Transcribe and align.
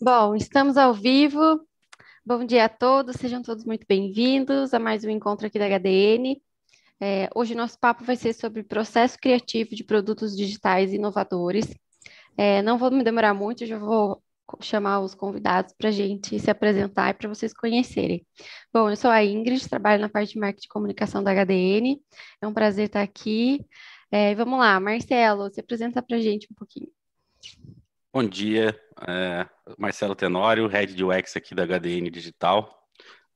Bom, 0.00 0.34
estamos 0.34 0.76
ao 0.76 0.92
vivo. 0.92 1.60
Bom 2.26 2.44
dia 2.44 2.64
a 2.64 2.68
todos, 2.68 3.14
sejam 3.16 3.40
todos 3.42 3.64
muito 3.64 3.86
bem-vindos 3.86 4.74
a 4.74 4.78
mais 4.80 5.04
um 5.04 5.08
encontro 5.08 5.46
aqui 5.46 5.56
da 5.56 5.66
HDN. 5.66 6.42
É, 7.00 7.30
hoje 7.34 7.54
nosso 7.54 7.78
papo 7.78 8.02
vai 8.02 8.16
ser 8.16 8.32
sobre 8.34 8.64
processo 8.64 9.16
criativo 9.18 9.74
de 9.74 9.84
produtos 9.84 10.36
digitais 10.36 10.92
inovadores. 10.92 11.72
É, 12.36 12.60
não 12.60 12.76
vou 12.76 12.90
me 12.90 13.04
demorar 13.04 13.34
muito, 13.34 13.64
já 13.64 13.78
vou 13.78 14.20
chamar 14.60 15.00
os 15.00 15.14
convidados 15.14 15.72
para 15.78 15.90
a 15.90 15.92
gente 15.92 16.40
se 16.40 16.50
apresentar 16.50 17.10
e 17.10 17.14
para 17.14 17.28
vocês 17.28 17.54
conhecerem. 17.54 18.26
Bom, 18.72 18.90
eu 18.90 18.96
sou 18.96 19.10
a 19.10 19.24
Ingrid, 19.24 19.68
trabalho 19.68 20.02
na 20.02 20.08
parte 20.08 20.32
de 20.32 20.40
marketing 20.40 20.66
e 20.66 20.68
comunicação 20.70 21.22
da 21.22 21.30
HDN. 21.32 22.02
É 22.42 22.46
um 22.48 22.52
prazer 22.52 22.86
estar 22.86 23.02
aqui. 23.02 23.64
É, 24.10 24.34
vamos 24.34 24.58
lá, 24.58 24.78
Marcelo, 24.80 25.52
se 25.52 25.60
apresenta 25.60 26.02
para 26.02 26.16
a 26.16 26.20
gente 26.20 26.48
um 26.50 26.54
pouquinho. 26.54 26.90
Bom 28.14 28.22
dia, 28.22 28.80
é, 29.08 29.44
Marcelo 29.76 30.14
Tenório, 30.14 30.68
Head 30.68 30.94
de 30.94 31.02
UX 31.02 31.36
aqui 31.36 31.52
da 31.52 31.66
HDN 31.66 32.08
Digital. 32.12 32.72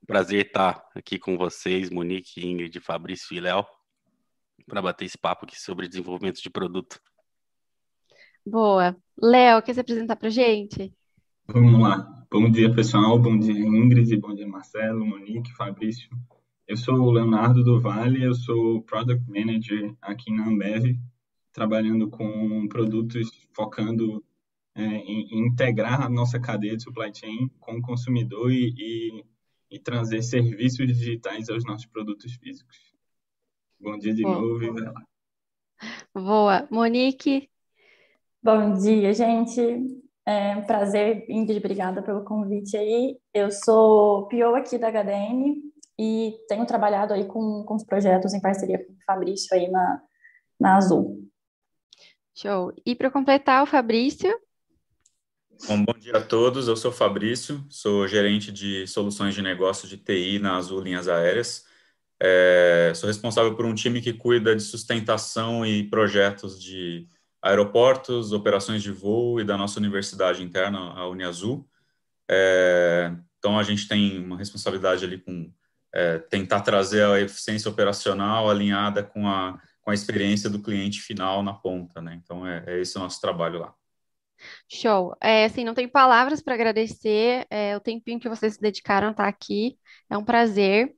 Prazer 0.07 0.45
estar 0.45 0.81
aqui 0.95 1.19
com 1.19 1.37
vocês, 1.37 1.89
Monique, 1.89 2.47
Ingrid, 2.47 2.79
Fabrício 2.79 3.35
e 3.35 3.41
Léo, 3.41 3.65
para 4.65 4.81
bater 4.81 5.03
esse 5.03 5.17
papo 5.17 5.43
aqui 5.43 5.59
sobre 5.59 5.89
desenvolvimento 5.89 6.41
de 6.41 6.49
produto. 6.49 6.97
Boa. 8.45 8.95
Léo, 9.21 9.61
quer 9.61 9.73
se 9.73 9.81
apresentar 9.81 10.15
para 10.15 10.29
a 10.29 10.31
gente? 10.31 10.93
Vamos 11.45 11.77
lá. 11.77 12.25
Bom 12.31 12.49
dia, 12.49 12.73
pessoal. 12.73 13.19
Bom 13.19 13.37
dia, 13.37 13.59
Ingrid. 13.59 14.15
Bom 14.15 14.33
dia, 14.33 14.47
Marcelo, 14.47 15.05
Monique, 15.05 15.51
Fabrício. 15.57 16.09
Eu 16.65 16.77
sou 16.77 16.95
o 16.95 17.11
Leonardo 17.11 17.65
do 17.65 17.81
Vale, 17.81 18.23
eu 18.23 18.33
sou 18.33 18.81
Product 18.83 19.29
Manager 19.29 19.93
aqui 20.01 20.31
na 20.31 20.47
Ambev, 20.47 20.97
trabalhando 21.51 22.09
com 22.09 22.65
produtos 22.69 23.29
focando 23.53 24.23
é, 24.75 24.83
em, 24.83 25.47
integrar 25.47 26.01
a 26.01 26.09
nossa 26.09 26.39
cadeia 26.39 26.75
de 26.75 26.83
supply 26.83 27.13
chain 27.13 27.49
com 27.59 27.77
o 27.77 27.81
consumidor 27.81 28.51
e, 28.51 28.73
e, 28.77 29.25
e 29.71 29.79
trazer 29.79 30.21
serviços 30.21 30.87
digitais 30.87 31.49
aos 31.49 31.63
nossos 31.65 31.85
produtos 31.85 32.33
físicos. 32.35 32.77
Bom 33.79 33.97
dia 33.97 34.13
de 34.13 34.23
Boa. 34.23 34.39
novo 34.39 34.63
e 34.63 34.71
vai 34.71 34.83
lá. 34.83 35.03
Boa. 36.13 36.67
Monique? 36.69 37.49
Bom 38.41 38.73
dia, 38.73 39.13
gente. 39.13 39.61
É 40.25 40.55
um 40.55 40.63
prazer, 40.63 41.25
Ingrid, 41.29 41.59
obrigada 41.59 42.03
pelo 42.03 42.23
convite 42.23 42.77
aí. 42.77 43.17
Eu 43.33 43.51
sou 43.51 44.27
PO 44.27 44.55
aqui 44.55 44.77
da 44.77 44.89
HDN 44.89 45.55
e 45.97 46.37
tenho 46.47 46.65
trabalhado 46.65 47.13
aí 47.13 47.25
com, 47.25 47.63
com 47.63 47.75
os 47.75 47.83
projetos 47.83 48.33
em 48.33 48.39
parceria 48.39 48.77
com 48.85 48.93
o 48.93 49.03
Fabrício 49.05 49.55
aí 49.55 49.69
na, 49.69 50.01
na 50.59 50.77
Azul. 50.77 51.27
Show. 52.35 52.71
E 52.85 52.95
para 52.95 53.11
completar, 53.11 53.63
o 53.63 53.65
Fabrício? 53.65 54.29
Bom, 55.67 55.83
bom 55.83 55.93
dia 55.99 56.17
a 56.17 56.21
todos. 56.21 56.67
Eu 56.67 56.75
sou 56.75 56.91
Fabrício, 56.91 57.63
sou 57.69 58.07
gerente 58.07 58.51
de 58.51 58.87
soluções 58.87 59.35
de 59.35 59.41
negócio 59.41 59.87
de 59.87 59.97
TI 59.97 60.39
na 60.39 60.57
Azul 60.57 60.81
Linhas 60.81 61.07
Aéreas. 61.07 61.65
É, 62.19 62.91
sou 62.95 63.07
responsável 63.07 63.55
por 63.55 63.65
um 63.65 63.73
time 63.73 64.01
que 64.01 64.13
cuida 64.13 64.55
de 64.55 64.63
sustentação 64.63 65.65
e 65.65 65.89
projetos 65.89 66.61
de 66.61 67.07
aeroportos, 67.41 68.31
operações 68.31 68.81
de 68.83 68.91
voo 68.91 69.39
e 69.39 69.43
da 69.43 69.57
nossa 69.57 69.79
universidade 69.79 70.43
interna, 70.43 70.79
a 70.93 71.07
Uniazul. 71.07 71.67
É, 72.29 73.11
então, 73.37 73.57
a 73.57 73.63
gente 73.63 73.87
tem 73.87 74.23
uma 74.23 74.37
responsabilidade 74.37 75.05
ali 75.05 75.17
com 75.17 75.51
é, 75.93 76.19
tentar 76.19 76.61
trazer 76.61 77.03
a 77.05 77.19
eficiência 77.19 77.69
operacional 77.69 78.49
alinhada 78.49 79.03
com 79.03 79.27
a, 79.27 79.59
com 79.81 79.91
a 79.91 79.93
experiência 79.93 80.49
do 80.49 80.61
cliente 80.61 81.01
final 81.01 81.41
na 81.41 81.53
ponta, 81.53 82.01
né? 82.01 82.19
Então, 82.23 82.45
é, 82.45 82.63
é 82.67 82.79
esse 82.81 82.97
o 82.97 82.99
nosso 82.99 83.19
trabalho 83.21 83.59
lá. 83.59 83.78
Show. 84.67 85.15
É, 85.21 85.45
assim, 85.45 85.63
não 85.63 85.73
tenho 85.73 85.89
palavras 85.89 86.41
para 86.41 86.53
agradecer 86.53 87.45
é, 87.49 87.75
o 87.75 87.79
tempinho 87.79 88.19
que 88.19 88.29
vocês 88.29 88.53
se 88.53 88.61
dedicaram 88.61 89.09
a 89.09 89.11
estar 89.11 89.27
aqui. 89.27 89.77
É 90.09 90.17
um 90.17 90.23
prazer. 90.23 90.93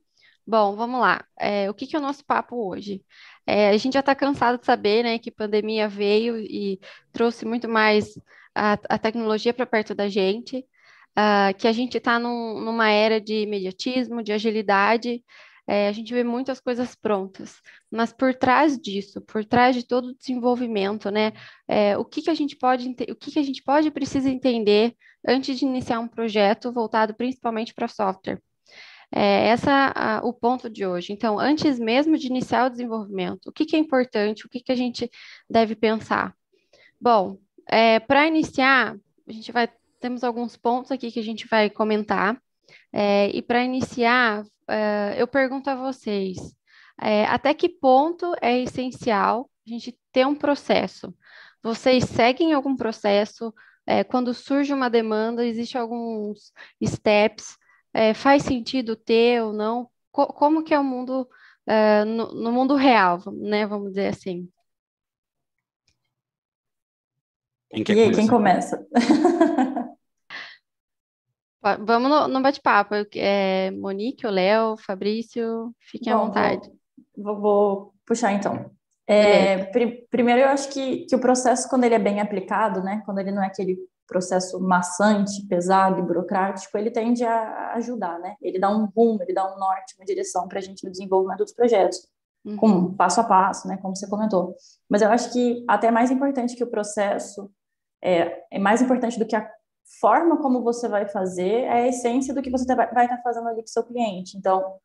Bom, 0.46 0.74
vamos 0.76 1.00
lá. 1.00 1.24
É, 1.38 1.70
o 1.70 1.74
que, 1.74 1.86
que 1.86 1.96
é 1.96 1.98
o 1.98 2.02
nosso 2.02 2.24
papo 2.24 2.68
hoje? 2.68 3.02
É, 3.46 3.70
a 3.70 3.76
gente 3.76 3.94
já 3.94 4.00
está 4.00 4.14
cansado 4.14 4.58
de 4.58 4.66
saber, 4.66 5.02
né, 5.04 5.18
que 5.18 5.30
pandemia 5.30 5.88
veio 5.88 6.38
e 6.38 6.80
trouxe 7.12 7.44
muito 7.44 7.68
mais 7.68 8.14
a, 8.54 8.72
a 8.88 8.98
tecnologia 8.98 9.54
para 9.54 9.66
perto 9.66 9.94
da 9.94 10.08
gente, 10.08 10.64
uh, 11.18 11.56
que 11.58 11.66
a 11.68 11.72
gente 11.72 11.96
está 11.98 12.18
num, 12.18 12.60
numa 12.60 12.90
era 12.90 13.20
de 13.20 13.42
imediatismo, 13.42 14.22
de 14.22 14.32
agilidade, 14.32 15.22
é, 15.66 15.88
a 15.88 15.92
gente 15.92 16.12
vê 16.12 16.24
muitas 16.24 16.60
coisas 16.60 16.94
prontas, 16.94 17.60
mas 17.90 18.12
por 18.12 18.34
trás 18.34 18.78
disso, 18.78 19.20
por 19.20 19.44
trás 19.44 19.76
de 19.76 19.86
todo 19.86 20.08
o 20.08 20.14
desenvolvimento, 20.14 21.10
né, 21.10 21.32
é, 21.68 21.96
o 21.96 22.04
que 22.04 22.22
que 22.22 22.30
a 22.30 22.34
gente 22.34 22.56
pode, 22.56 22.88
o 22.88 23.16
que 23.16 23.30
que 23.30 23.38
a 23.38 23.42
gente 23.42 23.62
pode 23.62 23.90
precisa 23.90 24.28
entender 24.28 24.94
antes 25.26 25.58
de 25.58 25.64
iniciar 25.64 26.00
um 26.00 26.08
projeto 26.08 26.72
voltado 26.72 27.14
principalmente 27.14 27.72
para 27.74 27.88
software. 27.88 28.40
É 29.14 29.48
essa 29.48 30.22
o 30.24 30.32
ponto 30.32 30.70
de 30.70 30.86
hoje. 30.86 31.12
Então, 31.12 31.38
antes 31.38 31.78
mesmo 31.78 32.16
de 32.16 32.28
iniciar 32.28 32.66
o 32.66 32.70
desenvolvimento, 32.70 33.48
o 33.48 33.52
que 33.52 33.66
que 33.66 33.76
é 33.76 33.78
importante, 33.78 34.46
o 34.46 34.48
que 34.48 34.60
que 34.60 34.72
a 34.72 34.74
gente 34.74 35.10
deve 35.48 35.76
pensar? 35.76 36.34
Bom, 36.98 37.36
é, 37.68 38.00
para 38.00 38.26
iniciar, 38.26 38.96
a 39.28 39.32
gente 39.32 39.52
vai 39.52 39.68
temos 40.02 40.24
alguns 40.24 40.56
pontos 40.56 40.90
aqui 40.90 41.12
que 41.12 41.20
a 41.20 41.22
gente 41.22 41.46
vai 41.46 41.70
comentar. 41.70 42.36
É, 42.92 43.28
e 43.28 43.40
para 43.40 43.64
iniciar, 43.64 44.44
uh, 44.72 45.14
eu 45.16 45.26
pergunto 45.26 45.68
a 45.68 45.74
vocês, 45.74 46.36
é, 47.00 47.24
até 47.26 47.52
que 47.52 47.68
ponto 47.68 48.34
é 48.40 48.58
essencial 48.60 49.50
a 49.66 49.70
gente 49.70 49.98
ter 50.12 50.26
um 50.26 50.34
processo? 50.34 51.14
Vocês 51.62 52.04
seguem 52.04 52.52
algum 52.52 52.76
processo? 52.76 53.54
É, 53.86 54.04
quando 54.04 54.34
surge 54.34 54.72
uma 54.72 54.88
demanda, 54.88 55.44
existe 55.44 55.76
alguns 55.76 56.52
steps? 56.84 57.56
É, 57.94 58.14
faz 58.14 58.42
sentido 58.42 58.96
ter 58.96 59.42
ou 59.42 59.52
não? 59.52 59.88
Co 60.10 60.26
como 60.26 60.62
que 60.64 60.74
é 60.74 60.78
o 60.78 60.84
mundo 60.84 61.28
uh, 61.68 62.04
no, 62.04 62.32
no, 62.34 62.52
mundo 62.52 62.74
real, 62.74 63.18
né? 63.32 63.66
Vamos 63.66 63.90
dizer 63.90 64.08
assim. 64.08 64.48
Quem, 67.70 67.84
quer 67.84 67.96
e 67.96 68.00
aí, 68.02 68.14
quem 68.14 68.26
começa? 68.26 68.86
Vamos 71.80 72.10
no, 72.10 72.28
no 72.28 72.42
bate-papo. 72.42 72.94
É, 73.14 73.70
Monique, 73.70 74.26
o 74.26 74.30
Léo, 74.30 74.76
Fabrício, 74.76 75.72
fiquem 75.78 76.12
Bom, 76.12 76.18
à 76.18 76.24
vontade. 76.24 76.70
Vou, 77.16 77.40
vou 77.40 77.94
puxar 78.04 78.32
então. 78.32 78.70
É, 79.06 79.64
pr 79.66 80.06
primeiro, 80.10 80.40
eu 80.40 80.48
acho 80.48 80.68
que, 80.70 81.06
que 81.06 81.14
o 81.14 81.20
processo, 81.20 81.68
quando 81.68 81.84
ele 81.84 81.94
é 81.94 81.98
bem 81.98 82.20
aplicado, 82.20 82.82
né, 82.82 83.02
quando 83.04 83.18
ele 83.18 83.30
não 83.30 83.42
é 83.42 83.46
aquele 83.46 83.78
processo 84.06 84.60
maçante, 84.60 85.46
pesado 85.46 85.98
e 85.98 86.02
burocrático, 86.02 86.76
ele 86.76 86.90
tende 86.90 87.24
a 87.24 87.72
ajudar, 87.74 88.18
né? 88.18 88.36
Ele 88.42 88.58
dá 88.58 88.68
um 88.68 88.84
rumo, 88.84 89.22
ele 89.22 89.32
dá 89.32 89.44
um 89.44 89.58
norte, 89.58 89.94
uma 89.98 90.04
direção 90.04 90.46
para 90.46 90.58
a 90.58 90.62
gente 90.62 90.84
no 90.84 90.90
desenvolvimento 90.90 91.38
dos 91.38 91.52
projetos, 91.52 92.06
uhum. 92.44 92.56
com 92.56 92.94
passo 92.94 93.20
a 93.20 93.24
passo, 93.24 93.66
né? 93.66 93.78
Como 93.78 93.96
você 93.96 94.06
comentou. 94.08 94.54
Mas 94.88 95.00
eu 95.00 95.08
acho 95.08 95.32
que 95.32 95.64
até 95.66 95.90
mais 95.90 96.10
importante 96.10 96.54
que 96.54 96.64
o 96.64 96.70
processo 96.70 97.50
é, 98.02 98.42
é 98.50 98.58
mais 98.58 98.82
importante 98.82 99.18
do 99.18 99.26
que 99.26 99.36
a 99.36 99.48
forma 100.00 100.40
como 100.40 100.62
você 100.62 100.88
vai 100.88 101.08
fazer 101.08 101.62
é 101.62 101.72
a 101.72 101.88
essência 101.88 102.34
do 102.34 102.42
que 102.42 102.50
você 102.50 102.66
tá, 102.66 102.74
vai 102.74 103.04
estar 103.04 103.16
tá 103.16 103.22
fazendo 103.22 103.48
ali 103.48 103.60
com 103.60 103.66
seu 103.66 103.84
cliente. 103.84 104.36
Então, 104.36 104.76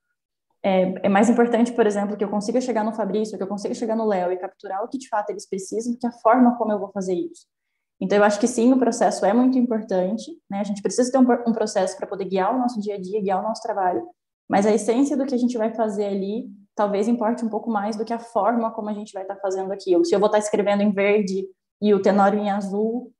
é, 0.64 1.06
é, 1.06 1.10
mais 1.10 1.30
importante, 1.30 1.72
por 1.72 1.86
exemplo, 1.86 2.18
que 2.18 2.24
eu 2.24 2.30
consiga 2.30 2.60
chegar 2.60 2.84
no 2.84 2.94
Fabrício, 2.94 3.38
que 3.38 3.44
eu 3.44 3.48
consiga 3.48 3.74
chegar 3.74 3.96
no 3.96 4.06
Léo 4.06 4.32
e 4.32 4.38
capturar 4.38 4.84
o 4.84 4.88
que 4.88 4.98
de 4.98 5.08
fato 5.08 5.30
eles 5.30 5.48
precisam, 5.48 5.96
que 6.00 6.08
a 6.08 6.12
forma 6.12 6.58
como 6.58 6.72
eu 6.72 6.80
vou 6.80 6.92
fazer 6.92 7.14
isso. 7.14 7.46
Então, 8.00 8.18
eu 8.18 8.24
acho 8.24 8.40
que 8.40 8.48
sim, 8.48 8.72
o 8.74 8.78
processo 8.78 9.26
é 9.26 9.34
muito 9.34 9.58
importante, 9.58 10.32
né? 10.50 10.60
A 10.60 10.64
gente 10.64 10.82
precisa 10.82 11.12
ter 11.12 11.18
um, 11.18 11.50
um 11.50 11.54
processo 11.54 11.98
para 11.98 12.06
poder 12.06 12.26
guiar 12.26 12.54
o 12.56 12.60
nosso 12.60 12.80
dia 12.80 12.96
a 12.96 13.02
dia, 13.02 13.22
guiar 13.22 13.40
o 13.40 13.44
nosso 13.44 13.62
trabalho, 13.62 14.08
mas 14.48 14.66
a 14.66 14.74
essência 14.74 15.18
do 15.18 15.26
que 15.26 15.34
a 15.34 15.38
gente 15.38 15.58
vai 15.58 15.74
fazer 15.74 16.06
ali 16.06 16.48
talvez 16.78 17.08
importe 17.08 17.44
um 17.44 17.50
pouco 17.50 17.72
mais 17.72 17.98
do 17.98 18.06
que 18.06 18.14
a 18.14 18.20
forma 18.20 18.72
como 18.72 18.90
a 18.90 18.94
gente 18.94 19.12
vai 19.12 19.24
estar 19.24 19.36
tá 19.36 19.42
fazendo 19.42 19.72
aquilo. 19.74 20.06
Se 20.06 20.14
eu 20.14 20.20
vou 20.20 20.28
estar 20.28 20.38
tá 20.38 20.44
escrevendo 20.44 20.84
em 20.84 20.92
verde 20.92 21.44
e 21.82 21.94
o 21.94 22.02
tenório 22.02 22.38
em 22.38 22.52
azul, 22.52 23.12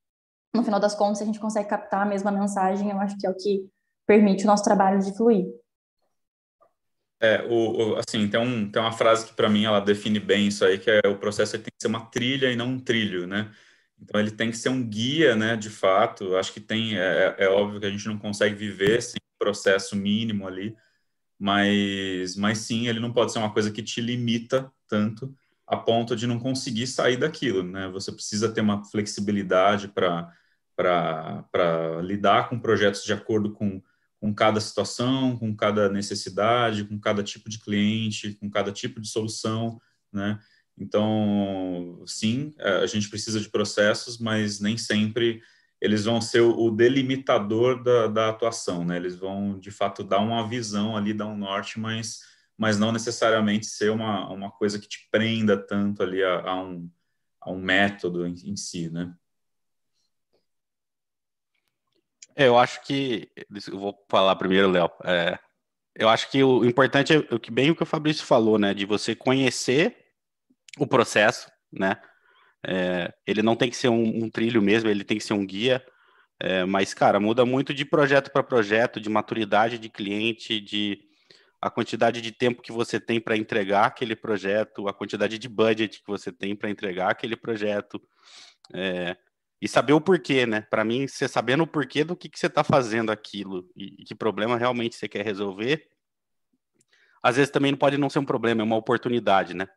no 0.58 0.64
final 0.64 0.80
das 0.80 0.96
contas, 0.96 1.22
a 1.22 1.26
gente 1.26 1.40
consegue 1.40 1.70
captar 1.70 2.02
a 2.02 2.06
mesma 2.06 2.32
mensagem, 2.32 2.90
eu 2.90 3.00
acho 3.00 3.18
que 3.18 3.26
é 3.26 3.30
o 3.30 3.36
que 3.36 3.70
permite 4.06 4.44
o 4.44 4.48
nosso 4.48 4.64
trabalho 4.64 5.00
de 5.00 5.16
fluir. 5.16 5.46
É, 7.20 7.44
o, 7.44 7.94
o, 7.94 7.96
assim, 7.96 8.28
tem, 8.28 8.40
um, 8.40 8.70
tem 8.70 8.82
uma 8.82 8.92
frase 8.92 9.26
que 9.26 9.34
para 9.34 9.50
mim 9.50 9.66
ela 9.66 9.80
define 9.80 10.20
bem 10.20 10.48
isso 10.48 10.66
aí, 10.66 10.78
que 10.78 10.90
é 10.90 11.08
o 11.08 11.18
processo 11.18 11.54
tem 11.54 11.64
que 11.64 11.82
ser 11.82 11.88
uma 11.88 12.06
trilha 12.08 12.52
e 12.52 12.56
não 12.56 12.68
um 12.68 12.80
trilho, 12.80 13.26
né? 13.26 13.52
Então 14.00 14.20
ele 14.20 14.32
tem 14.32 14.52
que 14.52 14.58
ser 14.58 14.70
um 14.70 14.84
guia, 14.88 15.36
né, 15.36 15.56
de 15.56 15.70
fato. 15.70 16.36
Acho 16.36 16.54
que 16.54 16.60
tem, 16.60 16.98
é, 16.98 17.36
é, 17.40 17.46
é 17.46 17.50
óbvio 17.50 17.80
que 17.80 17.86
a 17.86 17.90
gente 17.90 18.08
não 18.08 18.18
consegue 18.18 18.56
viver 18.56 19.02
sem 19.02 19.18
processo 19.40 19.96
mínimo 19.96 20.48
ali, 20.48 20.76
mas, 21.40 22.36
mas 22.36 22.60
sim, 22.60 22.88
ele 22.88 23.00
não 23.00 23.14
pode 23.14 23.32
ser 23.32 23.40
uma 23.40 23.54
coisa 23.54 23.72
que 23.72 23.84
te 23.84 24.02
limita 24.02 24.72
tanto 24.88 25.34
a 25.68 25.76
ponto 25.76 26.16
de 26.16 26.26
não 26.26 26.40
conseguir 26.40 26.88
sair 26.88 27.18
daquilo, 27.18 27.62
né? 27.62 27.90
Você 27.90 28.12
precisa 28.12 28.52
ter 28.52 28.62
uma 28.62 28.84
flexibilidade 28.86 29.90
para 29.90 30.32
para 30.78 32.02
lidar 32.04 32.50
com 32.50 32.60
projetos 32.60 33.04
de 33.04 33.12
acordo 33.12 33.52
com, 33.52 33.82
com 34.20 34.34
cada 34.34 34.62
situação, 34.62 35.36
com 35.36 35.56
cada 35.56 35.90
necessidade, 35.90 36.86
com 36.86 37.00
cada 37.00 37.24
tipo 37.24 37.50
de 37.50 37.60
cliente, 37.60 38.36
com 38.36 38.48
cada 38.50 38.72
tipo 38.72 39.02
de 39.02 39.10
solução, 39.10 39.82
né? 40.14 40.40
Então, 40.78 42.04
sim, 42.06 42.54
a 42.60 42.86
gente 42.86 43.10
precisa 43.10 43.40
de 43.40 43.50
processos, 43.50 44.20
mas 44.20 44.60
nem 44.60 44.78
sempre 44.78 45.42
eles 45.82 46.06
vão 46.06 46.22
ser 46.22 46.42
o 46.42 46.70
delimitador 46.70 47.84
da, 47.84 48.08
da 48.08 48.30
atuação, 48.30 48.86
né? 48.86 48.96
Eles 48.98 49.16
vão, 49.16 49.60
de 49.60 49.72
fato, 49.72 50.04
dar 50.04 50.20
uma 50.20 50.48
visão 50.48 50.96
ali, 50.96 51.14
dar 51.14 51.26
um 51.28 51.38
norte, 51.38 51.80
mas, 51.80 52.22
mas 52.56 52.78
não 52.78 52.92
necessariamente 52.92 53.66
ser 53.66 53.92
uma, 53.92 54.30
uma 54.32 54.52
coisa 54.52 54.80
que 54.80 54.88
te 54.88 55.08
prenda 55.12 55.58
tanto 55.58 56.04
ali 56.04 56.24
a, 56.24 56.42
a 56.42 56.64
um, 56.64 56.90
a 57.42 57.52
um 57.52 57.60
método 57.60 58.28
em, 58.28 58.34
em 58.34 58.56
si, 58.56 58.90
né? 58.90 59.16
É, 62.16 62.26
eu 62.38 62.58
acho 62.58 62.82
que. 62.84 63.30
Eu 63.72 63.80
vou 63.80 63.96
falar 64.10 64.36
primeiro, 64.36 64.70
Léo. 64.70 64.90
É, 65.04 65.40
eu 65.96 66.08
acho 66.10 66.30
que 66.30 66.44
o 66.44 66.64
importante 66.64 67.14
é 67.14 67.18
o 67.34 67.40
que 67.40 67.52
bem 67.52 67.72
o 67.72 67.76
que 67.76 67.84
o 67.84 67.86
Fabrício 67.86 68.26
falou, 68.26 68.60
né? 68.60 68.74
De 68.74 68.86
você 68.86 69.16
conhecer 69.16 69.98
o 70.78 70.86
processo, 70.86 71.50
né? 71.72 72.00
É, 72.66 73.14
ele 73.26 73.42
não 73.42 73.56
tem 73.56 73.70
que 73.70 73.76
ser 73.76 73.90
um, 73.90 74.24
um, 74.24 74.30
trilho 74.30 74.62
mesmo, 74.62 74.90
ele 74.90 75.04
tem 75.04 75.18
que 75.18 75.24
ser 75.24 75.34
um 75.34 75.46
guia. 75.46 75.84
É, 76.40 76.66
mas, 76.66 76.94
cara, 76.94 77.20
muda 77.20 77.46
muito 77.46 77.74
de 77.74 77.84
projeto 77.84 78.32
para 78.32 78.44
projeto, 78.44 79.02
de 79.02 79.10
maturidade 79.10 79.80
de 79.80 79.90
cliente, 79.90 80.62
de 80.62 81.00
a 81.60 81.70
quantidade 81.72 82.22
de 82.22 82.32
tempo 82.32 82.62
que 82.62 82.72
você 82.72 83.00
tem 83.00 83.20
para 83.20 83.36
entregar 83.36 83.86
aquele 83.86 84.16
projeto, 84.16 84.88
a 84.88 84.94
quantidade 84.94 85.40
de 85.40 85.50
budget 85.50 86.00
que 86.00 86.08
você 86.08 86.32
tem 86.32 86.56
para 86.56 86.70
entregar 86.70 87.10
aquele 87.10 87.36
projeto. 87.36 88.00
É, 88.76 89.18
e 89.62 89.68
saber 89.68 89.94
o 89.94 90.02
porquê, 90.02 90.46
né? 90.46 90.62
Para 90.62 90.84
mim, 90.84 91.08
você 91.08 91.28
sabendo 91.28 91.64
o 91.64 91.68
porquê 91.68 92.04
do 92.04 92.16
que, 92.16 92.30
que 92.30 92.40
você 92.40 92.48
está 92.48 92.64
fazendo 92.64 93.12
aquilo 93.12 93.70
e, 93.76 94.02
e, 94.02 94.04
que 94.04 94.14
problema 94.16 94.58
realmente 94.58 94.96
você 94.96 95.08
quer 95.08 95.26
resolver, 95.26 95.88
às 97.22 97.36
vezes 97.38 97.52
também 97.52 97.72
não 97.72 97.80
pode 97.80 97.98
não 97.98 98.10
ser 98.10 98.20
um 98.20 98.26
problema, 98.26 98.62
é 98.62 98.64
uma 98.64 98.76
oportunidade, 98.76 99.54
né? 99.54 99.68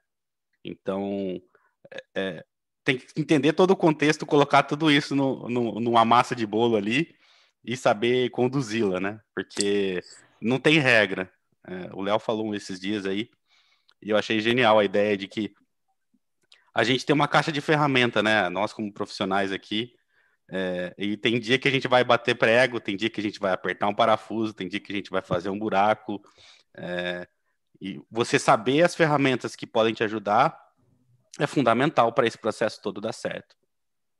Então, 0.64 1.40
é, 1.90 2.04
é 2.14 2.44
tem 2.84 2.98
que 2.98 3.20
entender 3.20 3.52
todo 3.52 3.72
o 3.72 3.76
contexto, 3.76 4.26
colocar 4.26 4.62
tudo 4.62 4.90
isso 4.90 5.14
no, 5.14 5.48
no, 5.48 5.80
numa 5.80 6.04
massa 6.04 6.34
de 6.34 6.46
bolo 6.46 6.76
ali 6.76 7.14
e 7.64 7.76
saber 7.76 8.30
conduzi-la, 8.30 9.00
né? 9.00 9.20
Porque 9.34 10.00
não 10.40 10.58
tem 10.58 10.78
regra. 10.78 11.30
É, 11.66 11.90
o 11.92 12.02
Léo 12.02 12.18
falou 12.18 12.54
esses 12.54 12.80
dias 12.80 13.04
aí 13.06 13.30
e 14.02 14.10
eu 14.10 14.16
achei 14.16 14.40
genial 14.40 14.78
a 14.78 14.84
ideia 14.84 15.16
de 15.16 15.28
que 15.28 15.54
a 16.74 16.84
gente 16.84 17.04
tem 17.04 17.14
uma 17.14 17.28
caixa 17.28 17.50
de 17.52 17.60
ferramenta, 17.60 18.22
né? 18.22 18.48
Nós 18.48 18.72
como 18.72 18.92
profissionais 18.92 19.52
aqui, 19.52 19.94
é, 20.52 20.92
e 20.98 21.16
tem 21.16 21.38
dia 21.38 21.58
que 21.58 21.68
a 21.68 21.70
gente 21.70 21.86
vai 21.86 22.02
bater 22.02 22.36
prego, 22.36 22.80
tem 22.80 22.96
dia 22.96 23.08
que 23.08 23.20
a 23.20 23.22
gente 23.22 23.38
vai 23.38 23.52
apertar 23.52 23.86
um 23.86 23.94
parafuso, 23.94 24.52
tem 24.52 24.68
dia 24.68 24.80
que 24.80 24.92
a 24.92 24.96
gente 24.96 25.10
vai 25.10 25.22
fazer 25.22 25.48
um 25.48 25.58
buraco. 25.58 26.20
É, 26.76 27.28
e 27.80 28.00
você 28.10 28.38
saber 28.38 28.82
as 28.82 28.94
ferramentas 28.94 29.54
que 29.54 29.66
podem 29.66 29.94
te 29.94 30.02
ajudar 30.02 30.58
é 31.38 31.46
fundamental 31.46 32.12
para 32.12 32.26
esse 32.26 32.36
processo 32.36 32.82
todo 32.82 33.00
dar 33.00 33.12
certo. 33.12 33.56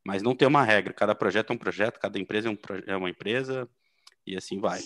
Mas 0.07 0.23
não 0.23 0.35
tem 0.35 0.47
uma 0.47 0.63
regra, 0.63 0.95
cada 0.95 1.15
projeto 1.15 1.51
é 1.51 1.55
um 1.55 1.59
projeto, 1.59 1.99
cada 1.99 2.19
empresa 2.19 2.49
é, 2.49 2.53
um, 2.53 2.59
é 2.87 2.97
uma 2.97 3.11
empresa, 3.11 3.69
e 4.27 4.37
assim 4.37 4.61
vai. 4.61 4.81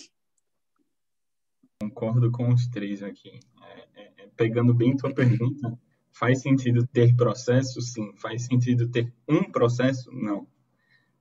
Concordo 1.81 2.33
com 2.33 2.49
os 2.49 2.67
três 2.69 3.03
aqui. 3.03 3.39
É, 3.63 4.03
é, 4.03 4.13
é 4.25 4.27
pegando 4.35 4.73
bem 4.73 4.97
tua 4.97 5.15
pergunta, 5.15 5.79
faz 6.15 6.41
sentido 6.41 6.87
ter 6.87 7.15
processo? 7.15 7.81
Sim. 7.81 8.13
Faz 8.17 8.47
sentido 8.47 8.89
ter 8.89 9.13
um 9.29 9.43
processo? 9.45 10.11
Não. 10.13 10.47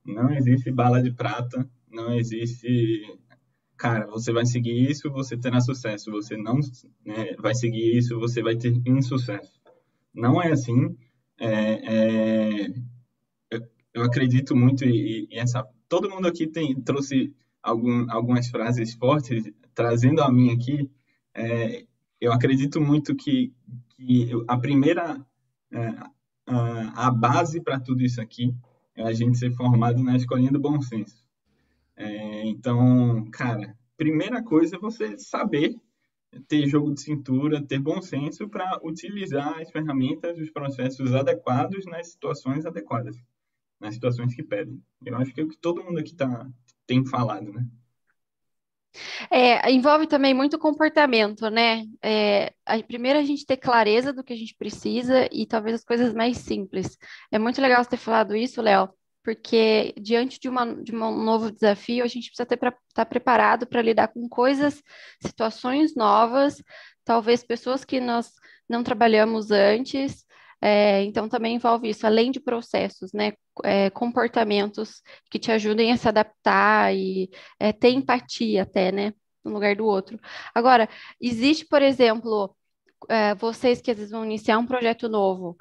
Não 0.04 0.32
existe 0.32 0.70
bala 0.70 1.02
de 1.02 1.12
prata, 1.12 1.68
não 1.90 2.14
existe 2.14 3.18
cara, 3.76 4.06
você 4.06 4.32
vai 4.32 4.46
seguir 4.46 4.90
isso, 4.90 5.10
você 5.10 5.36
terá 5.36 5.60
sucesso. 5.60 6.10
Você 6.10 6.36
não 6.36 6.58
né, 7.04 7.34
vai 7.38 7.54
seguir 7.54 7.96
isso, 7.96 8.18
você 8.18 8.42
vai 8.42 8.56
ter 8.56 8.72
insucesso. 8.86 9.60
Não 10.14 10.40
é 10.42 10.52
assim. 10.52 10.96
É, 11.38 11.50
é, 11.50 12.66
eu, 13.50 13.60
eu, 13.94 14.02
acredito 14.02 14.54
muito 14.54 14.84
e, 14.84 15.26
e, 15.30 15.38
essa 15.38 15.66
todo 15.88 16.08
mundo 16.08 16.28
aqui 16.28 16.46
tem 16.46 16.80
trouxe 16.80 17.34
algum, 17.62 18.08
algumas 18.10 18.48
frases 18.48 18.94
fortes, 18.94 19.44
trazendo 19.74 20.22
a 20.22 20.30
minha 20.32 20.54
aqui. 20.54 20.90
É, 21.34 21.84
eu 22.20 22.32
acredito 22.32 22.80
muito 22.80 23.14
que, 23.14 23.52
que 23.96 24.30
a 24.48 24.56
primeira 24.58 25.24
é, 25.72 25.88
a, 26.46 27.06
a 27.06 27.10
base 27.10 27.60
para 27.60 27.80
tudo 27.80 28.02
isso 28.02 28.20
aqui 28.20 28.54
é 28.94 29.02
a 29.02 29.12
gente 29.12 29.38
ser 29.38 29.50
formado 29.52 30.02
na 30.02 30.16
escolinha 30.16 30.52
do 30.52 30.60
bom 30.60 30.80
senso. 30.80 31.24
É, 31.96 32.46
então, 32.46 33.28
cara, 33.30 33.76
primeira 33.96 34.42
coisa 34.42 34.76
é 34.76 34.78
você 34.78 35.16
saber 35.18 35.74
ter 36.48 36.66
jogo 36.66 36.92
de 36.92 37.00
cintura, 37.00 37.64
ter 37.64 37.78
bom 37.78 38.02
senso 38.02 38.48
para 38.48 38.80
utilizar 38.82 39.60
as 39.60 39.70
ferramentas, 39.70 40.38
os 40.38 40.50
processos 40.50 41.14
adequados 41.14 41.86
nas 41.86 42.08
situações 42.08 42.66
adequadas, 42.66 43.16
nas 43.80 43.94
situações 43.94 44.34
que 44.34 44.42
pedem. 44.42 44.82
Eu 45.04 45.16
acho 45.16 45.32
que 45.32 45.40
é 45.40 45.44
o 45.44 45.48
que 45.48 45.56
todo 45.56 45.82
mundo 45.82 45.98
aqui 45.98 46.14
tá, 46.14 46.48
tem 46.86 47.04
falado, 47.06 47.52
né? 47.52 47.66
É, 49.30 49.70
envolve 49.70 50.06
também 50.06 50.32
muito 50.34 50.58
comportamento, 50.58 51.48
né? 51.50 51.84
É, 52.02 52.52
a, 52.64 52.80
primeiro 52.82 53.18
a 53.18 53.22
gente 53.22 53.44
ter 53.44 53.56
clareza 53.56 54.12
do 54.12 54.22
que 54.22 54.32
a 54.32 54.36
gente 54.36 54.54
precisa 54.56 55.28
e 55.32 55.46
talvez 55.46 55.76
as 55.76 55.84
coisas 55.84 56.14
mais 56.14 56.38
simples. 56.38 56.96
É 57.32 57.38
muito 57.38 57.60
legal 57.60 57.82
você 57.82 57.90
ter 57.90 57.96
falado 57.96 58.36
isso, 58.36 58.62
Léo, 58.62 58.90
porque 59.22 59.94
diante 60.00 60.38
de, 60.38 60.48
uma, 60.48 60.74
de 60.82 60.94
um 60.94 61.22
novo 61.22 61.50
desafio, 61.50 62.04
a 62.04 62.08
gente 62.08 62.28
precisa 62.28 62.42
estar 62.54 62.74
tá 62.94 63.04
preparado 63.04 63.66
para 63.66 63.82
lidar 63.82 64.08
com 64.08 64.28
coisas, 64.28 64.82
situações 65.20 65.94
novas, 65.96 66.62
talvez 67.04 67.42
pessoas 67.42 67.84
que 67.84 68.00
nós 68.00 68.32
não 68.68 68.82
trabalhamos 68.82 69.50
antes. 69.50 70.24
É, 70.66 71.02
então, 71.04 71.28
também 71.28 71.56
envolve 71.56 71.90
isso, 71.90 72.06
além 72.06 72.30
de 72.30 72.40
processos, 72.40 73.12
né? 73.12 73.34
É, 73.62 73.90
comportamentos 73.90 75.02
que 75.30 75.38
te 75.38 75.52
ajudem 75.52 75.92
a 75.92 75.96
se 75.98 76.08
adaptar 76.08 76.94
e 76.94 77.28
é, 77.60 77.70
ter 77.70 77.90
empatia 77.90 78.62
até, 78.62 78.90
né? 78.90 79.12
No 79.44 79.52
lugar 79.52 79.76
do 79.76 79.84
outro. 79.84 80.18
Agora, 80.54 80.88
existe, 81.20 81.66
por 81.66 81.82
exemplo, 81.82 82.56
é, 83.10 83.34
vocês 83.34 83.82
que 83.82 83.90
às 83.90 83.98
vezes 83.98 84.10
vão 84.10 84.24
iniciar 84.24 84.56
um 84.56 84.66
projeto 84.66 85.06
novo, 85.06 85.54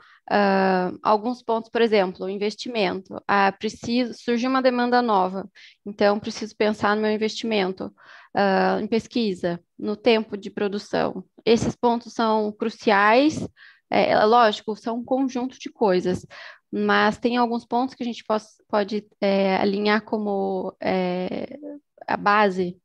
alguns 1.02 1.44
pontos, 1.44 1.70
por 1.70 1.82
exemplo, 1.82 2.30
investimento. 2.30 3.22
Ah, 3.28 3.52
preciso, 3.52 4.14
surgiu 4.14 4.50
uma 4.50 4.62
demanda 4.62 5.02
nova, 5.02 5.50
então 5.86 6.18
preciso 6.18 6.56
pensar 6.56 6.96
no 6.96 7.02
meu 7.02 7.12
investimento, 7.12 7.94
uh, 8.34 8.80
em 8.82 8.88
pesquisa, 8.88 9.60
no 9.78 9.96
tempo 9.96 10.38
de 10.38 10.50
produção. 10.50 11.24
Esses 11.46 11.76
pontos 11.76 12.14
são 12.14 12.54
cruciais, 12.54 13.46
é, 13.94 14.10
é, 14.10 14.26
lógico, 14.26 14.76
são 14.76 14.98
um 14.98 15.04
conjunto 15.04 15.60
de 15.60 15.70
coisas, 15.70 16.26
mas 16.72 17.20
tem 17.20 17.38
alguns 17.38 17.64
pontos 17.64 17.94
que 17.94 18.02
a 18.02 18.06
gente 18.06 18.24
pode, 18.24 18.46
pode 18.68 19.08
é, 19.22 19.56
alinhar 19.58 20.04
como 20.04 20.76
é, 20.82 21.60
a 22.08 22.18
base. 22.18 22.82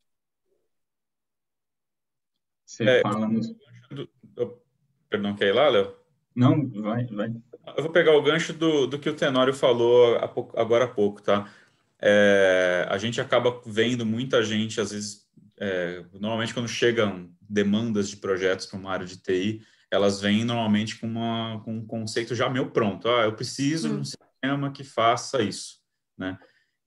Você 2.66 2.84
é, 2.84 3.00
fala 3.00 3.26
no 3.26 3.40
Perdão, 5.08 5.34
quer 5.34 5.46
ir 5.46 5.52
lá, 5.52 5.68
Léo? 5.68 5.96
Não, 6.36 6.68
vai, 6.68 7.06
vai. 7.06 7.32
Eu 7.74 7.82
vou 7.82 7.90
pegar 7.90 8.14
o 8.14 8.22
gancho 8.22 8.52
do, 8.52 8.86
do 8.86 8.98
que 8.98 9.08
o 9.08 9.16
Tenório 9.16 9.54
falou 9.54 10.18
pouco, 10.28 10.60
agora 10.60 10.84
há 10.84 10.88
pouco, 10.88 11.22
tá? 11.22 11.50
É, 11.98 12.86
a 12.90 12.98
gente 12.98 13.20
acaba 13.20 13.60
vendo 13.64 14.04
muita 14.04 14.42
gente, 14.42 14.80
às 14.80 14.92
vezes, 14.92 15.26
é, 15.58 16.04
normalmente 16.12 16.52
quando 16.52 16.68
chegam 16.68 17.30
demandas 17.40 18.10
de 18.10 18.18
projetos 18.18 18.66
para 18.66 18.78
uma 18.78 18.92
área 18.92 19.06
de 19.06 19.16
TI, 19.16 19.62
elas 19.90 20.20
vêm 20.20 20.44
normalmente 20.44 20.98
com, 20.98 21.06
uma, 21.06 21.60
com 21.64 21.76
um 21.76 21.86
conceito 21.86 22.34
já 22.34 22.48
meio 22.48 22.70
pronto. 22.70 23.08
Ah, 23.08 23.24
eu 23.24 23.34
preciso 23.34 23.88
hum. 23.88 23.94
de 23.94 24.00
um 24.00 24.04
sistema 24.04 24.72
que 24.72 24.84
faça 24.84 25.42
isso, 25.42 25.78
né? 26.16 26.38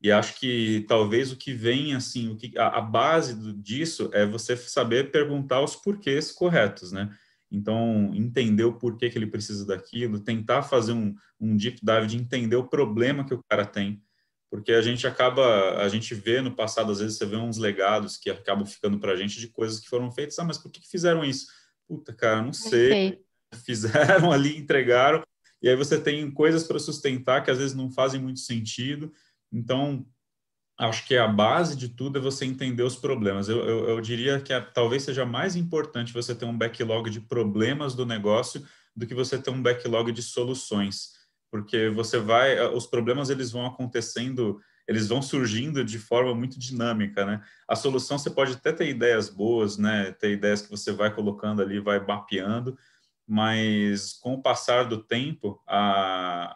E 0.01 0.11
acho 0.11 0.39
que 0.39 0.83
talvez 0.87 1.31
o 1.31 1.37
que 1.37 1.53
vem, 1.53 1.93
assim, 1.93 2.29
o 2.29 2.35
que, 2.35 2.57
a, 2.57 2.79
a 2.79 2.81
base 2.81 3.35
disso 3.53 4.09
é 4.13 4.25
você 4.25 4.57
saber 4.57 5.11
perguntar 5.11 5.61
os 5.61 5.75
porquês 5.75 6.31
corretos, 6.31 6.91
né? 6.91 7.15
Então, 7.51 8.11
entender 8.15 8.63
o 8.63 8.73
porquê 8.73 9.09
que 9.09 9.17
ele 9.17 9.27
precisa 9.27 9.65
daquilo, 9.65 10.21
tentar 10.21 10.63
fazer 10.63 10.93
um, 10.93 11.13
um 11.39 11.55
deep 11.55 11.79
dive 11.83 12.07
de 12.07 12.17
entender 12.17 12.55
o 12.55 12.67
problema 12.67 13.25
que 13.25 13.33
o 13.33 13.43
cara 13.47 13.65
tem, 13.65 14.01
porque 14.49 14.71
a 14.71 14.81
gente 14.81 15.05
acaba, 15.05 15.77
a 15.77 15.87
gente 15.89 16.15
vê 16.15 16.41
no 16.41 16.55
passado, 16.55 16.91
às 16.91 16.99
vezes 16.99 17.17
você 17.17 17.25
vê 17.25 17.35
uns 17.35 17.57
legados 17.57 18.17
que 18.17 18.29
acabam 18.29 18.65
ficando 18.65 18.99
para 18.99 19.11
a 19.11 19.15
gente 19.15 19.39
de 19.39 19.49
coisas 19.49 19.79
que 19.79 19.89
foram 19.89 20.09
feitas, 20.11 20.39
ah, 20.39 20.45
mas 20.45 20.57
por 20.57 20.71
que, 20.71 20.81
que 20.81 20.89
fizeram 20.89 21.23
isso? 21.23 21.47
Puta, 21.87 22.13
cara, 22.13 22.41
não 22.41 22.53
sei. 22.53 23.21
Fizeram 23.65 24.31
ali, 24.31 24.57
entregaram, 24.57 25.21
e 25.61 25.69
aí 25.69 25.75
você 25.75 25.99
tem 25.99 26.31
coisas 26.31 26.63
para 26.63 26.79
sustentar 26.79 27.43
que 27.43 27.51
às 27.51 27.57
vezes 27.57 27.75
não 27.75 27.91
fazem 27.91 28.19
muito 28.19 28.39
sentido. 28.39 29.11
Então, 29.51 30.05
acho 30.79 31.05
que 31.05 31.15
a 31.15 31.27
base 31.27 31.75
de 31.75 31.89
tudo 31.89 32.17
é 32.17 32.21
você 32.21 32.45
entender 32.45 32.83
os 32.83 32.95
problemas. 32.95 33.47
Eu, 33.47 33.59
eu, 33.59 33.89
eu 33.89 34.01
diria 34.01 34.39
que 34.41 34.51
a, 34.51 34.61
talvez 34.61 35.03
seja 35.03 35.25
mais 35.25 35.55
importante 35.55 36.13
você 36.13 36.33
ter 36.33 36.45
um 36.45 36.57
backlog 36.57 37.09
de 37.09 37.19
problemas 37.19 37.93
do 37.93 38.05
negócio 38.05 38.65
do 38.95 39.05
que 39.05 39.13
você 39.13 39.37
ter 39.37 39.51
um 39.51 39.61
backlog 39.61 40.11
de 40.11 40.23
soluções, 40.23 41.11
porque 41.51 41.89
você 41.89 42.17
vai, 42.19 42.59
os 42.73 42.85
problemas 42.85 43.29
eles 43.29 43.51
vão 43.51 43.65
acontecendo, 43.65 44.59
eles 44.91 45.07
vão 45.07 45.21
surgindo 45.21 45.85
de 45.85 45.97
forma 45.97 46.35
muito 46.35 46.59
dinâmica, 46.59 47.25
né? 47.25 47.41
A 47.65 47.77
solução 47.77 48.19
você 48.19 48.29
pode 48.29 48.51
até 48.51 48.73
ter 48.73 48.89
ideias 48.89 49.29
boas, 49.29 49.77
né? 49.77 50.11
Ter 50.11 50.31
ideias 50.31 50.61
que 50.61 50.69
você 50.69 50.91
vai 50.91 51.15
colocando 51.15 51.61
ali, 51.61 51.79
vai 51.79 52.05
mapeando, 52.05 52.77
mas 53.25 54.11
com 54.11 54.33
o 54.33 54.41
passar 54.41 54.83
do 54.83 55.01
tempo, 55.01 55.63
a, 55.65 55.81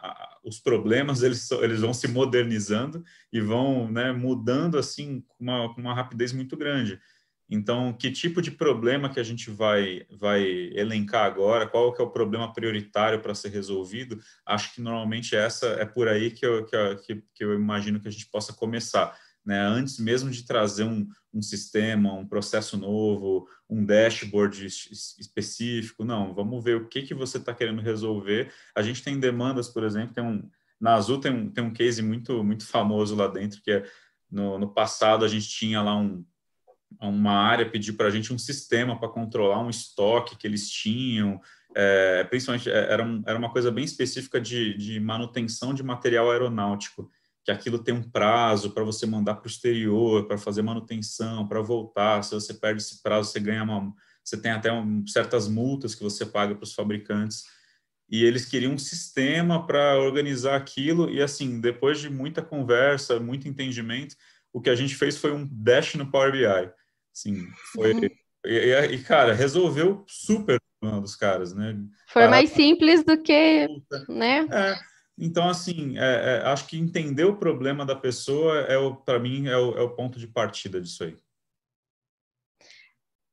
a, 0.06 0.38
os 0.44 0.58
problemas 0.58 1.22
eles, 1.22 1.50
eles 1.50 1.80
vão 1.80 1.94
se 1.94 2.06
modernizando 2.06 3.02
e 3.32 3.40
vão 3.40 3.90
né, 3.90 4.12
mudando 4.12 4.76
assim 4.76 5.24
com 5.26 5.36
uma, 5.42 5.74
com 5.74 5.80
uma 5.80 5.94
rapidez 5.94 6.30
muito 6.30 6.58
grande. 6.58 7.00
Então, 7.48 7.92
que 7.92 8.10
tipo 8.10 8.42
de 8.42 8.50
problema 8.50 9.08
que 9.08 9.20
a 9.20 9.22
gente 9.22 9.50
vai, 9.50 10.04
vai 10.10 10.42
elencar 10.74 11.24
agora? 11.24 11.66
Qual 11.66 11.92
que 11.92 12.02
é 12.02 12.04
o 12.04 12.10
problema 12.10 12.52
prioritário 12.52 13.20
para 13.20 13.34
ser 13.34 13.50
resolvido? 13.50 14.18
Acho 14.44 14.74
que 14.74 14.80
normalmente 14.80 15.36
essa 15.36 15.66
é 15.66 15.84
por 15.84 16.08
aí 16.08 16.30
que 16.30 16.44
eu, 16.44 16.64
que, 16.64 17.22
que 17.34 17.44
eu 17.44 17.54
imagino 17.54 18.00
que 18.00 18.08
a 18.08 18.10
gente 18.10 18.26
possa 18.26 18.52
começar. 18.52 19.16
Né? 19.44 19.60
Antes 19.60 20.00
mesmo 20.00 20.28
de 20.28 20.44
trazer 20.44 20.82
um, 20.82 21.06
um 21.32 21.40
sistema, 21.40 22.12
um 22.12 22.26
processo 22.26 22.76
novo, 22.76 23.48
um 23.70 23.84
dashboard 23.84 24.66
específico, 24.66 26.04
não, 26.04 26.34
vamos 26.34 26.64
ver 26.64 26.76
o 26.76 26.88
que, 26.88 27.02
que 27.02 27.14
você 27.14 27.38
está 27.38 27.54
querendo 27.54 27.80
resolver. 27.80 28.52
A 28.74 28.82
gente 28.82 29.04
tem 29.04 29.20
demandas, 29.20 29.68
por 29.68 29.84
exemplo, 29.84 30.12
tem 30.12 30.24
um, 30.24 30.50
na 30.80 30.94
Azul 30.94 31.20
tem 31.20 31.32
um, 31.32 31.48
tem 31.48 31.62
um 31.62 31.72
case 31.72 32.02
muito, 32.02 32.42
muito 32.42 32.66
famoso 32.66 33.14
lá 33.14 33.28
dentro, 33.28 33.62
que 33.62 33.70
é 33.70 33.88
no, 34.28 34.58
no 34.58 34.68
passado 34.74 35.24
a 35.24 35.28
gente 35.28 35.48
tinha 35.48 35.80
lá 35.80 35.96
um 35.96 36.24
uma 37.00 37.32
área 37.32 37.68
pedir 37.68 37.92
para 37.92 38.06
a 38.06 38.10
gente 38.10 38.32
um 38.32 38.38
sistema 38.38 38.98
para 38.98 39.08
controlar 39.08 39.60
um 39.60 39.70
estoque 39.70 40.36
que 40.36 40.46
eles 40.46 40.70
tinham, 40.70 41.40
é, 41.74 42.24
principalmente 42.24 42.70
é, 42.70 42.92
era, 42.92 43.04
um, 43.04 43.22
era 43.26 43.38
uma 43.38 43.50
coisa 43.50 43.70
bem 43.70 43.84
específica 43.84 44.40
de, 44.40 44.76
de 44.78 44.98
manutenção 44.98 45.74
de 45.74 45.82
material 45.82 46.30
aeronáutico, 46.30 47.10
que 47.44 47.50
aquilo 47.50 47.78
tem 47.78 47.94
um 47.94 48.02
prazo 48.02 48.70
para 48.70 48.82
você 48.82 49.06
mandar 49.06 49.34
para 49.36 49.46
o 49.46 49.50
exterior, 49.50 50.26
para 50.26 50.38
fazer 50.38 50.62
manutenção, 50.62 51.46
para 51.46 51.60
voltar. 51.60 52.22
Se 52.24 52.34
você 52.34 52.54
perde 52.54 52.82
esse 52.82 53.02
prazo, 53.02 53.30
você 53.30 53.38
ganha 53.38 53.62
uma, 53.62 53.94
você 54.24 54.36
tem 54.36 54.50
até 54.50 54.72
um, 54.72 55.06
certas 55.06 55.46
multas 55.46 55.94
que 55.94 56.02
você 56.02 56.26
paga 56.26 56.54
para 56.54 56.64
os 56.64 56.74
fabricantes. 56.74 57.44
E 58.08 58.24
eles 58.24 58.46
queriam 58.46 58.72
um 58.72 58.78
sistema 58.78 59.64
para 59.64 59.98
organizar 59.98 60.56
aquilo. 60.56 61.10
E 61.10 61.22
assim, 61.22 61.60
depois 61.60 62.00
de 62.00 62.08
muita 62.08 62.42
conversa, 62.42 63.20
muito 63.20 63.46
entendimento, 63.46 64.16
o 64.56 64.60
que 64.62 64.70
a 64.70 64.74
gente 64.74 64.94
fez 64.94 65.18
foi 65.18 65.32
um 65.32 65.46
dash 65.52 65.96
no 65.96 66.10
Power 66.10 66.32
BI. 66.32 66.72
Sim, 67.12 67.46
foi. 67.74 67.92
Uhum. 67.92 68.08
E, 68.46 68.94
e, 68.94 69.02
cara, 69.02 69.34
resolveu 69.34 70.02
super 70.08 70.58
um 70.82 70.98
dos 70.98 71.14
caras, 71.14 71.52
né? 71.52 71.76
Foi 72.08 72.26
mais 72.26 72.48
simples 72.50 73.04
do 73.04 73.22
que, 73.22 73.68
né? 74.08 74.46
É, 74.50 74.78
então, 75.18 75.46
assim, 75.46 75.98
é, 75.98 76.38
é, 76.38 76.46
acho 76.46 76.66
que 76.68 76.78
entender 76.78 77.24
o 77.24 77.36
problema 77.36 77.84
da 77.84 77.94
pessoa 77.94 78.60
é 78.60 78.78
o, 78.78 78.96
para 78.96 79.18
mim, 79.18 79.46
é 79.46 79.58
o, 79.58 79.76
é 79.76 79.82
o 79.82 79.94
ponto 79.94 80.18
de 80.18 80.26
partida 80.26 80.80
disso 80.80 81.04
aí. 81.04 81.18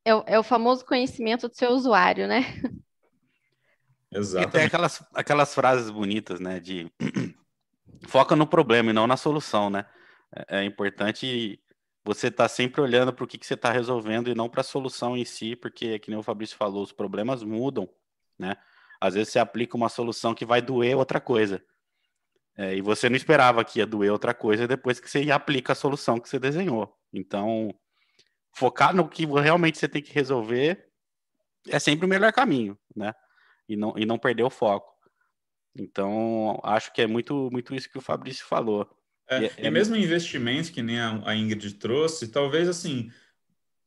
É 0.04 0.14
o, 0.14 0.24
é 0.28 0.38
o 0.38 0.44
famoso 0.44 0.86
conhecimento 0.86 1.48
do 1.48 1.56
seu 1.56 1.70
usuário, 1.70 2.28
né? 2.28 2.42
Exato. 4.12 4.52
Tem 4.52 4.66
aquelas, 4.66 5.02
aquelas 5.14 5.56
frases 5.56 5.90
bonitas, 5.90 6.42
né? 6.42 6.60
De 6.60 6.92
foca 8.10 8.36
no 8.36 8.46
problema 8.46 8.90
e 8.90 8.94
não 8.94 9.08
na 9.08 9.16
solução, 9.16 9.70
né? 9.70 9.86
É, 10.36 10.60
é 10.60 10.64
importante 10.64 11.60
você 12.04 12.28
estar 12.28 12.46
tá 12.46 12.50
sempre 12.50 12.82
olhando 12.82 13.14
para 13.14 13.24
o 13.24 13.28
que, 13.28 13.38
que 13.38 13.46
você 13.46 13.54
está 13.54 13.72
resolvendo 13.72 14.30
e 14.30 14.36
não 14.36 14.50
para 14.50 14.62
a 14.62 14.64
solução 14.64 15.16
em 15.16 15.24
si, 15.24 15.56
porque, 15.56 16.00
que 16.00 16.10
nem 16.10 16.20
o 16.20 16.24
Fabrício 16.24 16.58
falou, 16.58 16.84
os 16.84 16.92
problemas 16.92 17.44
mudam, 17.44 17.90
né? 18.38 18.56
Às 19.00 19.14
vezes 19.16 19.34
você 19.34 19.40
aplica 19.40 19.76
uma 19.76 19.90
solução 19.90 20.34
que 20.34 20.46
vai 20.46 20.62
doer 20.62 20.98
outra 20.98 21.20
coisa. 21.20 21.64
É, 22.56 22.76
e 22.76 22.82
você 22.82 23.10
não 23.10 23.16
esperava 23.16 23.66
que 23.66 23.80
ia 23.80 23.86
doer 23.86 24.12
outra 24.12 24.34
coisa 24.34 24.68
depois 24.68 25.00
que 25.00 25.10
você 25.10 25.32
aplica 25.32 25.74
a 25.74 25.76
solução 25.76 26.20
que 26.20 26.30
você 26.30 26.40
desenhou. 26.40 26.96
Então, 27.12 27.74
focar 28.54 28.96
no 28.96 29.10
que 29.10 29.26
realmente 29.26 29.78
você 29.78 29.88
tem 29.88 30.02
que 30.02 30.14
resolver 30.14 30.88
é 31.68 31.80
sempre 31.80 32.06
o 32.06 32.10
melhor 32.10 32.32
caminho, 32.32 32.78
né? 32.96 33.14
E 33.68 33.76
não, 33.76 33.94
e 33.98 34.06
não 34.06 34.20
perder 34.20 34.44
o 34.44 34.50
foco. 34.50 34.94
Então, 35.76 36.60
acho 36.64 36.94
que 36.94 37.02
é 37.02 37.08
muito, 37.08 37.50
muito 37.52 37.74
isso 37.74 37.90
que 37.90 37.98
o 37.98 38.02
Fabrício 38.02 38.46
falou. 38.46 38.88
É, 39.30 39.44
e, 39.44 39.68
é... 39.68 39.72
mesmo 39.72 39.96
investimento 39.96 40.72
que 40.72 40.82
nem 40.82 41.00
a, 41.00 41.22
a 41.26 41.36
Ingrid 41.36 41.76
trouxe, 41.76 42.28
talvez 42.28 42.68
assim, 42.68 43.12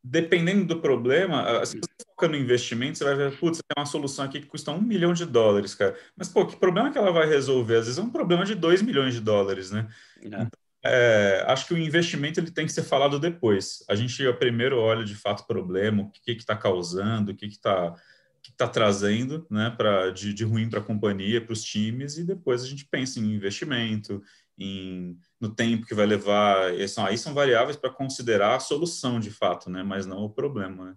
dependendo 0.03 0.65
do 0.65 0.81
problema, 0.81 1.65
se 1.67 1.79
você 1.79 2.07
foca 2.09 2.29
no 2.29 2.37
investimento, 2.37 2.97
você 2.97 3.05
vai 3.05 3.15
ver, 3.17 3.39
putz, 3.39 3.59
tem 3.59 3.81
uma 3.83 3.87
solução 3.87 4.25
aqui 4.25 4.41
que 4.41 4.47
custa 4.47 4.71
um 4.71 4.81
milhão 4.81 5.13
de 5.13 5.27
dólares, 5.27 5.75
cara. 5.75 5.97
Mas, 6.17 6.29
pô, 6.29 6.47
que 6.47 6.57
problema 6.57 6.91
que 6.91 6.99
ela 6.99 7.11
vai 7.11 7.27
resolver? 7.27 7.77
Às 7.77 7.87
vezes 7.87 7.99
é 7.99 8.03
um 8.03 8.11
problema 8.11 8.45
de 8.45 8.55
dois 8.55 8.83
milhões 8.83 9.15
de 9.15 9.21
dólares, 9.21 9.71
né? 9.71 9.89
É. 10.23 10.27
Então, 10.27 10.49
é, 10.85 11.45
acho 11.49 11.67
que 11.67 11.75
o 11.75 11.79
investimento 11.79 12.39
ele 12.39 12.51
tem 12.51 12.65
que 12.65 12.73
ser 12.73 12.85
falado 12.85 13.19
depois. 13.19 13.85
A 13.89 13.97
gente 13.97 14.23
primeiro 14.35 14.79
olha 14.79 15.05
de 15.05 15.17
fato 15.17 15.41
o 15.41 15.47
problema, 15.47 16.05
o 16.05 16.11
que 16.11 16.31
está 16.31 16.57
causando, 16.57 17.33
o 17.33 17.35
que 17.35 17.47
está 17.47 17.95
que 18.47 18.53
está 18.53 18.69
trazendo 18.69 19.45
né, 19.51 19.75
pra, 19.77 20.11
de, 20.11 20.33
de 20.33 20.45
ruim 20.45 20.71
para 20.71 20.79
a 20.79 20.83
companhia, 20.83 21.41
para 21.41 21.53
os 21.53 21.65
times, 21.65 22.17
e 22.17 22.23
depois 22.23 22.63
a 22.63 22.67
gente 22.69 22.85
pensa 22.85 23.19
em 23.19 23.35
investimento, 23.35 24.23
em, 24.57 25.19
no 25.41 25.55
tempo 25.55 25.87
que 25.87 25.95
vai 25.95 26.07
levar. 26.07 26.73
São, 26.89 27.07
aí 27.07 27.19
são 27.19 27.35
variáveis 27.35 27.77
para 27.77 27.93
considerar 27.93 28.57
a 28.57 28.61
solução 28.61 29.21
de 29.21 29.31
fato, 29.31 29.71
né? 29.71 29.83
Mas 29.83 30.07
não 30.07 30.25
o 30.25 30.31
problema, 30.31 30.87
né? 30.87 30.97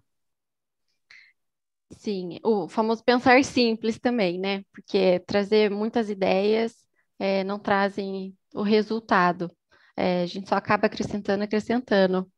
Sim, 1.91 2.38
o 2.43 2.69
famoso 2.69 3.03
pensar 3.03 3.43
simples 3.43 3.98
também, 3.98 4.39
né? 4.39 4.63
Porque 4.72 5.19
trazer 5.22 5.72
muitas 5.72 6.10
ideias 6.10 6.75
é, 7.17 7.43
não 7.43 7.60
trazem 7.60 8.38
o 8.53 8.62
resultado. 8.62 9.51
É, 9.98 10.22
a 10.24 10.25
gente 10.25 10.48
só 10.48 10.55
acaba 10.55 10.86
acrescentando, 10.86 11.43
acrescentando. 11.43 12.31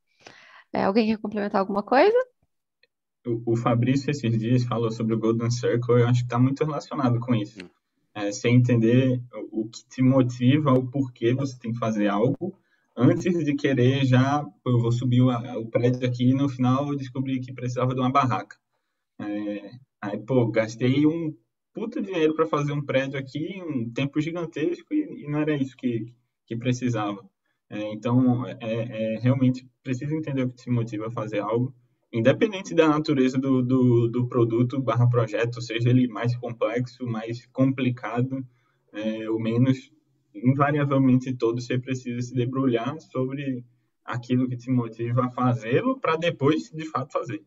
É, 0.74 0.84
alguém 0.86 1.08
quer 1.08 1.18
complementar 1.18 1.60
alguma 1.60 1.84
coisa? 1.84 2.18
O, 3.26 3.54
o 3.54 3.56
Fabrício, 3.56 4.10
esses 4.10 4.40
dias, 4.40 4.64
falou 4.64 4.90
sobre 4.90 5.14
o 5.14 5.20
Golden 5.20 5.52
Circle, 5.52 6.00
eu 6.00 6.08
acho 6.08 6.22
que 6.22 6.26
está 6.26 6.40
muito 6.40 6.64
relacionado 6.64 7.20
com 7.20 7.36
isso. 7.36 7.60
É, 8.14 8.32
sem 8.32 8.56
entender 8.56 9.22
o 9.52 9.70
que 9.70 9.86
te 9.88 10.02
motiva, 10.02 10.74
o 10.74 10.86
porquê 10.86 11.34
você 11.34 11.58
tem 11.58 11.72
que 11.72 11.80
fazer 11.80 12.08
algo, 12.08 12.54
antes 12.96 13.44
de 13.44 13.56
querer 13.56 14.06
já, 14.06 14.46
eu 14.66 14.80
vou 14.80 14.92
subir 14.92 15.22
o, 15.22 15.30
o 15.30 15.70
prédio 15.70 16.06
aqui 16.06 16.32
e 16.32 16.34
no 16.34 16.50
final 16.50 16.90
eu 16.90 16.98
descobri 16.98 17.40
que 17.40 17.54
precisava 17.54 17.94
de 17.94 18.02
uma 18.02 18.12
barraca. 18.12 18.58
É, 19.20 19.72
aí, 20.02 20.20
pô, 20.20 20.48
gastei 20.52 21.06
um 21.06 21.36
puta 21.74 22.02
dinheiro 22.02 22.36
para 22.36 22.46
fazer 22.46 22.74
um 22.74 22.84
prédio 22.84 23.18
aqui, 23.20 23.62
um 23.64 23.90
tempo 23.92 24.20
gigantesco 24.20 24.94
e, 24.94 25.24
e 25.24 25.28
não 25.30 25.40
era 25.40 25.56
isso 25.56 25.76
que, 25.78 26.14
que 26.46 26.56
precisava. 26.56 27.24
É, 27.70 27.94
então, 27.94 28.46
é, 28.46 28.58
é, 28.60 29.20
realmente 29.20 29.66
precisa 29.82 30.14
entender 30.14 30.44
o 30.44 30.50
que 30.50 30.56
te 30.56 30.70
motiva 30.70 31.08
a 31.08 31.12
fazer 31.12 31.40
algo 31.40 31.74
independente 32.12 32.76
da 32.76 32.88
natureza 32.88 33.38
do, 33.38 33.62
do, 33.62 34.08
do 34.08 34.28
produto 34.28 34.82
barra 34.82 35.08
projeto, 35.08 35.62
seja 35.62 35.90
ele 35.90 36.08
mais 36.08 36.36
complexo, 36.36 37.06
mais 37.06 37.46
complicado 37.48 38.46
é, 38.94 39.30
ou 39.30 39.40
menos, 39.40 39.92
invariavelmente 40.34 41.34
todo 41.34 41.62
você 41.62 41.80
precisa 41.80 42.22
se 42.22 42.34
debrulhar 42.34 43.00
sobre 43.00 43.66
aquilo 44.04 44.48
que 44.48 44.58
te 44.58 44.70
motiva 44.70 45.26
a 45.26 45.32
fazê-lo 45.32 46.00
para 46.00 46.18
depois, 46.18 46.70
de 46.72 46.86
fato, 46.86 47.12
fazer. 47.12 47.42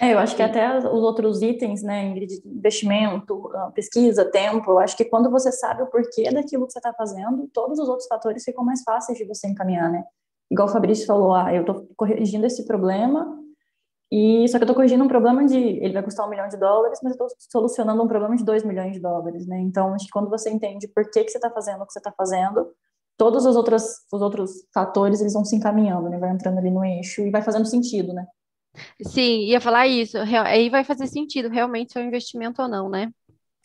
É, 0.00 0.14
eu 0.14 0.18
acho 0.18 0.36
que 0.36 0.42
até 0.42 0.78
os 0.78 1.02
outros 1.02 1.42
itens, 1.42 1.82
né, 1.82 2.06
Ingrid, 2.06 2.40
investimento, 2.44 3.50
ah, 3.54 3.72
pesquisa, 3.74 4.24
tempo, 4.30 4.70
eu 4.70 4.78
acho 4.78 4.96
que 4.96 5.04
quando 5.04 5.28
você 5.28 5.50
sabe 5.50 5.82
o 5.82 5.86
porquê 5.86 6.30
daquilo 6.30 6.66
que 6.66 6.72
você 6.72 6.78
está 6.78 6.92
fazendo, 6.92 7.48
todos 7.52 7.78
os 7.78 7.88
outros 7.88 8.06
fatores 8.06 8.44
ficam 8.44 8.64
mais 8.64 8.82
fáceis 8.84 9.18
de 9.18 9.24
você 9.24 9.48
encaminhar, 9.48 9.90
né? 9.90 10.04
Igual 10.50 10.68
o 10.68 10.72
Fabrício 10.72 11.06
falou, 11.06 11.34
ah, 11.34 11.54
eu 11.54 11.60
estou 11.60 11.86
corrigindo 11.96 12.46
esse 12.46 12.66
problema, 12.66 13.38
e 14.10 14.48
só 14.48 14.58
que 14.58 14.64
eu 14.64 14.66
estou 14.66 14.74
corrigindo 14.74 15.04
um 15.04 15.08
problema 15.08 15.46
de, 15.46 15.56
ele 15.56 15.92
vai 15.92 16.02
custar 16.02 16.26
um 16.26 16.30
milhão 16.30 16.48
de 16.48 16.56
dólares, 16.56 16.98
mas 17.02 17.16
eu 17.16 17.26
estou 17.26 17.28
solucionando 17.50 18.02
um 18.02 18.08
problema 18.08 18.34
de 18.34 18.44
dois 18.44 18.64
milhões 18.64 18.92
de 18.92 19.00
dólares, 19.00 19.46
né? 19.46 19.60
Então, 19.60 19.94
acho 19.94 20.06
que 20.06 20.10
quando 20.10 20.28
você 20.28 20.50
entende 20.50 20.88
por 20.88 21.08
que, 21.08 21.22
que 21.22 21.30
você 21.30 21.38
está 21.38 21.48
fazendo 21.48 21.82
o 21.82 21.86
que 21.86 21.92
você 21.92 22.00
está 22.00 22.10
fazendo, 22.10 22.72
todos 23.16 23.46
os 23.46 23.54
outros, 23.54 23.84
os 24.12 24.20
outros 24.20 24.66
fatores, 24.74 25.20
eles 25.20 25.32
vão 25.32 25.44
se 25.44 25.54
encaminhando, 25.54 26.08
né? 26.08 26.18
Vai 26.18 26.30
entrando 26.30 26.58
ali 26.58 26.70
no 26.70 26.84
eixo 26.84 27.22
e 27.22 27.30
vai 27.30 27.40
fazendo 27.40 27.66
sentido, 27.66 28.12
né? 28.12 28.26
Sim, 29.00 29.44
ia 29.44 29.60
falar 29.60 29.86
isso. 29.86 30.18
Aí 30.44 30.68
vai 30.70 30.82
fazer 30.82 31.06
sentido 31.06 31.48
realmente 31.48 31.92
se 31.92 31.98
é 31.98 32.02
um 32.02 32.06
investimento 32.06 32.60
ou 32.60 32.68
não, 32.68 32.88
né? 32.88 33.12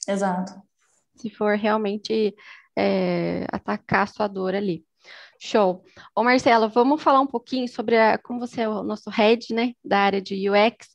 Exato. 0.07 0.53
Se 1.15 1.29
for 1.31 1.55
realmente 1.57 2.35
é, 2.77 3.47
atacar 3.51 4.03
a 4.03 4.07
sua 4.07 4.27
dor 4.27 4.53
ali. 4.53 4.84
Show. 5.39 5.83
Ô 6.15 6.23
Marcelo, 6.23 6.69
vamos 6.69 7.01
falar 7.01 7.21
um 7.21 7.27
pouquinho 7.27 7.67
sobre 7.67 7.97
a, 7.97 8.17
como 8.17 8.39
você 8.39 8.61
é 8.61 8.69
o 8.69 8.83
nosso 8.83 9.09
head, 9.09 9.53
né, 9.53 9.73
da 9.83 9.99
área 9.99 10.21
de 10.21 10.49
UX. 10.49 10.87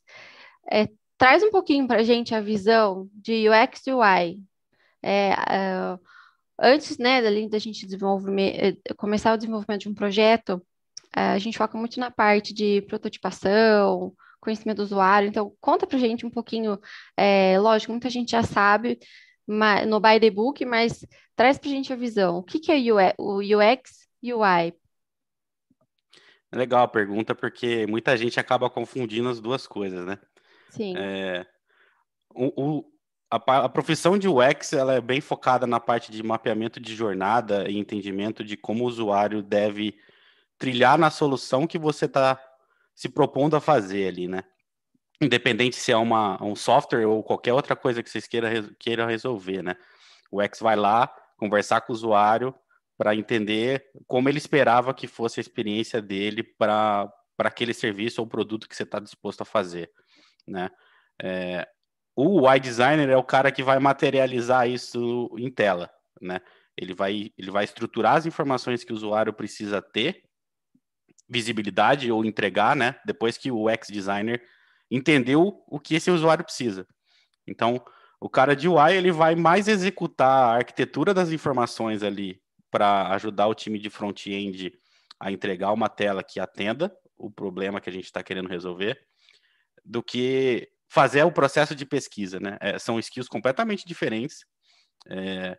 É, 0.71 0.87
traz 1.17 1.43
um 1.43 1.51
pouquinho 1.51 1.87
para 1.87 1.99
a 1.99 2.03
gente 2.03 2.33
a 2.33 2.41
visão 2.41 3.09
de 3.13 3.47
UX 3.49 3.85
e 3.87 3.93
UI. 3.93 4.43
É, 5.03 5.33
uh, 5.33 5.99
antes, 6.59 6.97
né, 6.97 7.21
da 7.21 7.57
gente 7.59 7.87
eh, 7.87 8.93
começar 8.95 9.33
o 9.33 9.37
desenvolvimento 9.37 9.81
de 9.81 9.89
um 9.89 9.93
projeto, 9.93 10.55
uh, 11.15 11.33
a 11.33 11.39
gente 11.39 11.57
foca 11.57 11.77
muito 11.77 11.99
na 11.99 12.11
parte 12.11 12.53
de 12.53 12.81
prototipação, 12.83 14.13
conhecimento 14.39 14.77
do 14.77 14.83
usuário. 14.83 15.29
Então, 15.29 15.53
conta 15.61 15.87
para 15.87 15.97
a 15.97 15.99
gente 15.99 16.25
um 16.25 16.31
pouquinho. 16.31 16.79
É, 17.15 17.59
lógico, 17.59 17.91
muita 17.91 18.09
gente 18.09 18.31
já 18.31 18.43
sabe 18.43 18.99
no 19.47 19.99
by 19.99 20.19
the 20.19 20.29
book, 20.29 20.63
mas 20.65 21.05
traz 21.35 21.57
para 21.57 21.69
a 21.69 21.73
gente 21.73 21.91
a 21.91 21.95
visão. 21.95 22.37
O 22.37 22.43
que, 22.43 22.59
que 22.59 22.71
é 22.71 23.13
o 23.17 23.39
UX 23.39 24.07
UI? 24.23 24.73
Legal 26.53 26.83
a 26.83 26.87
pergunta, 26.87 27.33
porque 27.33 27.87
muita 27.87 28.15
gente 28.17 28.39
acaba 28.39 28.69
confundindo 28.69 29.29
as 29.29 29.39
duas 29.39 29.65
coisas, 29.65 30.05
né? 30.05 30.19
Sim. 30.69 30.95
É, 30.97 31.45
o, 32.33 32.79
o 32.79 32.91
a, 33.29 33.37
a, 33.37 33.69
profissão 33.69 34.17
de 34.17 34.27
UX 34.27 34.73
ela 34.73 34.95
é 34.95 35.01
bem 35.01 35.21
focada 35.21 35.65
na 35.65 35.79
parte 35.79 36.11
de 36.11 36.21
mapeamento 36.21 36.79
de 36.79 36.93
jornada 36.93 37.69
e 37.69 37.77
entendimento 37.77 38.43
de 38.43 38.57
como 38.57 38.83
o 38.83 38.87
usuário 38.87 39.41
deve 39.41 39.97
trilhar 40.57 40.97
na 40.97 41.09
solução 41.09 41.65
que 41.65 41.79
você 41.79 42.05
está 42.05 42.37
se 42.93 43.07
propondo 43.07 43.55
a 43.55 43.61
fazer 43.61 44.07
ali, 44.07 44.27
né? 44.27 44.43
Independente 45.21 45.77
se 45.77 45.91
é 45.91 45.97
uma, 45.97 46.43
um 46.43 46.55
software 46.55 47.05
ou 47.05 47.23
qualquer 47.23 47.53
outra 47.53 47.75
coisa 47.75 48.03
que 48.03 48.09
vocês 48.09 48.27
queiram, 48.27 48.49
queiram 48.77 49.07
resolver, 49.07 49.63
né? 49.63 49.77
O 50.29 50.41
UX 50.41 50.59
vai 50.59 50.75
lá 50.75 51.07
conversar 51.37 51.81
com 51.81 51.93
o 51.93 51.95
usuário 51.95 52.53
para 53.01 53.15
entender 53.15 53.83
como 54.05 54.29
ele 54.29 54.37
esperava 54.37 54.93
que 54.93 55.07
fosse 55.07 55.39
a 55.39 55.41
experiência 55.41 55.99
dele 55.99 56.43
para 56.43 57.11
aquele 57.39 57.73
serviço 57.73 58.21
ou 58.21 58.27
produto 58.27 58.69
que 58.69 58.75
você 58.75 58.83
está 58.83 58.99
disposto 58.99 59.41
a 59.41 59.45
fazer, 59.45 59.89
né? 60.47 60.69
É, 61.19 61.67
o 62.15 62.43
UI 62.43 62.59
designer 62.59 63.09
é 63.09 63.17
o 63.17 63.23
cara 63.23 63.51
que 63.51 63.63
vai 63.63 63.79
materializar 63.79 64.69
isso 64.69 65.27
em 65.35 65.49
tela, 65.49 65.89
né? 66.21 66.41
Ele 66.77 66.93
vai, 66.93 67.31
ele 67.35 67.49
vai 67.49 67.63
estruturar 67.63 68.17
as 68.17 68.27
informações 68.27 68.83
que 68.83 68.93
o 68.93 68.95
usuário 68.95 69.33
precisa 69.33 69.81
ter, 69.81 70.21
visibilidade 71.27 72.11
ou 72.11 72.23
entregar, 72.23 72.75
né? 72.75 72.99
Depois 73.03 73.35
que 73.35 73.49
o 73.49 73.67
UX 73.67 73.87
designer 73.87 74.43
entendeu 74.91 75.63
o 75.65 75.79
que 75.79 75.95
esse 75.95 76.11
usuário 76.11 76.45
precisa. 76.45 76.85
Então, 77.47 77.83
o 78.19 78.29
cara 78.29 78.55
de 78.55 78.69
UI 78.69 78.95
ele 78.95 79.11
vai 79.11 79.33
mais 79.33 79.67
executar 79.67 80.51
a 80.51 80.57
arquitetura 80.57 81.15
das 81.15 81.31
informações 81.31 82.03
ali 82.03 82.39
para 82.71 83.09
ajudar 83.13 83.47
o 83.47 83.53
time 83.53 83.77
de 83.77 83.89
front-end 83.89 84.73
a 85.19 85.31
entregar 85.31 85.71
uma 85.71 85.89
tela 85.89 86.23
que 86.23 86.39
atenda 86.39 86.95
o 87.17 87.29
problema 87.29 87.79
que 87.79 87.89
a 87.89 87.93
gente 87.93 88.05
está 88.05 88.23
querendo 88.23 88.49
resolver, 88.49 88.99
do 89.85 90.01
que 90.01 90.67
fazer 90.89 91.23
o 91.23 91.31
processo 91.31 91.75
de 91.75 91.85
pesquisa, 91.85 92.39
né? 92.39 92.57
É, 92.59 92.79
são 92.79 92.97
skills 92.97 93.27
completamente 93.27 93.85
diferentes, 93.85 94.45
é, 95.07 95.57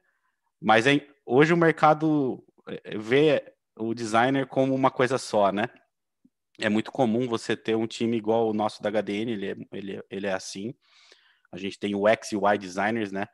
mas 0.61 0.87
é, 0.87 1.07
hoje 1.25 1.53
o 1.53 1.57
mercado 1.57 2.45
é, 2.69 2.99
vê 2.99 3.55
o 3.77 3.95
designer 3.95 4.47
como 4.47 4.75
uma 4.75 4.91
coisa 4.91 5.19
só, 5.19 5.53
né? 5.53 5.69
É 6.59 6.69
muito 6.69 6.93
comum 6.93 7.27
você 7.29 7.57
ter 7.57 7.75
um 7.75 7.87
time 7.87 8.17
igual 8.17 8.49
o 8.49 8.53
nosso 8.53 8.83
da 8.83 8.91
HDN, 8.91 9.33
ele 9.33 9.51
é, 9.51 9.57
ele, 9.73 10.03
ele 10.11 10.27
é 10.27 10.33
assim. 10.33 10.75
A 11.51 11.57
gente 11.57 11.79
tem 11.79 11.95
o 11.95 12.07
X 12.09 12.33
e 12.33 12.37
o 12.37 12.47
Y 12.47 12.59
designers, 12.59 13.11
né? 13.11 13.27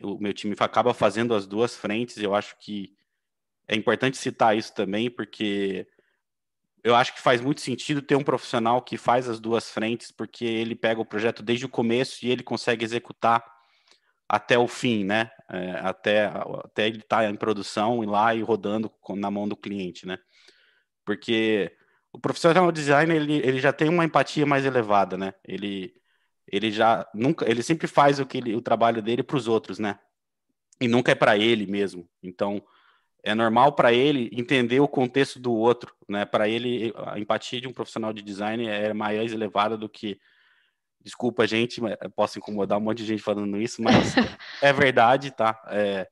O 0.00 0.18
meu 0.18 0.32
time 0.32 0.54
acaba 0.58 0.94
fazendo 0.94 1.34
as 1.34 1.46
duas 1.46 1.76
frentes. 1.76 2.16
Eu 2.18 2.34
acho 2.34 2.56
que 2.58 2.94
é 3.68 3.76
importante 3.76 4.16
citar 4.16 4.56
isso 4.56 4.74
também, 4.74 5.10
porque 5.10 5.86
eu 6.84 6.94
acho 6.94 7.14
que 7.14 7.20
faz 7.20 7.40
muito 7.40 7.60
sentido 7.60 8.02
ter 8.02 8.16
um 8.16 8.24
profissional 8.24 8.82
que 8.82 8.96
faz 8.96 9.28
as 9.28 9.38
duas 9.38 9.70
frentes, 9.70 10.10
porque 10.10 10.44
ele 10.44 10.74
pega 10.74 11.00
o 11.00 11.06
projeto 11.06 11.42
desde 11.42 11.64
o 11.64 11.68
começo 11.68 12.24
e 12.24 12.30
ele 12.30 12.42
consegue 12.42 12.84
executar 12.84 13.44
até 14.28 14.58
o 14.58 14.66
fim, 14.66 15.04
né? 15.04 15.30
É, 15.50 15.72
até, 15.80 16.24
até 16.24 16.86
ele 16.86 16.98
estar 16.98 17.18
tá 17.18 17.30
em 17.30 17.36
produção 17.36 18.02
e 18.02 18.06
lá 18.06 18.34
e 18.34 18.42
rodando 18.42 18.90
na 19.10 19.30
mão 19.30 19.46
do 19.46 19.56
cliente, 19.56 20.06
né? 20.06 20.18
Porque 21.04 21.70
o 22.12 22.18
profissional 22.18 22.70
designer 22.72 23.16
ele, 23.16 23.34
ele 23.36 23.60
já 23.60 23.72
tem 23.72 23.88
uma 23.88 24.04
empatia 24.04 24.46
mais 24.46 24.64
elevada, 24.64 25.16
né? 25.16 25.34
Ele 25.46 25.94
ele 26.50 26.70
já 26.72 27.08
nunca 27.14 27.48
ele 27.48 27.62
sempre 27.62 27.86
faz 27.86 28.18
o 28.18 28.26
que 28.26 28.38
ele, 28.38 28.56
o 28.56 28.60
trabalho 28.62 29.00
dele 29.00 29.22
para 29.22 29.36
os 29.36 29.48
outros, 29.48 29.78
né? 29.78 29.98
E 30.80 30.88
nunca 30.88 31.12
é 31.12 31.14
para 31.14 31.36
ele 31.38 31.66
mesmo. 31.66 32.08
Então 32.22 32.62
é 33.22 33.34
normal 33.34 33.72
para 33.72 33.92
ele 33.92 34.28
entender 34.32 34.80
o 34.80 34.88
contexto 34.88 35.38
do 35.38 35.52
outro, 35.52 35.94
né? 36.08 36.24
Para 36.24 36.48
ele, 36.48 36.92
a 37.06 37.18
empatia 37.18 37.60
de 37.60 37.68
um 37.68 37.72
profissional 37.72 38.12
de 38.12 38.22
design 38.22 38.66
é 38.66 38.92
mais 38.92 39.32
elevada 39.32 39.76
do 39.76 39.88
que. 39.88 40.20
Desculpa, 41.00 41.46
gente, 41.46 41.80
posso 42.14 42.38
incomodar 42.38 42.78
um 42.78 42.80
monte 42.80 42.98
de 42.98 43.06
gente 43.06 43.22
falando 43.22 43.60
isso, 43.60 43.82
mas 43.82 44.14
é 44.62 44.72
verdade, 44.72 45.30
tá? 45.32 45.60
É, 45.68 46.08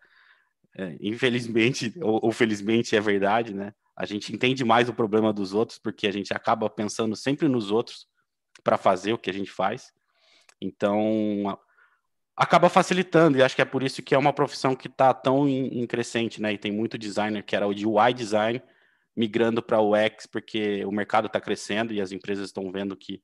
é, 0.77 0.97
infelizmente 1.01 1.93
ou, 2.03 2.21
ou, 2.25 2.33
felizmente 2.33 2.97
é 2.97 3.01
verdade, 3.01 3.55
né? 3.55 3.73
A 3.97 4.05
gente 4.05 4.33
entende 4.33 4.65
mais 4.65 4.89
o 4.89 4.95
problema 4.95 5.33
dos 5.33 5.53
outros 5.53 5.79
porque 5.79 6.07
a 6.07 6.13
gente 6.13 6.33
acaba 6.33 6.69
pensando 6.71 7.15
sempre 7.15 7.49
nos 7.49 7.71
outros 7.71 8.07
para 8.65 8.77
fazer 8.77 9.13
o 9.13 9.19
que 9.19 9.31
a 9.31 9.33
gente 9.33 9.51
faz. 9.51 9.93
Então, 10.61 11.59
acaba 12.41 12.71
facilitando, 12.71 13.37
e 13.37 13.43
acho 13.43 13.55
que 13.55 13.61
é 13.61 13.67
por 13.67 13.83
isso 13.83 14.03
que 14.03 14.15
é 14.15 14.19
uma 14.19 14.33
profissão 14.33 14.75
que 14.75 14.89
está 14.89 15.13
tão 15.13 15.47
em, 15.47 15.83
em, 15.83 15.87
crescente, 15.87 16.41
né? 16.41 16.55
E 16.55 16.59
tem 16.59 16.73
muito 16.73 16.97
designer 16.97 17.43
que 17.43 17.55
era 17.55 17.67
o 17.67 17.75
de 17.75 17.87
UI 17.87 18.15
design 18.15 18.63
migrando 19.15 19.63
para 19.63 19.79
o 19.79 19.93
UX, 19.93 20.25
porque 20.25 20.83
o 20.87 20.91
mercado 20.91 21.27
está 21.27 21.39
crescendo 21.39 21.93
e 21.93 22.01
as 22.01 22.13
empresas 22.13 22.47
estão 22.47 22.73
vendo 22.73 22.97
que 22.97 23.23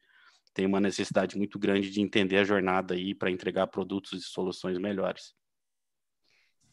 tem 0.52 0.66
uma 0.66 0.80
necessidade 0.80 1.34
muito 1.34 1.58
grande 1.58 1.90
de 1.90 2.02
entender 2.02 2.36
a 2.36 2.44
jornada 2.44 2.92
aí 2.92 3.14
para 3.14 3.30
entregar 3.30 3.68
produtos 3.68 4.12
e 4.12 4.20
soluções 4.20 4.76
melhores. 4.76 5.34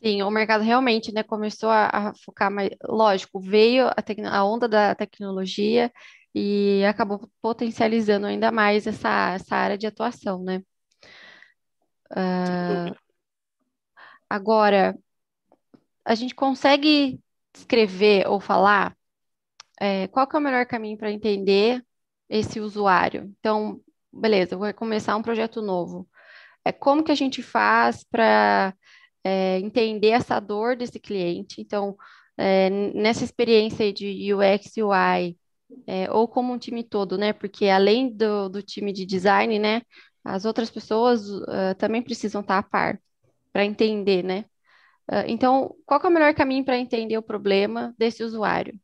Sim, 0.04 0.22
o 0.22 0.30
mercado 0.30 0.66
realmente 0.66 1.14
né, 1.14 1.24
começou 1.24 1.70
a, 1.70 1.88
a 1.88 2.14
focar 2.26 2.52
mais. 2.52 2.72
Lógico, 2.84 3.40
veio 3.40 3.88
a, 3.88 3.96
a, 4.38 4.44
onda 4.44 4.68
da 4.68 4.94
tecnologia 4.94 5.90
e 6.36 6.84
acabou 6.84 7.30
potencializando 7.42 8.26
ainda 8.26 8.52
mais 8.52 8.86
essa, 8.86 9.32
essa 9.36 9.56
área 9.56 9.78
de 9.78 9.88
atuação, 9.88 10.44
né? 10.44 10.62
Uh, 12.16 12.96
agora, 14.30 14.98
a 16.06 16.16
gente 16.16 16.36
consegue 16.36 17.20
escrever 17.56 18.28
ou 18.28 18.40
falar 18.40 18.96
é, 19.80 20.08
qual 20.08 20.28
é 20.32 20.38
o 20.38 20.42
melhor 20.42 20.66
caminho 20.66 20.98
para 20.98 21.12
entender 21.12 21.84
esse 22.30 22.60
usuário? 22.60 23.34
Então, 23.40 23.82
beleza, 24.12 24.56
vou 24.58 24.74
começar 24.74 25.16
um 25.16 25.22
projeto 25.22 25.62
novo. 25.62 26.08
É 26.66 26.72
como 26.72 27.04
que 27.04 27.12
a 27.12 27.16
gente 27.16 27.44
faz 27.44 28.04
para 28.04 28.74
é, 29.24 29.60
entender 29.60 30.10
essa 30.10 30.40
dor 30.40 30.76
desse 30.78 31.00
cliente? 31.00 31.62
Então, 31.62 31.98
é, 32.38 32.70
nessa 32.70 33.24
experiência 33.24 33.92
de 33.92 34.34
UX 34.34 34.78
UI, 34.78 35.38
é, 35.88 36.12
ou 36.12 36.28
como 36.28 36.54
um 36.54 36.58
time 36.58 36.84
todo, 36.84 37.18
né? 37.18 37.34
Porque 37.34 37.68
além 37.68 38.10
do, 38.16 38.50
do 38.50 38.62
time 38.62 38.94
de 38.94 39.06
design, 39.06 39.60
né? 39.60 39.82
As 40.24 40.46
outras 40.46 40.70
pessoas 40.70 41.30
uh, 41.30 41.76
também 41.78 42.02
precisam 42.02 42.42
estar 42.42 42.58
a 42.58 42.64
par 42.64 43.00
para 43.52 43.66
entender, 43.66 44.24
né? 44.24 44.46
Uh, 45.12 45.26
então, 45.28 45.76
qual 45.86 46.02
é 46.02 46.08
o 46.08 46.12
melhor 46.12 46.34
caminho 46.34 46.64
para 46.64 46.78
entender 46.78 47.18
o 47.18 47.24
problema 47.24 47.94
desse 47.98 48.24
usuário? 48.24 48.80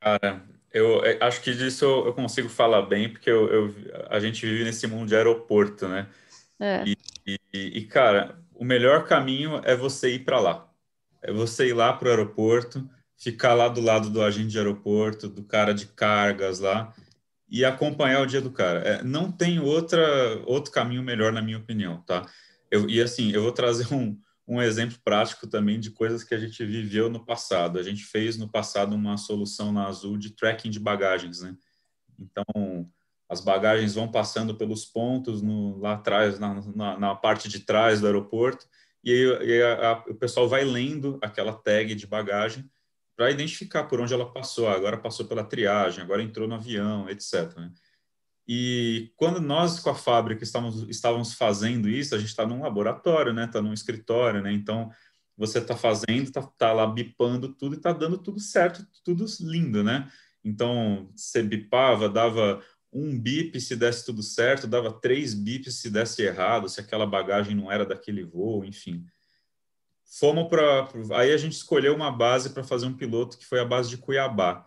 Cara, 0.00 0.44
eu, 0.72 1.04
eu 1.04 1.18
acho 1.20 1.40
que 1.40 1.54
disso 1.54 1.84
eu, 1.84 2.06
eu, 2.06 2.14
consigo 2.14 2.48
falar 2.48 2.82
bem, 2.82 3.08
porque 3.08 3.30
eu, 3.30 3.48
eu, 3.48 3.74
a 4.10 4.18
gente 4.18 4.44
vive 4.44 4.64
nesse 4.64 4.86
mundo 4.86 5.08
de 5.08 5.16
aeroporto, 5.16 5.86
né? 5.86 6.08
É. 6.58 6.84
E, 6.84 7.38
e, 7.52 7.78
e, 7.78 7.86
cara, 7.86 8.36
o 8.52 8.64
melhor 8.64 9.06
caminho 9.06 9.60
é 9.64 9.76
você 9.76 10.14
ir 10.14 10.24
para 10.24 10.40
lá. 10.40 10.68
É 11.22 11.32
você 11.32 11.68
ir 11.68 11.72
lá 11.72 11.92
para 11.92 12.08
o 12.08 12.10
aeroporto, 12.10 12.88
ficar 13.16 13.54
lá 13.54 13.68
do 13.68 13.80
lado 13.80 14.10
do 14.10 14.22
agente 14.22 14.48
de 14.48 14.58
aeroporto, 14.58 15.28
do 15.28 15.44
cara 15.44 15.72
de 15.72 15.86
cargas 15.86 16.58
lá, 16.58 16.92
e 17.48 17.64
acompanhar 17.64 18.22
o 18.22 18.26
dia 18.26 18.40
do 18.40 18.50
cara. 18.50 18.80
É, 18.80 19.02
não 19.02 19.30
tem 19.30 19.60
outra, 19.60 20.42
outro 20.46 20.72
caminho 20.72 21.02
melhor, 21.02 21.32
na 21.32 21.42
minha 21.42 21.58
opinião, 21.58 22.02
tá? 22.02 22.26
Eu, 22.70 22.88
e 22.88 23.00
assim, 23.00 23.30
eu 23.30 23.42
vou 23.42 23.52
trazer 23.52 23.92
um, 23.92 24.18
um 24.46 24.60
exemplo 24.60 24.98
prático 25.04 25.46
também 25.46 25.78
de 25.78 25.90
coisas 25.90 26.24
que 26.24 26.34
a 26.34 26.38
gente 26.38 26.64
viveu 26.64 27.08
no 27.08 27.24
passado. 27.24 27.78
A 27.78 27.82
gente 27.82 28.04
fez 28.04 28.36
no 28.36 28.48
passado 28.48 28.94
uma 28.94 29.16
solução 29.16 29.72
na 29.72 29.86
Azul 29.86 30.18
de 30.18 30.30
tracking 30.30 30.70
de 30.70 30.80
bagagens, 30.80 31.40
né? 31.40 31.56
Então, 32.18 32.44
as 33.28 33.40
bagagens 33.40 33.94
vão 33.94 34.10
passando 34.10 34.54
pelos 34.54 34.84
pontos 34.84 35.42
no, 35.42 35.78
lá 35.78 35.94
atrás, 35.94 36.38
na, 36.38 36.54
na, 36.74 36.98
na, 36.98 37.14
parte 37.14 37.48
de 37.48 37.60
trás 37.60 38.00
do 38.00 38.06
aeroporto, 38.06 38.66
e 39.02 39.10
aí, 39.10 39.48
e 39.48 39.62
a, 39.62 39.90
a, 39.90 39.92
o 40.10 40.14
pessoal 40.14 40.48
vai 40.48 40.64
lendo 40.64 41.18
aquela 41.22 41.52
tag 41.52 41.94
de 41.94 42.06
bagagem 42.06 42.68
para 43.16 43.30
identificar 43.30 43.84
por 43.84 44.00
onde 44.00 44.12
ela 44.12 44.32
passou. 44.32 44.68
Ah, 44.68 44.74
agora 44.74 44.98
passou 44.98 45.26
pela 45.26 45.44
triagem, 45.44 46.02
agora 46.02 46.22
entrou 46.22 46.48
no 46.48 46.54
avião, 46.54 47.08
etc. 47.08 47.56
Né? 47.56 47.72
E 48.46 49.12
quando 49.16 49.40
nós 49.40 49.80
com 49.80 49.90
a 49.90 49.94
fábrica 49.94 50.44
estávamos, 50.44 50.88
estávamos 50.88 51.32
fazendo 51.34 51.88
isso, 51.88 52.14
a 52.14 52.18
gente 52.18 52.28
está 52.28 52.46
num 52.46 52.62
laboratório, 52.62 53.32
né? 53.32 53.44
Está 53.44 53.62
num 53.62 53.72
escritório, 53.72 54.42
né? 54.42 54.52
Então 54.52 54.90
você 55.36 55.58
está 55.58 55.76
fazendo, 55.76 56.24
está 56.24 56.42
tá 56.42 56.72
lá 56.72 56.86
bipando 56.86 57.48
tudo 57.48 57.74
e 57.74 57.78
está 57.78 57.92
dando 57.92 58.18
tudo 58.18 58.38
certo, 58.38 58.86
tudo 59.02 59.24
lindo, 59.40 59.82
né? 59.82 60.10
Então 60.44 61.10
você 61.16 61.42
bipava, 61.42 62.08
dava 62.08 62.62
um 62.92 63.18
bip 63.18 63.60
se 63.60 63.74
desse 63.74 64.04
tudo 64.04 64.22
certo, 64.22 64.66
dava 64.66 64.92
três 64.92 65.34
bips 65.34 65.80
se 65.80 65.90
desse 65.90 66.22
errado, 66.22 66.68
se 66.68 66.80
aquela 66.80 67.06
bagagem 67.06 67.56
não 67.56 67.72
era 67.72 67.84
daquele 67.84 68.24
voo, 68.24 68.64
enfim. 68.64 69.04
Fomos 70.04 70.48
para. 70.48 70.88
Aí 71.16 71.32
a 71.32 71.36
gente 71.36 71.52
escolheu 71.52 71.94
uma 71.94 72.10
base 72.10 72.50
para 72.50 72.62
fazer 72.62 72.86
um 72.86 72.96
piloto 72.96 73.38
que 73.38 73.46
foi 73.46 73.60
a 73.60 73.64
base 73.64 73.90
de 73.90 73.96
Cuiabá. 73.96 74.66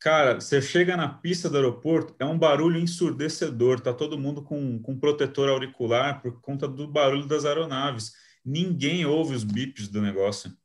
Cara, 0.00 0.40
você 0.40 0.62
chega 0.62 0.96
na 0.96 1.08
pista 1.08 1.50
do 1.50 1.56
aeroporto, 1.56 2.14
é 2.20 2.24
um 2.24 2.38
barulho 2.38 2.78
ensurdecedor, 2.78 3.80
tá 3.80 3.92
todo 3.92 4.18
mundo 4.18 4.42
com, 4.42 4.80
com 4.80 4.98
protetor 4.98 5.48
auricular 5.48 6.22
por 6.22 6.40
conta 6.40 6.68
do 6.68 6.86
barulho 6.86 7.26
das 7.26 7.44
aeronaves. 7.44 8.12
Ninguém 8.44 9.04
ouve 9.04 9.34
os 9.34 9.42
bips 9.42 9.88
do 9.88 10.00
negócio. 10.00 10.56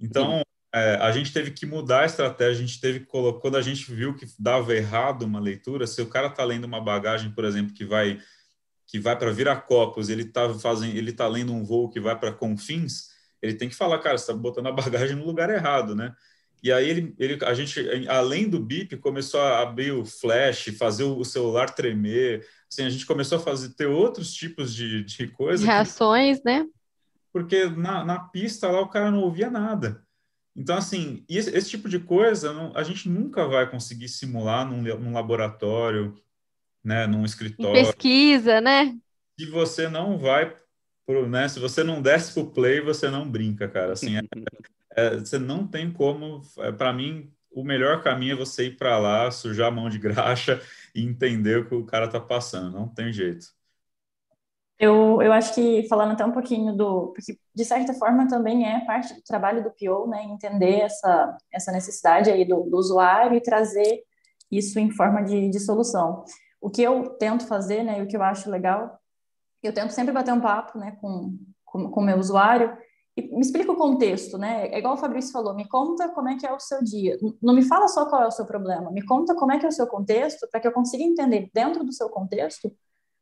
Então, 0.00 0.40
é, 0.74 0.96
a 0.96 1.12
gente 1.12 1.32
teve 1.32 1.50
que 1.50 1.66
mudar 1.66 2.00
a 2.00 2.06
estratégia, 2.06 2.64
a 2.64 2.66
gente 2.66 2.80
teve 2.80 3.00
que 3.00 3.06
colocar, 3.06 3.40
quando 3.40 3.56
a 3.56 3.62
gente 3.62 3.92
viu 3.92 4.14
que 4.14 4.26
dava 4.38 4.74
errado 4.74 5.22
uma 5.22 5.38
leitura, 5.38 5.86
se 5.86 6.00
o 6.00 6.06
cara 6.06 6.30
tá 6.30 6.42
lendo 6.42 6.64
uma 6.64 6.80
bagagem, 6.80 7.30
por 7.30 7.44
exemplo, 7.44 7.74
que 7.74 7.84
vai 7.84 8.18
que 8.86 8.98
vai 8.98 9.18
para 9.18 9.32
Viracopos, 9.32 10.08
ele 10.08 10.22
está 10.22 10.52
fazendo, 10.54 10.96
ele 10.96 11.12
tá 11.12 11.26
lendo 11.26 11.52
um 11.52 11.64
voo 11.64 11.88
que 11.88 12.00
vai 12.00 12.18
para 12.18 12.32
Confins, 12.32 13.10
ele 13.42 13.54
tem 13.54 13.68
que 13.68 13.74
falar, 13.74 13.98
cara, 13.98 14.16
você 14.16 14.30
está 14.30 14.34
botando 14.34 14.68
a 14.68 14.72
bagagem 14.72 15.16
no 15.16 15.26
lugar 15.26 15.50
errado, 15.50 15.94
né? 15.94 16.14
E 16.62 16.72
aí 16.72 16.88
ele, 16.88 17.14
ele, 17.18 17.44
a 17.44 17.54
gente, 17.54 18.08
além 18.08 18.48
do 18.48 18.58
bip, 18.58 18.96
começou 18.96 19.40
a 19.40 19.60
abrir 19.60 19.92
o 19.92 20.04
flash, 20.04 20.74
fazer 20.78 21.04
o 21.04 21.22
celular 21.22 21.70
tremer. 21.70 22.46
Assim, 22.70 22.82
a 22.82 22.90
gente 22.90 23.06
começou 23.06 23.38
a 23.38 23.40
fazer 23.40 23.70
ter 23.74 23.86
outros 23.86 24.32
tipos 24.32 24.74
de, 24.74 25.04
de 25.04 25.28
coisas. 25.28 25.64
Reações, 25.64 26.38
que, 26.38 26.44
né? 26.44 26.66
Porque 27.32 27.66
na, 27.66 28.04
na 28.04 28.18
pista 28.18 28.68
lá 28.68 28.80
o 28.80 28.88
cara 28.88 29.10
não 29.10 29.20
ouvia 29.20 29.50
nada. 29.50 30.02
Então, 30.56 30.76
assim, 30.76 31.22
esse, 31.28 31.54
esse 31.54 31.68
tipo 31.68 31.88
de 31.88 31.98
coisa 31.98 32.52
não, 32.52 32.74
a 32.74 32.82
gente 32.82 33.08
nunca 33.08 33.46
vai 33.46 33.70
conseguir 33.70 34.08
simular 34.08 34.66
num, 34.66 34.82
num 34.98 35.12
laboratório, 35.12 36.14
né, 36.86 37.04
num 37.04 37.24
escritório. 37.24 37.80
Em 37.80 37.84
pesquisa, 37.84 38.60
né? 38.60 38.96
Se 39.38 39.46
você 39.50 39.88
não 39.88 40.16
vai 40.16 40.54
pro, 41.04 41.28
né, 41.28 41.48
se 41.48 41.58
você 41.58 41.82
não 41.82 42.00
desce 42.00 42.32
pro 42.32 42.52
play, 42.52 42.80
você 42.80 43.10
não 43.10 43.28
brinca, 43.28 43.68
cara. 43.68 43.94
Assim, 43.94 44.16
é, 44.16 44.22
é, 44.96 45.16
você 45.18 45.36
não 45.36 45.66
tem 45.66 45.92
como. 45.92 46.40
É, 46.58 46.70
para 46.70 46.92
mim, 46.92 47.28
o 47.50 47.64
melhor 47.64 48.02
caminho 48.04 48.34
é 48.34 48.36
você 48.36 48.66
ir 48.66 48.76
para 48.76 48.96
lá, 48.98 49.30
sujar 49.32 49.66
a 49.66 49.70
mão 49.70 49.88
de 49.88 49.98
graxa 49.98 50.62
e 50.94 51.04
entender 51.04 51.58
o 51.58 51.68
que 51.68 51.74
o 51.74 51.84
cara 51.84 52.06
tá 52.06 52.20
passando. 52.20 52.78
Não 52.78 52.86
tem 52.86 53.12
jeito. 53.12 53.46
Eu, 54.78 55.20
eu 55.22 55.32
acho 55.32 55.54
que 55.54 55.88
falando 55.88 56.12
até 56.12 56.24
um 56.24 56.32
pouquinho 56.32 56.72
do. 56.72 57.08
Porque, 57.08 57.36
de 57.52 57.64
certa 57.64 57.94
forma, 57.94 58.28
também 58.28 58.64
é 58.64 58.84
parte 58.84 59.12
do 59.12 59.22
trabalho 59.22 59.64
do 59.64 59.70
PO, 59.70 60.06
né? 60.08 60.22
Entender 60.22 60.82
essa, 60.82 61.36
essa 61.52 61.72
necessidade 61.72 62.30
aí 62.30 62.44
do, 62.44 62.62
do 62.70 62.76
usuário 62.76 63.36
e 63.36 63.40
trazer 63.40 64.04
isso 64.52 64.78
em 64.78 64.90
forma 64.90 65.22
de, 65.22 65.48
de 65.48 65.58
solução. 65.58 66.24
O 66.66 66.70
que 66.70 66.82
eu 66.82 67.10
tento 67.10 67.46
fazer, 67.46 67.84
né? 67.84 68.00
E 68.00 68.02
o 68.02 68.08
que 68.08 68.16
eu 68.16 68.22
acho 68.22 68.50
legal, 68.50 68.98
eu 69.62 69.72
tento 69.72 69.90
sempre 69.92 70.12
bater 70.12 70.34
um 70.34 70.40
papo, 70.40 70.76
né? 70.78 70.96
Com 71.00 71.38
o 71.64 71.90
com 71.90 72.00
meu 72.00 72.18
usuário 72.18 72.76
e 73.16 73.22
me 73.22 73.40
explica 73.40 73.70
o 73.70 73.76
contexto, 73.76 74.36
né? 74.36 74.68
É 74.68 74.78
igual 74.78 74.94
o 74.94 74.98
Fabrício 74.98 75.30
falou, 75.32 75.54
me 75.54 75.68
conta 75.68 76.08
como 76.08 76.28
é 76.28 76.36
que 76.36 76.46
é 76.46 76.52
o 76.52 76.58
seu 76.58 76.82
dia. 76.82 77.16
Não 77.40 77.54
me 77.54 77.62
fala 77.62 77.86
só 77.86 78.06
qual 78.06 78.22
é 78.22 78.26
o 78.26 78.30
seu 78.30 78.46
problema, 78.46 78.90
me 78.90 79.04
conta 79.04 79.34
como 79.34 79.52
é 79.52 79.58
que 79.58 79.64
é 79.64 79.68
o 79.68 79.72
seu 79.72 79.86
contexto, 79.86 80.48
para 80.50 80.58
que 80.58 80.66
eu 80.66 80.72
consiga 80.72 81.04
entender 81.04 81.50
dentro 81.54 81.84
do 81.84 81.92
seu 81.92 82.08
contexto 82.08 82.74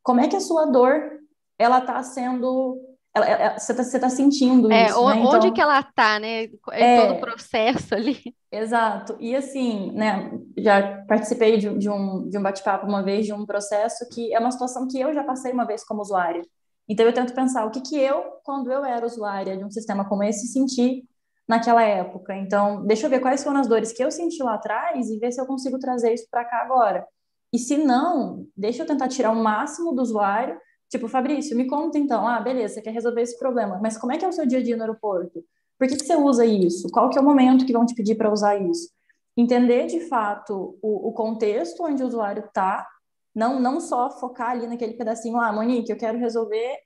como 0.02 0.20
é 0.20 0.28
que 0.28 0.36
a 0.36 0.40
sua 0.40 0.66
dor 0.66 1.20
ela 1.58 1.78
está 1.78 2.02
sendo 2.02 2.80
ela, 3.14 3.26
ela, 3.26 3.58
você 3.58 3.72
está 3.72 4.00
tá 4.00 4.10
sentindo 4.10 4.70
é, 4.72 4.86
isso, 4.86 5.06
né? 5.06 5.14
Onde 5.14 5.36
então, 5.36 5.52
que 5.52 5.60
ela 5.60 5.78
está, 5.78 6.18
né? 6.18 6.44
Em 6.44 6.58
é, 6.72 7.00
todo 7.00 7.16
o 7.16 7.20
processo 7.20 7.94
ali. 7.94 8.20
Exato. 8.50 9.16
E 9.20 9.36
assim, 9.36 9.92
né? 9.92 10.32
Já 10.58 11.04
participei 11.06 11.56
de, 11.56 11.78
de 11.78 11.88
um, 11.88 12.28
de 12.28 12.36
um 12.36 12.42
bate-papo 12.42 12.86
uma 12.86 13.02
vez 13.02 13.24
de 13.24 13.32
um 13.32 13.46
processo 13.46 14.08
que 14.12 14.34
é 14.34 14.38
uma 14.40 14.50
situação 14.50 14.88
que 14.88 14.98
eu 15.00 15.14
já 15.14 15.22
passei 15.22 15.52
uma 15.52 15.64
vez 15.64 15.84
como 15.84 16.02
usuária. 16.02 16.42
Então 16.88 17.06
eu 17.06 17.12
tento 17.12 17.34
pensar 17.34 17.64
o 17.64 17.70
que 17.70 17.80
que 17.80 17.96
eu, 17.96 18.22
quando 18.42 18.70
eu 18.70 18.84
era 18.84 19.06
usuária 19.06 19.56
de 19.56 19.64
um 19.64 19.70
sistema 19.70 20.08
como 20.08 20.24
esse, 20.24 20.48
senti 20.48 21.04
naquela 21.48 21.82
época. 21.82 22.34
Então, 22.34 22.84
deixa 22.84 23.06
eu 23.06 23.10
ver 23.10 23.20
quais 23.20 23.44
foram 23.44 23.60
as 23.60 23.68
dores 23.68 23.92
que 23.92 24.02
eu 24.02 24.10
senti 24.10 24.42
lá 24.42 24.54
atrás 24.54 25.08
e 25.08 25.18
ver 25.18 25.30
se 25.30 25.40
eu 25.40 25.46
consigo 25.46 25.78
trazer 25.78 26.12
isso 26.12 26.26
para 26.30 26.44
cá 26.44 26.62
agora. 26.62 27.06
E 27.52 27.58
se 27.58 27.76
não, 27.76 28.46
deixa 28.56 28.82
eu 28.82 28.86
tentar 28.86 29.06
tirar 29.08 29.30
o 29.30 29.36
máximo 29.36 29.92
do 29.92 30.02
usuário 30.02 30.58
Tipo, 30.94 31.08
Fabrício, 31.08 31.56
me 31.56 31.66
conta 31.66 31.98
então, 31.98 32.24
ah, 32.24 32.38
beleza, 32.38 32.74
você 32.74 32.80
quer 32.80 32.92
resolver 32.92 33.20
esse 33.20 33.36
problema, 33.36 33.80
mas 33.82 33.98
como 33.98 34.12
é 34.12 34.16
que 34.16 34.24
é 34.24 34.28
o 34.28 34.32
seu 34.32 34.46
dia 34.46 34.60
a 34.60 34.62
dia 34.62 34.76
no 34.76 34.84
aeroporto? 34.84 35.44
Por 35.76 35.88
que, 35.88 35.96
que 35.96 36.04
você 36.04 36.14
usa 36.14 36.46
isso? 36.46 36.88
Qual 36.92 37.10
que 37.10 37.18
é 37.18 37.20
o 37.20 37.24
momento 37.24 37.66
que 37.66 37.72
vão 37.72 37.84
te 37.84 37.96
pedir 37.96 38.14
para 38.14 38.32
usar 38.32 38.56
isso? 38.58 38.90
Entender 39.36 39.88
de 39.88 40.06
fato 40.06 40.78
o, 40.80 41.08
o 41.08 41.12
contexto 41.12 41.82
onde 41.82 42.00
o 42.00 42.06
usuário 42.06 42.44
está, 42.44 42.88
não, 43.34 43.58
não 43.58 43.80
só 43.80 44.08
focar 44.08 44.50
ali 44.50 44.68
naquele 44.68 44.94
pedacinho, 44.94 45.36
ah, 45.36 45.52
Monique, 45.52 45.90
eu 45.90 45.98
quero 45.98 46.16
resolver, 46.16 46.76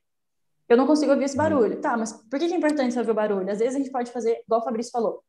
eu 0.66 0.79
não 0.79 0.87
consigo 0.87 1.12
ouvir 1.12 1.25
esse 1.25 1.37
uhum. 1.37 1.42
barulho. 1.42 1.79
Tá, 1.83 1.94
mas 1.94 2.14
por 2.14 2.38
que, 2.38 2.49
que 2.49 2.55
é 2.55 2.57
importante 2.57 2.99
ouvir 2.99 3.11
o 3.11 3.14
barulho? 3.14 3.51
Às 3.51 3.59
vezes 3.59 3.75
a 3.75 3.79
gente 3.79 3.92
pode 3.92 4.11
fazer, 4.11 4.40
igual 4.47 4.62
o 4.62 4.64
Fabrício 4.64 4.90
falou, 4.90 5.23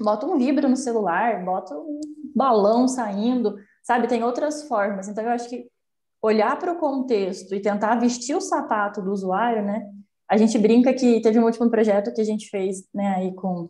bota 0.00 0.26
um 0.26 0.36
vibro 0.36 0.68
no 0.68 0.76
celular, 0.76 1.44
bota 1.44 1.72
um 1.72 2.00
balão 2.34 2.88
saindo, 2.88 3.54
sabe? 3.84 4.08
Tem 4.08 4.24
outras 4.24 4.66
formas. 4.66 5.06
Então, 5.06 5.22
eu 5.22 5.30
acho 5.30 5.48
que 5.48 5.70
olhar 6.24 6.58
para 6.58 6.72
o 6.72 6.78
contexto 6.78 7.54
e 7.54 7.60
tentar 7.60 7.96
vestir 7.96 8.34
o 8.34 8.40
sapato 8.40 9.02
do 9.02 9.12
usuário, 9.12 9.62
né? 9.62 9.86
A 10.26 10.38
gente 10.38 10.58
brinca 10.58 10.94
que 10.94 11.20
teve 11.20 11.38
um 11.38 11.44
último 11.44 11.70
projeto 11.70 12.14
que 12.14 12.20
a 12.20 12.24
gente 12.24 12.48
fez, 12.48 12.88
né, 12.94 13.14
aí 13.16 13.34
com, 13.34 13.68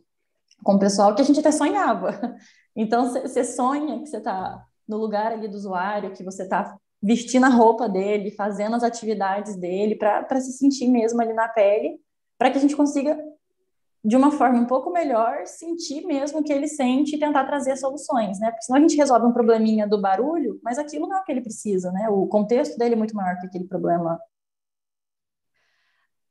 com 0.63 0.75
o 0.75 0.79
pessoal 0.79 1.13
que 1.17 1.23
a 1.23 1.25
gente 1.25 1.41
até 1.41 1.53
sonhava. 1.53 2.11
Então, 2.77 3.09
você 3.09 3.45
sonha 3.45 4.01
que 4.01 4.09
você 4.09 4.17
está 4.17 4.61
no 4.89 4.97
lugar 4.97 5.31
ali 5.31 5.47
do 5.47 5.57
usuário, 5.57 6.11
que 6.11 6.25
você 6.25 6.43
está 6.43 6.77
vestindo 7.01 7.47
a 7.47 7.49
roupa 7.49 7.89
dele, 7.89 8.33
fazendo 8.33 8.75
as 8.75 8.83
atividades 8.83 9.55
dele, 9.55 9.95
para 9.95 10.41
se 10.41 10.51
sentir 10.59 10.89
mesmo 10.89 11.23
ali 11.23 11.33
na 11.33 11.47
pele, 11.47 12.01
para 12.37 12.51
que 12.51 12.59
a 12.59 12.61
gente 12.61 12.75
consiga 12.75 13.17
de 14.05 14.17
uma 14.17 14.31
forma 14.31 14.61
um 14.61 14.67
pouco 14.67 14.93
melhor, 14.93 15.47
sentir 15.47 16.05
mesmo 16.05 16.41
o 16.41 16.45
que 16.45 16.53
ele 16.53 16.69
sente 16.69 17.17
e 17.17 17.19
tentar 17.19 17.45
trazer 17.45 17.75
soluções, 17.77 18.39
né? 18.39 18.51
Porque 18.51 18.65
senão 18.65 18.79
a 18.79 18.83
gente 18.83 18.97
resolve 18.97 19.27
um 19.27 19.33
probleminha 19.33 19.89
do 19.89 19.99
barulho, 19.99 20.61
mas 20.63 20.79
aquilo 20.79 21.09
não 21.09 21.17
é 21.17 21.21
o 21.21 21.25
que 21.25 21.33
ele 21.33 21.41
precisa, 21.41 21.91
né? 21.91 22.07
O 22.11 22.27
contexto 22.27 22.77
dele 22.77 22.95
é 22.95 22.99
muito 22.99 23.17
maior 23.17 23.39
que 23.41 23.47
aquele 23.47 23.65
problema. 23.65 24.21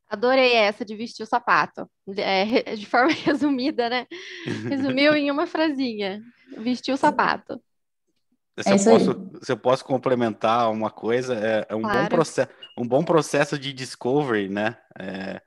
Adorei 0.08 0.54
essa 0.54 0.86
de 0.86 0.96
vestir 0.96 1.24
o 1.24 1.28
sapato. 1.28 1.90
É, 2.16 2.76
de 2.76 2.86
forma 2.86 3.10
resumida, 3.26 3.90
né? 3.90 4.06
Resumiu 4.70 5.16
em 5.16 5.32
uma 5.32 5.48
frasinha. 5.48 6.22
Vestir 6.56 6.94
o 6.94 6.98
sapato. 6.98 7.60
Se, 8.60 8.70
é 8.70 8.74
eu 8.76 8.84
posso, 8.84 9.32
se 9.42 9.52
eu 9.52 9.58
posso 9.58 9.84
complementar 9.84 10.72
uma 10.72 10.92
coisa, 10.92 11.34
é, 11.34 11.66
é 11.68 11.76
um, 11.76 11.82
claro. 11.82 12.04
bom 12.04 12.08
processo, 12.08 12.52
um 12.78 12.88
bom 12.88 13.04
processo 13.04 13.58
de 13.58 13.74
discovery, 13.74 14.48
né? 14.48 14.78
É, 15.00 15.42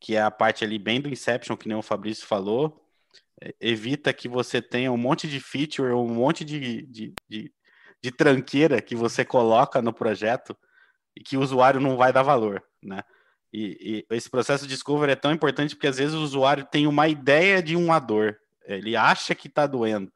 que 0.00 0.16
é 0.16 0.22
a 0.22 0.30
parte 0.30 0.64
ali 0.64 0.78
bem 0.78 1.00
do 1.00 1.10
Inception, 1.10 1.56
que 1.56 1.68
nem 1.68 1.76
o 1.76 1.82
Fabrício 1.82 2.26
falou, 2.26 2.82
é, 3.40 3.54
evita 3.60 4.12
que 4.12 4.28
você 4.28 4.62
tenha 4.62 4.90
um 4.90 4.96
monte 4.96 5.28
de 5.28 5.38
feature, 5.38 5.92
um 5.92 6.08
monte 6.08 6.44
de, 6.44 6.82
de, 6.86 7.14
de, 7.28 7.52
de 8.02 8.10
tranqueira 8.10 8.80
que 8.80 8.96
você 8.96 9.24
coloca 9.24 9.82
no 9.82 9.92
projeto 9.92 10.56
e 11.14 11.22
que 11.22 11.36
o 11.36 11.40
usuário 11.40 11.80
não 11.80 11.96
vai 11.96 12.12
dar 12.12 12.22
valor, 12.22 12.62
né? 12.82 13.02
E, 13.52 14.06
e, 14.10 14.14
esse 14.14 14.30
processo 14.30 14.64
de 14.64 14.74
discovery 14.74 15.12
é 15.12 15.16
tão 15.16 15.32
importante 15.32 15.74
porque 15.74 15.88
às 15.88 15.98
vezes 15.98 16.14
o 16.14 16.22
usuário 16.22 16.64
tem 16.64 16.86
uma 16.86 17.08
ideia 17.08 17.60
de 17.62 17.76
uma 17.76 17.98
dor, 17.98 18.38
ele 18.64 18.96
acha 18.96 19.34
que 19.34 19.48
está 19.48 19.66
doendo, 19.66 20.10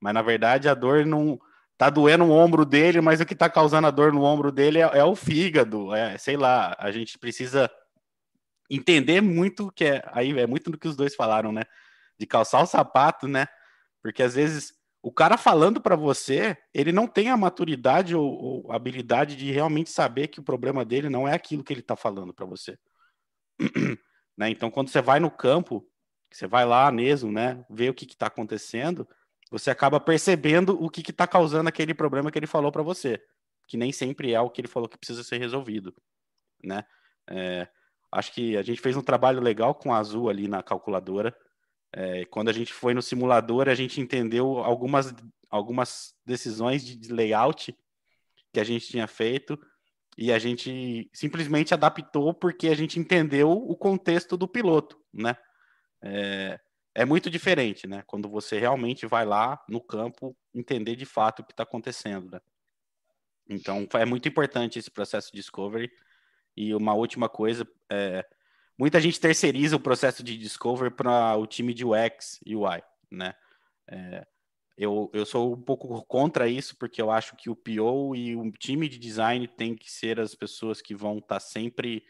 mas 0.00 0.12
na 0.12 0.20
verdade 0.20 0.68
a 0.68 0.74
dor 0.74 1.06
não 1.06 1.38
está 1.72 1.88
doendo 1.88 2.24
o 2.24 2.32
ombro 2.32 2.64
dele, 2.64 3.00
mas 3.00 3.20
o 3.20 3.26
que 3.26 3.34
está 3.34 3.48
causando 3.48 3.86
a 3.86 3.90
dor 3.90 4.12
no 4.12 4.22
ombro 4.22 4.50
dele 4.50 4.80
é, 4.80 4.98
é 4.98 5.04
o 5.04 5.14
fígado, 5.14 5.94
é, 5.94 6.18
sei 6.18 6.36
lá, 6.36 6.74
a 6.78 6.90
gente 6.90 7.16
precisa 7.18 7.70
entender 8.74 9.20
muito 9.20 9.70
que 9.72 9.84
é 9.84 10.02
aí 10.12 10.38
é 10.38 10.46
muito 10.46 10.70
do 10.70 10.78
que 10.78 10.88
os 10.88 10.96
dois 10.96 11.14
falaram, 11.14 11.52
né? 11.52 11.62
De 12.18 12.26
calçar 12.26 12.62
o 12.62 12.66
sapato, 12.66 13.28
né? 13.28 13.46
Porque 14.02 14.22
às 14.22 14.34
vezes 14.34 14.74
o 15.02 15.12
cara 15.12 15.36
falando 15.36 15.80
para 15.80 15.96
você, 15.96 16.56
ele 16.72 16.92
não 16.92 17.08
tem 17.08 17.28
a 17.28 17.36
maturidade 17.36 18.14
ou, 18.14 18.24
ou, 18.24 18.72
habilidade 18.72 19.34
de 19.34 19.50
realmente 19.50 19.90
saber 19.90 20.28
que 20.28 20.38
o 20.38 20.44
problema 20.44 20.84
dele 20.84 21.08
não 21.08 21.26
é 21.26 21.34
aquilo 21.34 21.64
que 21.64 21.72
ele 21.72 21.80
está 21.80 21.96
falando 21.96 22.32
para 22.32 22.46
você. 22.46 22.78
né? 24.38 24.48
Então, 24.48 24.70
quando 24.70 24.88
você 24.88 25.02
vai 25.02 25.18
no 25.18 25.30
campo, 25.30 25.84
você 26.30 26.46
vai 26.46 26.64
lá 26.64 26.90
mesmo, 26.92 27.32
né? 27.32 27.64
Ver 27.68 27.90
o 27.90 27.94
que 27.94 28.04
está 28.04 28.28
acontecendo, 28.28 29.08
você 29.50 29.70
acaba 29.70 29.98
percebendo 29.98 30.80
o 30.82 30.88
que 30.88 31.02
está 31.10 31.26
causando 31.26 31.68
aquele 31.68 31.92
problema 31.92 32.30
que 32.30 32.38
ele 32.38 32.46
falou 32.46 32.70
para 32.70 32.82
você, 32.82 33.20
que 33.66 33.76
nem 33.76 33.92
sempre 33.92 34.32
é 34.32 34.40
o 34.40 34.48
que 34.48 34.60
ele 34.60 34.68
falou 34.68 34.88
que 34.88 34.96
precisa 34.96 35.24
ser 35.24 35.38
resolvido, 35.38 35.94
né? 36.62 36.84
É, 37.28 37.68
Acho 38.12 38.32
que 38.32 38.56
a 38.58 38.62
gente 38.62 38.80
fez 38.80 38.96
um 38.96 39.02
trabalho 39.02 39.40
legal 39.40 39.74
com 39.74 39.92
a 39.92 39.98
Azul 39.98 40.28
ali 40.28 40.46
na 40.46 40.62
calculadora. 40.62 41.34
É, 41.90 42.26
quando 42.26 42.50
a 42.50 42.52
gente 42.52 42.72
foi 42.72 42.92
no 42.92 43.00
simulador, 43.00 43.68
a 43.68 43.74
gente 43.74 44.00
entendeu 44.00 44.58
algumas, 44.58 45.14
algumas 45.48 46.14
decisões 46.24 46.84
de 46.84 47.12
layout 47.12 47.76
que 48.52 48.60
a 48.60 48.64
gente 48.64 48.86
tinha 48.86 49.06
feito 49.06 49.58
e 50.16 50.30
a 50.30 50.38
gente 50.38 51.10
simplesmente 51.12 51.72
adaptou 51.72 52.34
porque 52.34 52.68
a 52.68 52.74
gente 52.74 52.98
entendeu 52.98 53.50
o 53.50 53.74
contexto 53.74 54.36
do 54.36 54.46
piloto, 54.46 55.00
né? 55.12 55.34
É, 56.02 56.60
é 56.94 57.04
muito 57.06 57.30
diferente, 57.30 57.86
né? 57.86 58.02
Quando 58.06 58.28
você 58.28 58.58
realmente 58.58 59.06
vai 59.06 59.24
lá 59.24 59.62
no 59.68 59.80
campo 59.80 60.36
entender 60.54 60.96
de 60.96 61.06
fato 61.06 61.40
o 61.40 61.44
que 61.44 61.52
está 61.52 61.62
acontecendo, 61.62 62.30
né? 62.30 62.40
Então, 63.48 63.86
é 63.94 64.04
muito 64.04 64.28
importante 64.28 64.78
esse 64.78 64.90
processo 64.90 65.30
de 65.32 65.38
discovery. 65.38 65.90
E 66.56 66.74
uma 66.74 66.94
última 66.94 67.28
coisa, 67.28 67.66
é, 67.90 68.24
muita 68.78 69.00
gente 69.00 69.20
terceiriza 69.20 69.76
o 69.76 69.80
processo 69.80 70.22
de 70.22 70.36
discovery 70.36 70.90
para 70.90 71.36
o 71.36 71.46
time 71.46 71.72
de 71.72 71.84
UX 71.84 72.40
e 72.44 72.54
UI, 72.54 72.82
né? 73.10 73.34
É, 73.88 74.26
eu, 74.76 75.10
eu 75.12 75.26
sou 75.26 75.52
um 75.52 75.60
pouco 75.60 76.02
contra 76.06 76.48
isso, 76.48 76.76
porque 76.76 77.00
eu 77.00 77.10
acho 77.10 77.36
que 77.36 77.50
o 77.50 77.56
PO 77.56 78.16
e 78.16 78.34
o 78.34 78.50
time 78.52 78.88
de 78.88 78.98
design 78.98 79.46
tem 79.46 79.74
que 79.74 79.90
ser 79.90 80.18
as 80.18 80.34
pessoas 80.34 80.80
que 80.80 80.94
vão 80.94 81.18
estar 81.18 81.36
tá 81.36 81.40
sempre 81.40 82.02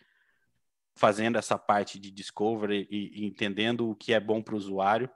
fazendo 0.95 1.39
essa 1.39 1.59
parte 1.59 1.99
de 1.99 2.11
discovery 2.11 2.87
e, 2.91 3.23
e 3.23 3.27
entendendo 3.27 3.91
o 3.91 3.97
que 3.97 4.13
é 4.13 4.21
bom 4.21 4.43
para 4.43 4.55
o 4.55 4.59
usuário 4.59 5.11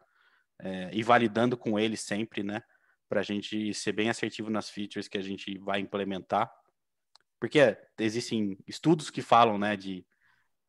é, 0.61 0.91
e 0.93 1.03
validando 1.03 1.57
com 1.57 1.79
ele 1.79 1.97
sempre, 1.97 2.43
né? 2.43 2.63
Para 3.09 3.21
a 3.21 3.23
gente 3.23 3.73
ser 3.75 3.93
bem 3.93 4.09
assertivo 4.09 4.51
nas 4.51 4.69
features 4.69 5.07
que 5.07 5.19
a 5.19 5.23
gente 5.23 5.57
vai 5.59 5.81
implementar 5.81 6.53
Porque 7.39 7.77
existem 7.99 8.59
estudos 8.67 9.11
que 9.11 9.23
falam, 9.23 9.59
né, 9.59 9.77
de 9.77 10.05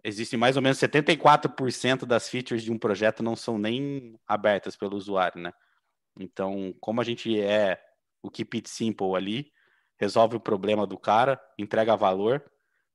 existem 0.04 0.40
mais 0.40 0.56
ou 0.56 0.62
menos 0.62 0.78
74% 0.78 2.06
das 2.06 2.30
features 2.30 2.64
de 2.64 2.72
um 2.72 2.78
projeto 2.78 3.22
não 3.22 3.36
são 3.36 3.58
nem 3.58 4.18
abertas 4.28 4.76
pelo 4.76 4.96
usuário, 4.96 5.42
né? 5.42 5.52
Então, 6.20 6.74
como 6.80 7.02
a 7.02 7.04
gente 7.04 7.40
é 7.40 7.80
o 8.22 8.30
keep 8.30 8.58
it 8.58 8.70
simple 8.70 9.16
ali, 9.16 9.52
resolve 10.00 10.36
o 10.36 10.40
problema 10.40 10.88
do 10.88 10.98
cara, 10.98 11.40
entrega 11.58 11.96
valor 11.96 12.44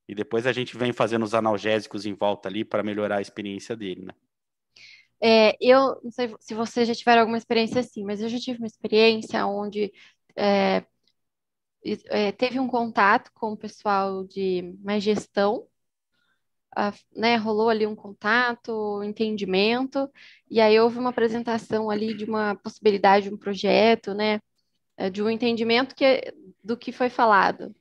e 0.08 0.14
depois 0.14 0.46
a 0.46 0.52
gente 0.52 0.76
vem 0.76 0.92
fazendo 0.92 1.24
os 1.24 1.34
analgésicos 1.34 2.06
em 2.06 2.14
volta 2.14 2.48
ali 2.48 2.64
para 2.64 2.82
melhorar 2.82 3.18
a 3.18 3.22
experiência 3.22 3.76
dele, 3.76 4.06
né? 4.06 4.14
É, 5.24 5.56
eu 5.60 6.00
não 6.02 6.10
sei 6.10 6.34
se 6.40 6.52
você 6.52 6.84
já 6.84 6.94
tiver 6.94 7.16
alguma 7.16 7.38
experiência 7.38 7.80
assim, 7.80 8.04
mas 8.04 8.20
eu 8.20 8.28
já 8.28 8.38
tive 8.40 8.58
uma 8.58 8.66
experiência 8.66 9.46
onde 9.46 9.92
é, 10.34 10.84
é, 11.84 12.32
teve 12.32 12.60
um 12.60 12.68
contato 12.68 13.30
com 13.34 13.52
o 13.52 13.56
pessoal 13.56 14.24
de 14.24 14.76
mais 14.82 15.02
gestão, 15.02 15.66
a, 16.74 16.92
né, 17.14 17.36
rolou 17.36 17.68
ali 17.68 17.86
um 17.86 17.94
contato, 17.94 19.02
entendimento, 19.02 20.10
e 20.50 20.60
aí 20.60 20.78
houve 20.80 20.98
uma 20.98 21.10
apresentação 21.10 21.90
ali 21.90 22.14
de 22.14 22.24
uma 22.24 22.54
possibilidade 22.56 23.28
de 23.28 23.34
um 23.34 23.38
projeto, 23.38 24.14
né, 24.14 24.40
é, 24.96 25.10
de 25.10 25.22
um 25.22 25.28
entendimento 25.28 25.94
que, 25.94 26.32
do 26.62 26.76
que 26.76 26.92
foi 26.92 27.10
falado. 27.10 27.74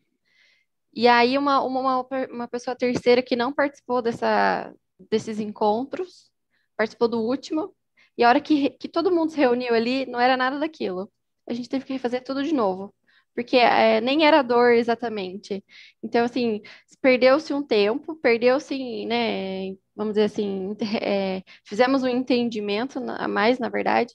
E 0.93 1.07
aí 1.07 1.37
uma, 1.37 1.61
uma, 1.63 2.05
uma 2.31 2.47
pessoa 2.47 2.75
terceira 2.75 3.21
que 3.23 3.35
não 3.35 3.53
participou 3.53 4.01
dessa, 4.01 4.73
desses 5.09 5.39
encontros, 5.39 6.31
participou 6.75 7.07
do 7.07 7.21
último, 7.21 7.73
e 8.17 8.23
a 8.23 8.29
hora 8.29 8.41
que, 8.41 8.71
que 8.71 8.89
todo 8.89 9.11
mundo 9.11 9.31
se 9.31 9.37
reuniu 9.37 9.73
ali, 9.73 10.05
não 10.05 10.19
era 10.19 10.35
nada 10.35 10.59
daquilo. 10.59 11.11
A 11.47 11.53
gente 11.53 11.69
teve 11.69 11.85
que 11.85 11.99
fazer 11.99 12.21
tudo 12.21 12.43
de 12.43 12.53
novo 12.53 12.93
porque 13.33 13.57
é, 13.57 14.01
nem 14.01 14.25
era 14.25 14.41
dor 14.41 14.73
exatamente. 14.73 15.63
Então, 16.03 16.25
assim, 16.25 16.61
perdeu-se 17.01 17.53
um 17.53 17.63
tempo, 17.63 18.15
perdeu-se, 18.15 19.05
né, 19.05 19.75
vamos 19.95 20.13
dizer 20.13 20.25
assim, 20.25 20.75
é, 21.01 21.43
fizemos 21.65 22.03
um 22.03 22.07
entendimento 22.07 22.99
a 22.99 23.27
mais, 23.27 23.59
na 23.59 23.69
verdade, 23.69 24.13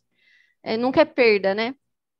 é, 0.62 0.76
nunca 0.76 1.02
é 1.02 1.04
perda, 1.04 1.54
né? 1.54 1.74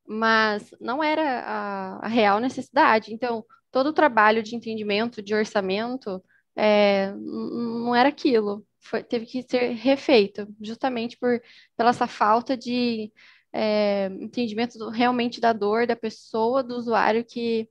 Mas 0.06 0.70
não 0.80 1.02
era 1.02 1.40
a, 1.40 2.06
a, 2.06 2.09
real 2.09 2.40
necessidade. 2.40 3.12
Então, 3.12 3.44
todo 3.72 3.88
o 3.88 3.92
trabalho 3.92 4.42
de 4.42 4.54
entendimento, 4.56 5.22
de 5.22 5.35
orçamento, 5.35 6.22
é, 6.56 7.12
não 7.14 7.94
era 7.94 8.09
aquilo. 8.09 8.66
Foi, 8.80 9.02
teve 9.02 9.26
que 9.26 9.42
ser 9.42 9.72
refeito, 9.72 10.46
justamente 10.62 11.16
por 11.18 11.40
pela 11.76 11.90
essa 11.90 12.06
falta 12.06 12.56
de 12.56 13.12
é, 13.52 14.06
entendimento 14.06 14.78
do, 14.78 14.90
realmente 14.90 15.40
da 15.40 15.52
dor 15.52 15.87
da 15.87 15.96
pessoa, 15.96 16.62
do 16.62 16.76
usuário 16.76 17.24
que 17.24 17.68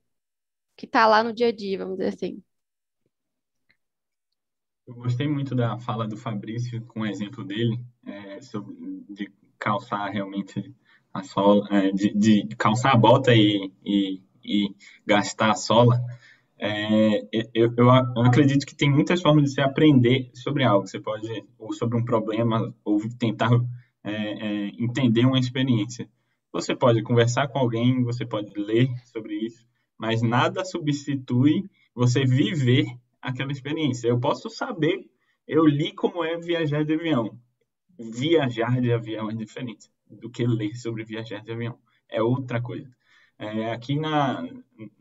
que 0.77 0.85
está 0.85 1.07
lá 1.07 1.23
no 1.23 1.33
dia 1.33 1.47
a 1.47 1.51
dia, 1.51 1.77
vamos 1.77 1.97
dizer 1.97 2.09
assim. 2.09 2.43
Eu 4.85 4.93
gostei 4.93 5.27
muito 5.27 5.55
da 5.55 5.79
fala 5.79 6.07
do 6.07 6.17
Fabrício 6.17 6.81
com 6.85 7.01
o 7.01 7.05
exemplo 7.05 7.43
dele 7.43 7.79
é, 8.05 8.41
sobre, 8.41 8.75
de 9.09 9.31
calçar 9.57 10.09
realmente 10.09 10.73
a 11.13 11.23
sola, 11.23 11.67
é, 11.71 11.91
de, 11.91 12.13
de, 12.13 12.55
calçar 12.55 12.93
a 12.93 12.97
bota 12.97 13.33
e, 13.33 13.71
e, 13.83 14.21
e 14.43 14.75
gastar 15.05 15.51
a 15.51 15.55
sola. 15.55 15.99
É, 16.57 17.21
eu, 17.53 17.73
eu, 17.75 17.89
acredito 17.89 18.65
que 18.65 18.75
tem 18.75 18.89
muitas 18.89 19.21
formas 19.21 19.45
de 19.45 19.51
se 19.51 19.61
aprender 19.61 20.29
sobre 20.33 20.63
algo. 20.63 20.88
Você 20.88 20.99
pode, 20.99 21.27
ou 21.57 21.73
sobre 21.73 21.97
um 21.97 22.05
problema, 22.05 22.73
ou 22.83 22.99
tentar 23.17 23.49
é, 24.05 24.11
é, 24.11 24.67
entender 24.79 25.25
uma 25.25 25.39
experiência. 25.39 26.07
Você 26.53 26.75
pode 26.75 27.01
conversar 27.01 27.47
com 27.47 27.59
alguém, 27.59 28.03
você 28.03 28.25
pode 28.25 28.53
ler 28.55 28.89
sobre 29.05 29.35
isso, 29.35 29.65
mas 29.97 30.21
nada 30.21 30.63
substitui 30.63 31.69
você 31.93 32.23
viver 32.23 32.85
aquela 33.21 33.51
experiência. 33.51 34.07
Eu 34.07 34.19
posso 34.19 34.49
saber, 34.49 35.09
eu 35.47 35.65
li 35.65 35.91
como 35.93 36.23
é 36.23 36.37
viajar 36.37 36.85
de 36.85 36.93
avião. 36.93 37.37
Viajar 37.97 38.79
de 38.79 38.93
avião 38.93 39.29
é 39.29 39.33
diferente 39.33 39.89
do 40.09 40.29
que 40.29 40.45
ler 40.45 40.75
sobre 40.75 41.03
viajar 41.03 41.41
de 41.41 41.51
avião. 41.51 41.77
É 42.07 42.21
outra 42.21 42.61
coisa. 42.61 42.89
É, 43.37 43.71
aqui 43.71 43.99
na, 43.99 44.47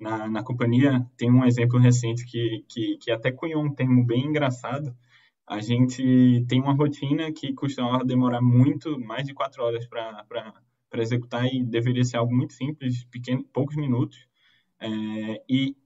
na, 0.00 0.28
na, 0.28 0.42
companhia 0.42 1.06
tem 1.16 1.30
um 1.30 1.44
exemplo 1.44 1.78
recente 1.78 2.24
que, 2.24 2.64
que, 2.68 2.96
que 2.98 3.10
até 3.12 3.30
cunhou 3.30 3.62
um 3.62 3.72
termo 3.72 4.04
bem 4.04 4.26
engraçado, 4.26 4.92
a 5.46 5.60
gente 5.60 6.44
tem 6.48 6.60
uma 6.60 6.72
rotina 6.72 7.30
que 7.32 7.52
costuma 7.52 8.02
demorar 8.02 8.40
muito, 8.40 8.98
mais 8.98 9.26
de 9.26 9.34
quatro 9.34 9.62
horas 9.62 9.86
para 9.86 10.54
executar 10.94 11.46
e 11.46 11.62
deveria 11.62 12.04
ser 12.04 12.16
algo 12.16 12.34
muito 12.34 12.54
simples, 12.54 13.04
pequeno, 13.04 13.44
poucos 13.52 13.76
minutos. 13.76 14.26
É, 14.80 14.88
e, 15.48 15.76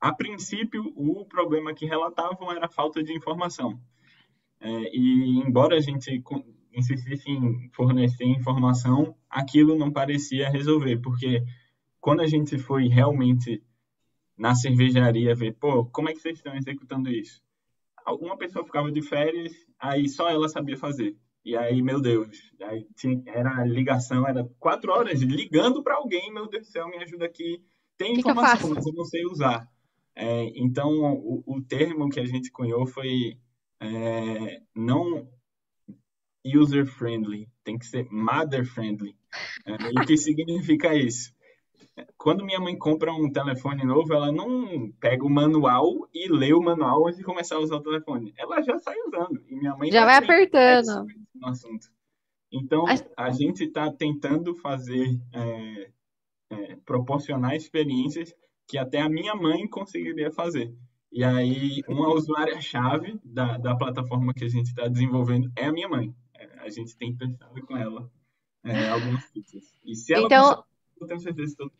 a 0.00 0.14
princípio, 0.14 0.92
o 0.96 1.24
problema 1.26 1.74
que 1.74 1.86
relatavam 1.86 2.50
era 2.50 2.66
a 2.66 2.70
falta 2.70 3.02
de 3.02 3.12
informação. 3.12 3.78
É, 4.60 4.96
e, 4.96 5.42
embora 5.46 5.76
a 5.76 5.80
gente 5.80 6.22
insistisse 6.72 7.30
em 7.30 7.68
fornecer 7.74 8.24
informação, 8.24 9.14
aquilo 9.28 9.76
não 9.76 9.92
parecia 9.92 10.48
resolver, 10.48 10.98
porque 10.98 11.44
quando 12.00 12.20
a 12.20 12.26
gente 12.26 12.58
foi 12.58 12.88
realmente 12.88 13.62
na 14.36 14.54
cervejaria 14.54 15.34
ver, 15.34 15.54
pô, 15.54 15.84
como 15.84 16.08
é 16.08 16.12
que 16.12 16.18
vocês 16.18 16.38
estão 16.38 16.54
executando 16.56 17.10
isso? 17.10 17.42
Uma 18.06 18.36
pessoa 18.36 18.64
ficava 18.64 18.90
de 18.90 19.02
férias, 19.02 19.52
aí 19.78 20.08
só 20.08 20.28
ela 20.28 20.48
sabia 20.48 20.76
fazer. 20.76 21.16
E 21.44 21.56
aí, 21.56 21.82
meu 21.82 22.00
Deus, 22.00 22.52
aí 22.62 22.86
tinha, 22.96 23.20
era 23.26 23.64
ligação, 23.64 24.26
era 24.26 24.48
quatro 24.60 24.92
horas 24.92 25.20
ligando 25.20 25.82
para 25.82 25.96
alguém, 25.96 26.32
meu 26.32 26.48
Deus 26.48 26.66
do 26.66 26.70
céu, 26.70 26.88
me 26.88 26.98
ajuda 26.98 27.24
aqui. 27.24 27.60
Tem 27.96 28.14
informação, 28.14 28.68
que 28.68 28.74
mas 28.76 28.86
eu 28.86 28.92
não 28.92 29.04
sei 29.04 29.24
usar. 29.26 29.68
É, 30.14 30.44
então, 30.54 30.90
o, 30.90 31.42
o, 31.46 31.62
termo 31.62 32.08
que 32.08 32.20
a 32.20 32.24
gente 32.24 32.50
cunhou 32.50 32.86
foi 32.86 33.38
é, 33.80 34.62
não 34.74 35.28
user-friendly, 36.44 37.48
tem 37.64 37.78
que 37.78 37.86
ser 37.86 38.06
mother-friendly. 38.10 39.16
É, 39.66 40.00
o 40.00 40.06
que 40.06 40.16
significa 40.16 40.94
isso? 40.94 41.32
Quando 42.16 42.44
minha 42.44 42.60
mãe 42.60 42.76
compra 42.76 43.12
um 43.12 43.30
telefone 43.30 43.84
novo, 43.84 44.12
ela 44.12 44.32
não 44.32 44.90
pega 45.00 45.24
o 45.24 45.30
manual 45.30 46.08
e 46.12 46.28
lê 46.28 46.52
o 46.52 46.62
manual 46.62 47.06
antes 47.06 47.18
de 47.18 47.24
começar 47.24 47.56
a 47.56 47.60
usar 47.60 47.76
o 47.76 47.82
telefone. 47.82 48.32
Ela 48.36 48.62
já 48.62 48.78
sai 48.78 48.96
usando. 49.06 49.42
E 49.48 49.54
minha 49.54 49.76
mãe 49.76 49.90
já 49.90 50.04
vai 50.04 50.16
apertando. 50.16 51.06
No 51.34 51.48
assunto. 51.48 51.88
Então, 52.52 52.84
a 53.16 53.30
gente 53.30 53.64
está 53.64 53.90
tentando 53.90 54.54
fazer, 54.54 55.18
é, 55.32 55.90
é, 56.50 56.76
proporcionar 56.84 57.56
experiências 57.56 58.34
que 58.68 58.76
até 58.76 59.00
a 59.00 59.08
minha 59.08 59.34
mãe 59.34 59.66
conseguiria 59.68 60.30
fazer. 60.30 60.72
E 61.10 61.24
aí, 61.24 61.82
uma 61.88 62.12
usuária-chave 62.12 63.18
da, 63.24 63.58
da 63.58 63.74
plataforma 63.76 64.32
que 64.32 64.44
a 64.44 64.48
gente 64.48 64.66
está 64.66 64.86
desenvolvendo 64.88 65.50
é 65.56 65.66
a 65.66 65.72
minha 65.72 65.88
mãe. 65.88 66.14
É, 66.34 66.60
a 66.60 66.68
gente 66.68 66.96
tem 66.96 67.16
pensado 67.16 67.60
com 67.66 67.76
ela 67.76 68.10
é, 68.64 68.88
algumas 68.88 69.24
coisas. 69.30 69.74
E 69.84 69.94
se 69.94 70.14
ela 70.14 70.24
então, 70.24 70.64
eu 71.02 71.08
tenho 71.08 71.20
certeza 71.20 71.56
que 71.56 71.70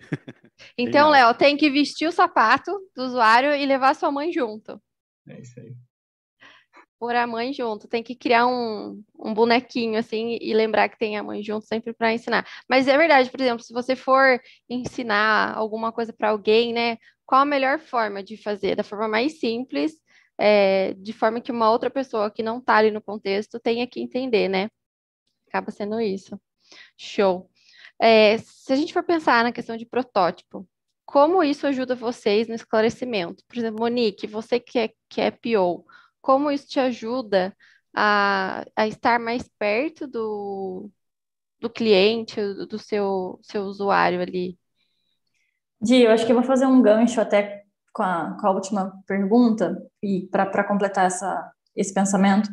Então, 0.78 1.10
Léo, 1.10 1.34
tem 1.34 1.56
que 1.56 1.70
vestir 1.70 2.06
o 2.06 2.12
sapato 2.12 2.70
do 2.94 3.04
usuário 3.04 3.54
e 3.54 3.66
levar 3.66 3.94
sua 3.94 4.10
mãe 4.10 4.32
junto. 4.32 4.80
É 5.28 5.40
isso 5.40 5.58
aí. 5.60 5.74
Pôr 6.98 7.14
a 7.16 7.26
mãe 7.26 7.52
junto. 7.52 7.88
Tem 7.88 8.02
que 8.02 8.14
criar 8.14 8.46
um, 8.46 9.02
um 9.18 9.34
bonequinho 9.34 9.98
assim 9.98 10.38
e 10.40 10.54
lembrar 10.54 10.88
que 10.88 10.98
tem 10.98 11.16
a 11.16 11.22
mãe 11.22 11.42
junto 11.42 11.66
sempre 11.66 11.92
para 11.92 12.12
ensinar. 12.12 12.46
Mas 12.68 12.88
é 12.88 12.96
verdade, 12.96 13.30
por 13.30 13.40
exemplo, 13.40 13.62
se 13.62 13.72
você 13.72 13.96
for 13.96 14.40
ensinar 14.68 15.54
alguma 15.54 15.92
coisa 15.92 16.12
para 16.12 16.30
alguém, 16.30 16.72
né? 16.72 16.98
Qual 17.26 17.40
a 17.40 17.46
melhor 17.46 17.78
forma 17.78 18.22
de 18.22 18.36
fazer? 18.36 18.76
Da 18.76 18.84
forma 18.84 19.08
mais 19.08 19.38
simples, 19.40 19.94
é, 20.38 20.94
de 20.94 21.12
forma 21.12 21.40
que 21.40 21.52
uma 21.52 21.70
outra 21.70 21.90
pessoa 21.90 22.30
que 22.30 22.42
não 22.42 22.58
está 22.58 22.76
ali 22.76 22.90
no 22.90 23.02
contexto 23.02 23.58
tenha 23.58 23.86
que 23.86 24.00
entender, 24.00 24.48
né? 24.48 24.68
Acaba 25.48 25.70
sendo 25.70 26.00
isso. 26.00 26.38
Show. 26.96 27.50
É, 28.00 28.38
se 28.38 28.72
a 28.72 28.76
gente 28.76 28.92
for 28.92 29.02
pensar 29.02 29.44
na 29.44 29.52
questão 29.52 29.76
de 29.76 29.86
protótipo, 29.86 30.68
como 31.04 31.42
isso 31.42 31.66
ajuda 31.66 31.94
vocês 31.94 32.48
no 32.48 32.54
esclarecimento? 32.54 33.44
Por 33.46 33.56
exemplo, 33.58 33.80
Monique, 33.80 34.26
você 34.26 34.58
que 34.58 34.78
é, 34.78 34.90
que 35.08 35.20
é 35.20 35.30
PO, 35.30 35.84
como 36.20 36.50
isso 36.50 36.66
te 36.66 36.80
ajuda 36.80 37.54
a, 37.94 38.64
a 38.74 38.88
estar 38.88 39.20
mais 39.20 39.48
perto 39.58 40.06
do, 40.06 40.90
do 41.60 41.70
cliente, 41.70 42.40
do, 42.68 42.78
seu, 42.78 43.38
seu 43.42 43.64
usuário 43.64 44.20
ali? 44.20 44.58
Di, 45.80 46.02
eu 46.02 46.10
acho 46.10 46.24
que 46.24 46.32
eu 46.32 46.36
vou 46.36 46.44
fazer 46.44 46.66
um 46.66 46.82
gancho 46.82 47.20
até 47.20 47.64
com 47.92 48.02
a, 48.02 48.36
com 48.40 48.46
a 48.46 48.50
última 48.50 48.92
pergunta, 49.06 49.80
e 50.02 50.26
para 50.26 50.64
completar 50.64 51.06
essa, 51.06 51.52
esse 51.76 51.92
pensamento, 51.92 52.50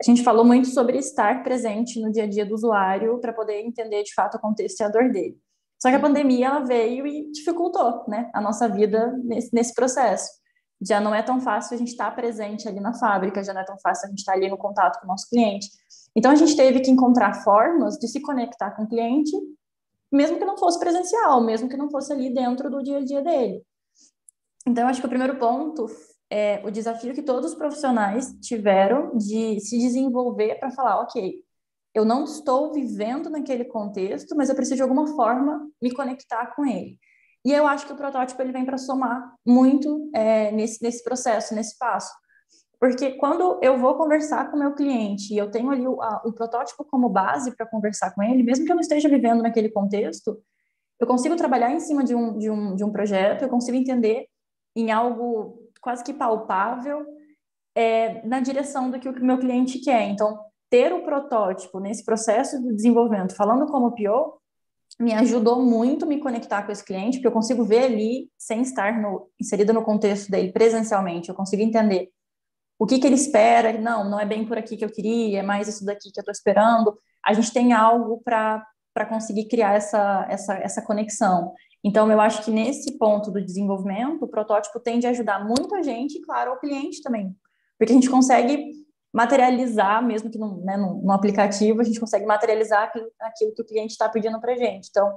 a 0.00 0.04
gente 0.04 0.22
falou 0.22 0.44
muito 0.44 0.68
sobre 0.68 0.98
estar 0.98 1.42
presente 1.42 2.00
no 2.00 2.10
dia 2.10 2.24
a 2.24 2.26
dia 2.26 2.44
do 2.44 2.54
usuário 2.54 3.18
para 3.20 3.32
poder 3.32 3.60
entender 3.60 4.02
de 4.02 4.12
fato 4.14 4.36
o 4.36 4.40
contexto 4.40 4.80
e 4.80 4.84
a 4.84 4.88
dor 4.88 5.10
dele. 5.10 5.36
Só 5.80 5.90
que 5.90 5.96
a 5.96 6.00
pandemia 6.00 6.46
ela 6.46 6.60
veio 6.60 7.06
e 7.06 7.30
dificultou 7.30 8.04
né, 8.08 8.30
a 8.32 8.40
nossa 8.40 8.68
vida 8.68 9.12
nesse, 9.24 9.52
nesse 9.52 9.74
processo. 9.74 10.30
Já 10.80 11.00
não 11.00 11.14
é 11.14 11.22
tão 11.22 11.40
fácil 11.40 11.74
a 11.74 11.78
gente 11.78 11.90
estar 11.90 12.10
tá 12.10 12.16
presente 12.16 12.68
ali 12.68 12.80
na 12.80 12.94
fábrica, 12.94 13.42
já 13.42 13.52
não 13.52 13.60
é 13.60 13.64
tão 13.64 13.78
fácil 13.78 14.06
a 14.06 14.10
gente 14.10 14.20
estar 14.20 14.32
tá 14.32 14.38
ali 14.38 14.48
no 14.48 14.56
contato 14.56 14.98
com 15.00 15.06
o 15.06 15.08
nosso 15.08 15.28
cliente. 15.28 15.68
Então 16.14 16.30
a 16.30 16.34
gente 16.34 16.56
teve 16.56 16.80
que 16.80 16.90
encontrar 16.90 17.42
formas 17.42 17.96
de 17.98 18.08
se 18.08 18.20
conectar 18.20 18.72
com 18.72 18.84
o 18.84 18.88
cliente, 18.88 19.32
mesmo 20.10 20.38
que 20.38 20.44
não 20.44 20.58
fosse 20.58 20.78
presencial, 20.78 21.42
mesmo 21.42 21.68
que 21.68 21.76
não 21.76 21.90
fosse 21.90 22.12
ali 22.12 22.32
dentro 22.32 22.70
do 22.70 22.82
dia 22.82 22.98
a 22.98 23.04
dia 23.04 23.22
dele. 23.22 23.62
Então, 24.66 24.86
acho 24.86 25.00
que 25.00 25.06
o 25.06 25.10
primeiro 25.10 25.38
ponto 25.38 25.86
é 26.32 26.62
o 26.64 26.70
desafio 26.70 27.12
que 27.12 27.20
todos 27.20 27.52
os 27.52 27.58
profissionais 27.58 28.34
tiveram 28.40 29.14
de 29.18 29.60
se 29.60 29.78
desenvolver 29.78 30.54
para 30.58 30.70
falar, 30.70 31.00
ok, 31.00 31.44
eu 31.94 32.06
não 32.06 32.24
estou 32.24 32.72
vivendo 32.72 33.28
naquele 33.28 33.66
contexto, 33.66 34.34
mas 34.34 34.48
eu 34.48 34.54
preciso 34.54 34.76
de 34.76 34.82
alguma 34.82 35.08
forma 35.08 35.68
me 35.80 35.92
conectar 35.92 36.54
com 36.56 36.64
ele. 36.64 36.98
E 37.44 37.52
eu 37.52 37.66
acho 37.66 37.86
que 37.86 37.92
o 37.92 37.96
protótipo 37.96 38.40
ele 38.40 38.50
vem 38.50 38.64
para 38.64 38.78
somar 38.78 39.34
muito 39.44 40.10
é, 40.14 40.50
nesse, 40.52 40.82
nesse 40.82 41.04
processo, 41.04 41.54
nesse 41.54 41.76
passo. 41.76 42.10
Porque 42.80 43.10
quando 43.12 43.58
eu 43.60 43.76
vou 43.76 43.94
conversar 43.96 44.50
com 44.50 44.56
o 44.56 44.58
meu 44.58 44.74
cliente 44.74 45.34
e 45.34 45.36
eu 45.36 45.50
tenho 45.50 45.70
ali 45.70 45.86
o, 45.86 46.00
a, 46.00 46.22
o 46.24 46.32
protótipo 46.32 46.82
como 46.82 47.10
base 47.10 47.54
para 47.54 47.66
conversar 47.66 48.14
com 48.14 48.22
ele, 48.22 48.42
mesmo 48.42 48.64
que 48.64 48.72
eu 48.72 48.76
não 48.76 48.80
esteja 48.80 49.06
vivendo 49.06 49.42
naquele 49.42 49.68
contexto, 49.68 50.42
eu 50.98 51.06
consigo 51.06 51.36
trabalhar 51.36 51.70
em 51.72 51.80
cima 51.80 52.02
de 52.02 52.14
um, 52.14 52.38
de 52.38 52.48
um, 52.48 52.74
de 52.74 52.84
um 52.84 52.90
projeto, 52.90 53.42
eu 53.42 53.50
consigo 53.50 53.76
entender 53.76 54.28
em 54.74 54.90
algo 54.90 55.61
quase 55.82 56.02
que 56.02 56.14
palpável 56.14 57.04
é, 57.74 58.26
na 58.26 58.40
direção 58.40 58.90
do 58.90 58.98
que 58.98 59.08
o 59.08 59.24
meu 59.24 59.38
cliente 59.38 59.78
quer. 59.80 60.08
Então, 60.08 60.38
ter 60.70 60.92
o 60.92 61.02
protótipo 61.02 61.78
nesse 61.80 62.04
processo 62.04 62.58
de 62.62 62.74
desenvolvimento, 62.74 63.36
falando 63.36 63.66
como 63.66 63.94
PO, 63.94 64.40
me 64.98 65.12
ajudou 65.12 65.62
muito 65.62 66.06
me 66.06 66.20
conectar 66.20 66.62
com 66.62 66.72
esse 66.72 66.84
cliente, 66.84 67.18
porque 67.18 67.26
eu 67.26 67.32
consigo 67.32 67.64
ver 67.64 67.84
ali, 67.84 68.30
sem 68.38 68.62
estar 68.62 69.00
no, 69.00 69.28
inserida 69.40 69.72
no 69.72 69.82
contexto 69.82 70.30
dele 70.30 70.52
presencialmente, 70.52 71.28
eu 71.28 71.34
consigo 71.34 71.62
entender 71.62 72.10
o 72.78 72.86
que, 72.86 72.98
que 72.98 73.06
ele 73.06 73.16
espera, 73.16 73.78
não, 73.78 74.08
não 74.08 74.18
é 74.18 74.26
bem 74.26 74.46
por 74.46 74.58
aqui 74.58 74.76
que 74.76 74.84
eu 74.84 74.90
queria, 74.90 75.40
é 75.40 75.42
mais 75.42 75.68
isso 75.68 75.84
daqui 75.84 76.10
que 76.10 76.18
eu 76.18 76.22
estou 76.22 76.32
esperando. 76.32 76.98
A 77.24 77.32
gente 77.32 77.52
tem 77.52 77.72
algo 77.72 78.20
para 78.24 78.64
conseguir 79.08 79.46
criar 79.46 79.74
essa, 79.74 80.26
essa, 80.28 80.54
essa 80.54 80.82
conexão. 80.82 81.52
Então, 81.84 82.10
eu 82.10 82.20
acho 82.20 82.44
que 82.44 82.50
nesse 82.50 82.96
ponto 82.96 83.30
do 83.30 83.44
desenvolvimento, 83.44 84.24
o 84.24 84.28
protótipo 84.28 84.78
tende 84.78 85.06
a 85.06 85.10
ajudar 85.10 85.44
muito 85.44 85.74
a 85.74 85.82
gente 85.82 86.18
e, 86.18 86.22
claro, 86.22 86.52
ao 86.52 86.60
cliente 86.60 87.02
também. 87.02 87.34
Porque 87.76 87.92
a 87.92 87.94
gente 87.96 88.08
consegue 88.08 88.72
materializar, 89.12 90.04
mesmo 90.04 90.30
que 90.30 90.38
no, 90.38 90.64
né, 90.64 90.76
no 90.76 91.10
aplicativo, 91.12 91.80
a 91.80 91.84
gente 91.84 92.00
consegue 92.00 92.24
materializar 92.24 92.84
aquilo, 92.84 93.10
aquilo 93.20 93.52
que 93.52 93.62
o 93.62 93.66
cliente 93.66 93.92
está 93.92 94.08
pedindo 94.08 94.40
para 94.40 94.52
a 94.52 94.56
gente. 94.56 94.88
Então, 94.88 95.12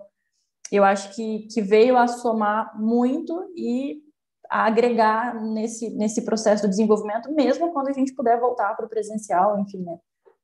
eu 0.72 0.84
acho 0.84 1.16
que, 1.16 1.48
que 1.54 1.62
veio 1.62 1.98
a 1.98 2.08
somar 2.08 2.78
muito 2.80 3.54
e 3.56 4.02
a 4.50 4.66
agregar 4.66 5.42
nesse, 5.42 5.90
nesse 5.92 6.24
processo 6.24 6.64
de 6.64 6.70
desenvolvimento, 6.70 7.32
mesmo 7.34 7.72
quando 7.72 7.88
a 7.90 7.94
gente 7.94 8.14
puder 8.14 8.40
voltar 8.40 8.76
para 8.76 8.86
o 8.86 8.90
presencial, 8.90 9.60
enfim, 9.60 9.84
né? 9.84 9.98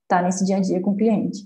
Tá 0.07 0.21
nesse 0.21 0.45
dia 0.45 0.57
a 0.57 0.59
dia 0.59 0.81
com 0.81 0.91
o 0.91 0.97
cliente. 0.97 1.45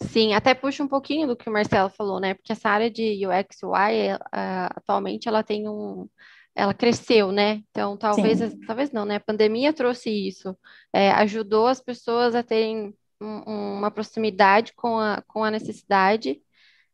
Sim, 0.00 0.32
até 0.32 0.54
puxa 0.54 0.82
um 0.82 0.88
pouquinho 0.88 1.26
do 1.26 1.36
que 1.36 1.48
o 1.48 1.52
Marcelo 1.52 1.90
falou, 1.90 2.20
né? 2.20 2.34
Porque 2.34 2.52
essa 2.52 2.68
área 2.68 2.90
de 2.90 3.26
UX 3.26 3.62
UI, 3.62 4.12
uh, 4.14 4.70
atualmente, 4.76 5.28
ela 5.28 5.42
tem 5.42 5.68
um, 5.68 6.08
ela 6.54 6.72
cresceu, 6.72 7.32
né? 7.32 7.62
Então, 7.70 7.96
talvez, 7.96 8.38
Sim. 8.38 8.60
talvez 8.66 8.92
não, 8.92 9.04
né? 9.04 9.16
A 9.16 9.20
pandemia 9.20 9.72
trouxe 9.72 10.10
isso, 10.10 10.56
é, 10.92 11.10
ajudou 11.12 11.66
as 11.66 11.80
pessoas 11.80 12.34
a 12.34 12.42
terem 12.42 12.94
um, 13.20 13.78
uma 13.78 13.90
proximidade 13.90 14.72
com 14.74 14.98
a, 14.98 15.22
com 15.26 15.42
a 15.42 15.50
necessidade, 15.50 16.40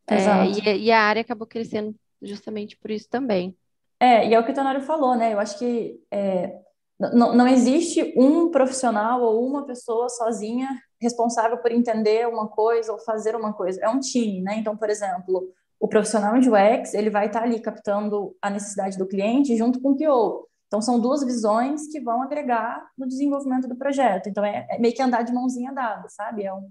é, 0.07 0.45
e, 0.45 0.85
e, 0.85 0.91
a 0.91 1.01
área 1.01 1.21
acabou 1.21 1.47
crescendo 1.47 1.95
justamente 2.21 2.77
por 2.77 2.91
isso 2.91 3.09
também. 3.09 3.57
É, 3.99 4.27
e 4.27 4.33
é 4.33 4.39
o 4.39 4.45
que 4.45 4.51
o 4.51 4.53
Tonário 4.53 4.81
falou, 4.81 5.15
né? 5.15 5.33
Eu 5.33 5.39
acho 5.39 5.57
que 5.57 5.99
é, 6.11 6.59
não, 6.99 7.35
não 7.35 7.47
existe 7.47 8.13
um 8.15 8.51
profissional 8.51 9.21
ou 9.21 9.43
uma 9.45 9.65
pessoa 9.65 10.09
sozinha 10.09 10.69
responsável 11.01 11.57
por 11.57 11.71
entender 11.71 12.27
uma 12.27 12.47
coisa 12.47 12.91
ou 12.91 12.99
fazer 12.99 13.35
uma 13.35 13.53
coisa. 13.53 13.79
É 13.81 13.89
um 13.89 13.99
time, 13.99 14.41
né? 14.41 14.57
Então, 14.57 14.75
por 14.75 14.89
exemplo, 14.89 15.49
o 15.79 15.87
profissional 15.87 16.39
de 16.39 16.49
UX, 16.49 16.93
ele 16.93 17.09
vai 17.09 17.27
estar 17.27 17.43
ali 17.43 17.59
captando 17.59 18.35
a 18.41 18.49
necessidade 18.49 18.97
do 18.97 19.07
cliente 19.07 19.55
junto 19.57 19.81
com 19.81 19.91
o 19.91 19.97
PO. 19.97 20.47
Então, 20.67 20.81
são 20.81 20.99
duas 20.99 21.23
visões 21.23 21.87
que 21.87 21.99
vão 21.99 22.23
agregar 22.23 22.89
no 22.97 23.07
desenvolvimento 23.07 23.67
do 23.67 23.75
projeto. 23.75 24.27
Então, 24.27 24.43
é, 24.43 24.67
é 24.69 24.79
meio 24.79 24.93
que 24.93 25.01
andar 25.01 25.23
de 25.23 25.33
mãozinha 25.33 25.71
dada, 25.71 26.07
sabe? 26.09 26.43
É 26.43 26.53
um... 26.53 26.67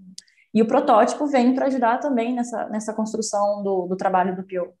E 0.53 0.61
o 0.61 0.67
protótipo 0.67 1.27
vem 1.27 1.53
para 1.53 1.67
ajudar 1.67 1.99
também 1.99 2.33
nessa, 2.33 2.67
nessa 2.69 2.93
construção 2.93 3.63
do, 3.63 3.87
do 3.87 3.97
trabalho 3.97 4.35
do 4.35 4.43
PO. 4.43 4.73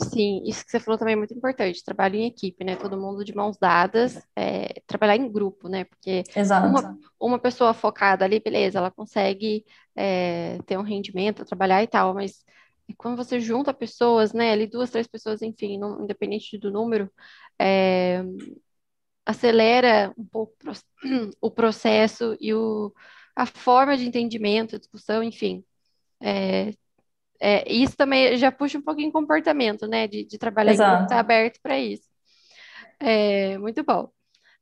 Sim, 0.00 0.42
isso 0.44 0.64
que 0.64 0.70
você 0.72 0.80
falou 0.80 0.98
também 0.98 1.14
é 1.14 1.16
muito 1.16 1.34
importante, 1.34 1.84
trabalho 1.84 2.16
em 2.16 2.26
equipe, 2.26 2.64
né? 2.64 2.74
Todo 2.76 3.00
mundo 3.00 3.24
de 3.24 3.34
mãos 3.34 3.56
dadas, 3.56 4.20
é, 4.36 4.80
trabalhar 4.86 5.16
em 5.16 5.30
grupo, 5.30 5.68
né? 5.68 5.84
Porque 5.84 6.24
uma, 6.60 6.84
uma 7.18 7.38
pessoa 7.38 7.72
focada 7.72 8.24
ali, 8.24 8.40
beleza, 8.40 8.78
ela 8.78 8.90
consegue 8.90 9.64
é, 9.94 10.58
ter 10.66 10.76
um 10.78 10.82
rendimento, 10.82 11.44
trabalhar 11.44 11.82
e 11.82 11.86
tal, 11.86 12.12
mas 12.12 12.44
quando 12.98 13.16
você 13.16 13.38
junta 13.40 13.72
pessoas, 13.72 14.32
né? 14.32 14.50
Ali 14.52 14.66
duas, 14.66 14.90
três 14.90 15.06
pessoas, 15.06 15.42
enfim, 15.42 15.78
não, 15.78 16.02
independente 16.02 16.58
do 16.58 16.72
número, 16.72 17.10
é, 17.58 18.22
acelera 19.24 20.12
um 20.18 20.24
pouco 20.26 20.54
o 21.40 21.50
processo 21.50 22.36
e 22.40 22.52
o, 22.54 22.92
a 23.36 23.46
forma 23.46 23.96
de 23.96 24.06
entendimento, 24.06 24.78
discussão, 24.78 25.22
enfim. 25.22 25.64
É, 26.22 26.72
é, 27.46 27.70
isso 27.70 27.94
também 27.94 28.38
já 28.38 28.50
puxa 28.50 28.78
um 28.78 28.82
pouquinho 28.82 29.12
comportamento, 29.12 29.86
né? 29.86 30.08
De, 30.08 30.24
de 30.24 30.38
trabalhar 30.38 30.72
Exato. 30.72 31.02
em 31.02 31.04
estar 31.04 31.18
aberto 31.18 31.60
para 31.62 31.78
isso. 31.78 32.08
É, 32.98 33.58
muito 33.58 33.84
bom. 33.84 34.10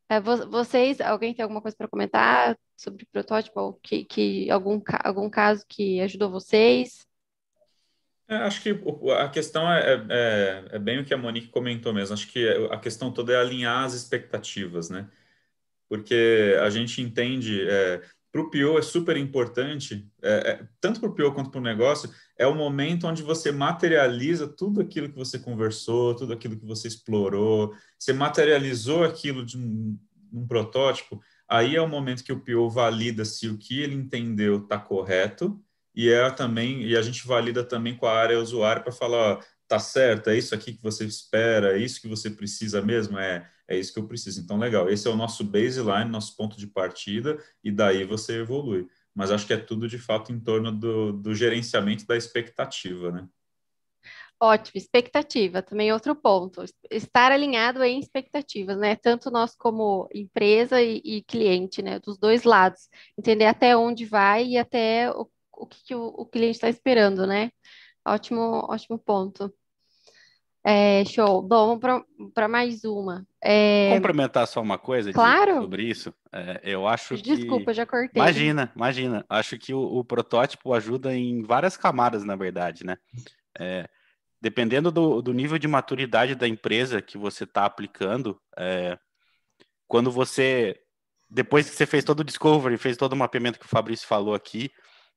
É, 0.09 0.21
vocês, 0.21 1.01
alguém 1.01 1.33
tem 1.33 1.45
alguma 1.45 1.62
coisa 1.62 1.77
para 1.77 1.87
comentar 1.87 2.59
sobre 2.77 3.07
protótipo 3.12 3.61
ou 3.61 3.73
que, 3.75 4.05
que 4.05 4.51
algum, 4.51 4.81
algum 5.05 5.31
caso 5.31 5.64
que 5.68 6.01
ajudou 6.01 6.29
vocês? 6.29 7.07
É, 8.27 8.35
acho 8.38 8.61
que 8.61 8.77
a 9.16 9.29
questão 9.29 9.73
é, 9.73 9.81
é, 9.81 10.07
é, 10.11 10.64
é, 10.73 10.79
bem 10.81 10.99
o 10.99 11.05
que 11.05 11.14
a 11.14 11.18
Monique 11.18 11.49
comentou 11.51 11.95
mesmo. 11.95 12.14
Acho 12.14 12.27
que 12.27 12.49
a 12.68 12.79
questão 12.79 13.12
toda 13.12 13.33
é 13.33 13.37
alinhar 13.37 13.85
as 13.85 13.95
expectativas, 13.95 14.90
né? 14.90 15.09
Porque 15.88 16.57
a 16.61 16.68
gente 16.68 17.01
entende, 17.01 17.64
é, 17.68 18.03
para 18.33 18.40
o 18.40 18.51
PO 18.51 18.79
é 18.79 18.83
super 18.83 19.16
importante, 19.18 20.09
é, 20.23 20.33
é, 20.33 20.68
tanto 20.81 20.99
para 20.99 21.11
o 21.11 21.14
PO 21.14 21.33
quanto 21.33 21.51
para 21.51 21.61
o 21.61 21.62
negócio, 21.62 22.11
é 22.38 22.47
o 22.47 22.55
momento 22.55 23.07
onde 23.07 23.23
você 23.23 23.53
materializa 23.53 24.49
tudo 24.49 24.81
aquilo 24.81 25.11
que 25.11 25.18
você 25.18 25.38
conversou, 25.38 26.16
tudo 26.16 26.33
aquilo 26.33 26.57
que 26.57 26.64
você 26.64 26.88
explorou, 26.88 27.75
você 27.99 28.14
materializou 28.14 29.05
aquilo 29.05 29.45
de 29.45 29.59
um, 29.59 29.99
um 30.33 30.47
protótipo, 30.47 31.21
aí 31.47 31.77
é 31.77 31.83
o 31.83 31.88
momento 31.88 32.25
que 32.25 32.33
o 32.33 32.40
PO 32.40 32.71
valida 32.71 33.23
se 33.27 33.49
o 33.49 33.59
que 33.59 33.83
ele 33.83 33.95
entendeu 33.95 34.57
está 34.62 34.79
correto, 34.79 35.62
e 35.95 36.09
é 36.09 36.31
também 36.31 36.83
e 36.85 36.97
a 36.97 37.03
gente 37.03 37.27
valida 37.27 37.62
também 37.62 37.95
com 37.95 38.07
a 38.07 38.16
área 38.16 38.40
usuária 38.40 38.83
para 38.83 38.92
falar, 38.92 39.18
ó, 39.18 39.40
tá 39.72 39.78
certo, 39.78 40.28
é 40.28 40.37
isso 40.37 40.54
aqui 40.54 40.74
que 40.74 40.82
você 40.82 41.06
espera, 41.06 41.78
é 41.78 41.82
isso 41.82 41.98
que 42.00 42.06
você 42.06 42.28
precisa 42.28 42.82
mesmo, 42.82 43.18
é 43.18 43.50
é 43.68 43.78
isso 43.78 43.92
que 43.94 43.98
eu 43.98 44.06
preciso. 44.06 44.38
Então, 44.40 44.58
legal, 44.58 44.90
esse 44.90 45.08
é 45.08 45.11
o 45.11 45.16
nosso 45.16 45.42
baseline, 45.44 46.11
nosso 46.11 46.37
ponto 46.37 46.58
de 46.58 46.66
partida, 46.66 47.42
e 47.64 47.70
daí 47.70 48.04
você 48.04 48.40
evolui. 48.40 48.87
Mas 49.14 49.30
acho 49.30 49.46
que 49.46 49.54
é 49.54 49.56
tudo 49.56 49.88
de 49.88 49.98
fato 49.98 50.30
em 50.30 50.38
torno 50.38 50.70
do, 50.70 51.12
do 51.12 51.35
gerenciamento 51.35 52.06
da 52.06 52.14
expectativa, 52.14 53.11
né? 53.11 53.26
Ótimo, 54.38 54.72
expectativa, 54.76 55.62
também 55.62 55.90
outro 55.90 56.14
ponto. 56.14 56.62
Estar 56.90 57.32
alinhado 57.32 57.82
em 57.82 57.98
expectativas, 57.98 58.76
né? 58.76 58.94
Tanto 58.96 59.30
nós 59.30 59.54
como 59.54 60.06
empresa 60.12 60.82
e, 60.82 61.00
e 61.04 61.22
cliente, 61.22 61.80
né? 61.80 61.98
Dos 61.98 62.18
dois 62.18 62.42
lados. 62.44 62.88
Entender 63.16 63.46
até 63.46 63.74
onde 63.74 64.04
vai 64.04 64.44
e 64.48 64.58
até 64.58 65.11
o, 65.12 65.30
o 65.52 65.66
que, 65.66 65.82
que 65.85 65.94
o, 65.94 66.06
o 66.08 66.26
cliente 66.26 66.56
está 66.56 66.68
esperando, 66.68 67.26
né? 67.26 67.50
Ótimo, 68.06 68.66
ótimo 68.68 68.98
ponto. 68.98 69.54
É, 70.64 71.05
show. 71.05 71.42
Bom, 71.42 71.79
vamos 71.81 72.33
para 72.33 72.46
mais 72.46 72.85
uma. 72.85 73.27
É... 73.42 73.90
Complementar 73.94 74.46
só 74.46 74.61
uma 74.61 74.79
coisa 74.79 75.12
claro. 75.12 75.62
sobre 75.62 75.83
isso. 75.83 76.14
É, 76.33 76.61
eu 76.62 76.87
acho 76.87 77.16
Desculpa, 77.16 77.35
que. 77.35 77.42
Desculpa, 77.42 77.75
já 77.75 77.85
cortei. 77.85 78.23
Imagina, 78.23 78.73
imagina. 78.77 79.27
Acho 79.29 79.58
que 79.58 79.75
o, 79.75 79.81
o 79.81 80.04
protótipo 80.04 80.73
ajuda 80.73 81.15
em 81.15 81.42
várias 81.42 81.77
camadas, 81.77 82.23
na 82.23 82.37
verdade, 82.37 82.87
né? 82.87 82.96
É, 83.58 83.88
dependendo 84.40 84.92
do, 84.92 85.21
do, 85.21 85.33
nível 85.33 85.58
de 85.58 85.67
maturidade 85.67 86.37
da 86.37 86.46
empresa 86.46 87.02
que 87.02 87.19
você 87.19 87.42
está 87.42 87.65
aplicando, 87.65 88.40
é, 88.56 88.96
quando 89.88 90.13
você. 90.13 90.79
Depois 91.29 91.69
que 91.69 91.75
você 91.75 91.87
fez 91.87 92.04
todo 92.04 92.21
o 92.21 92.25
discovery, 92.25 92.77
fez 92.77 92.96
todo 92.96 93.15
o 93.15 93.17
mapeamento 93.17 93.58
que 93.58 93.67
o 93.67 93.69
Fabrício 93.69 94.06
falou 94.06 94.35
aqui, 94.35 94.71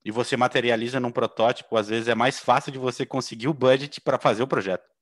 e 0.03 0.09
você 0.09 0.35
materializa 0.35 0.99
num 0.99 1.11
protótipo, 1.11 1.77
às 1.77 1.89
vezes 1.89 2.07
é 2.07 2.15
mais 2.15 2.39
fácil 2.39 2.71
de 2.71 2.79
você 2.79 3.05
conseguir 3.05 3.47
o 3.47 3.53
budget 3.53 4.01
para 4.01 4.17
fazer 4.17 4.41
o 4.41 4.47
projeto. 4.47 4.94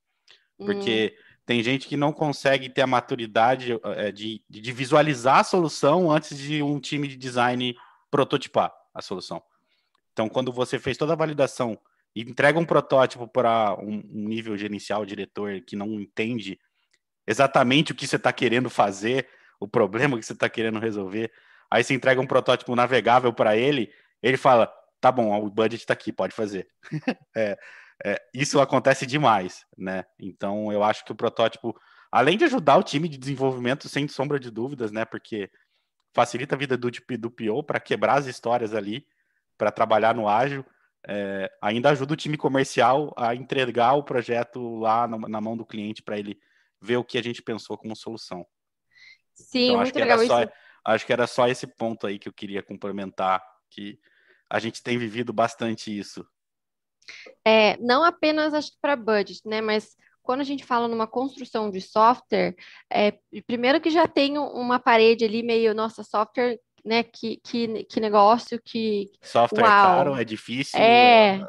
Porque 0.65 1.15
hum. 1.15 1.41
tem 1.45 1.63
gente 1.63 1.87
que 1.87 1.97
não 1.97 2.11
consegue 2.11 2.69
ter 2.69 2.81
a 2.81 2.87
maturidade 2.87 3.79
é, 3.83 4.11
de, 4.11 4.43
de 4.49 4.71
visualizar 4.71 5.39
a 5.39 5.43
solução 5.43 6.11
antes 6.11 6.37
de 6.37 6.61
um 6.63 6.79
time 6.79 7.07
de 7.07 7.15
design 7.15 7.75
prototipar 8.09 8.73
a 8.93 9.01
solução. 9.01 9.41
Então, 10.11 10.29
quando 10.29 10.51
você 10.51 10.77
fez 10.77 10.97
toda 10.97 11.13
a 11.13 11.17
validação 11.17 11.77
e 12.15 12.21
entrega 12.21 12.59
um 12.59 12.65
protótipo 12.65 13.27
para 13.27 13.75
um, 13.79 14.03
um, 14.13 14.27
nível 14.27 14.55
gerencial, 14.55 15.05
diretor, 15.05 15.61
que 15.61 15.75
não 15.75 15.99
entende 15.99 16.59
exatamente 17.25 17.91
o 17.91 17.95
que 17.95 18.05
você 18.05 18.17
está 18.17 18.31
querendo 18.31 18.69
fazer, 18.69 19.27
o 19.59 19.67
problema 19.67 20.19
que 20.19 20.25
você 20.25 20.33
está 20.33 20.47
querendo 20.47 20.79
resolver, 20.79 21.31
aí 21.71 21.83
você 21.83 21.93
entrega 21.93 22.21
um 22.21 22.27
protótipo 22.27 22.75
navegável 22.75 23.33
para 23.33 23.57
ele, 23.57 23.91
ele 24.21 24.37
fala: 24.37 24.71
tá 25.01 25.11
bom, 25.11 25.35
o 25.43 25.49
budget 25.49 25.81
está 25.81 25.93
aqui, 25.93 26.11
pode 26.11 26.35
fazer. 26.35 26.67
é, 27.35 27.57
é, 28.05 28.21
isso 28.33 28.59
acontece 28.59 29.05
demais, 29.05 29.65
né? 29.77 30.05
Então 30.19 30.71
eu 30.71 30.83
acho 30.83 31.05
que 31.05 31.11
o 31.11 31.15
protótipo 31.15 31.75
além 32.13 32.37
de 32.37 32.43
ajudar 32.43 32.77
o 32.77 32.83
time 32.83 33.09
de 33.09 33.17
desenvolvimento, 33.17 33.89
sem 33.89 34.07
sombra 34.07 34.39
de 34.39 34.51
dúvidas, 34.51 34.91
né? 34.91 35.03
Porque 35.03 35.49
facilita 36.13 36.53
a 36.53 36.57
vida 36.57 36.77
do, 36.77 36.91
do 36.91 37.31
PO 37.31 37.63
para 37.63 37.79
quebrar 37.79 38.19
as 38.19 38.27
histórias 38.27 38.75
ali, 38.75 39.03
para 39.57 39.71
trabalhar 39.71 40.13
no 40.13 40.27
ágil. 40.27 40.63
É, 41.07 41.49
ainda 41.59 41.89
ajuda 41.89 42.13
o 42.13 42.15
time 42.15 42.37
comercial 42.37 43.11
a 43.17 43.33
entregar 43.33 43.93
o 43.93 44.03
projeto 44.03 44.77
lá 44.77 45.07
na, 45.07 45.17
na 45.17 45.41
mão 45.41 45.57
do 45.57 45.65
cliente 45.65 46.03
para 46.03 46.19
ele 46.19 46.39
ver 46.79 46.97
o 46.97 47.03
que 47.03 47.17
a 47.17 47.23
gente 47.23 47.41
pensou 47.41 47.75
como 47.79 47.95
solução. 47.95 48.45
Sim, 49.33 49.69
então, 49.69 49.77
muito 49.77 49.97
legal 49.97 50.19
só, 50.19 50.45
Acho 50.85 51.05
que 51.05 51.13
era 51.13 51.25
só 51.25 51.47
esse 51.47 51.65
ponto 51.65 52.05
aí 52.05 52.19
que 52.19 52.29
eu 52.29 52.33
queria 52.33 52.61
complementar, 52.61 53.43
que 53.71 53.97
a 54.47 54.59
gente 54.59 54.83
tem 54.83 54.99
vivido 54.99 55.33
bastante 55.33 55.97
isso. 55.97 56.23
É, 57.45 57.77
não 57.77 58.03
apenas 58.03 58.53
acho 58.53 58.71
que 58.71 58.77
para 58.81 58.95
budget, 58.95 59.41
né? 59.45 59.61
Mas 59.61 59.95
quando 60.21 60.41
a 60.41 60.45
gente 60.45 60.63
fala 60.63 60.87
numa 60.87 61.07
construção 61.07 61.69
de 61.69 61.81
software, 61.81 62.55
é, 62.91 63.13
primeiro 63.45 63.81
que 63.81 63.89
já 63.89 64.07
tem 64.07 64.37
uma 64.37 64.79
parede 64.79 65.25
ali 65.25 65.43
meio, 65.43 65.73
nossa, 65.73 66.03
software 66.03 66.57
né? 66.83 67.03
Que, 67.03 67.37
que, 67.37 67.85
que 67.85 67.99
negócio 67.99 68.59
que. 68.63 69.09
Software 69.21 69.61
é 69.61 69.63
uau. 69.63 69.71
é 69.71 69.95
caro, 69.95 70.15
é 70.15 70.23
difícil. 70.23 70.79
É, 70.79 71.39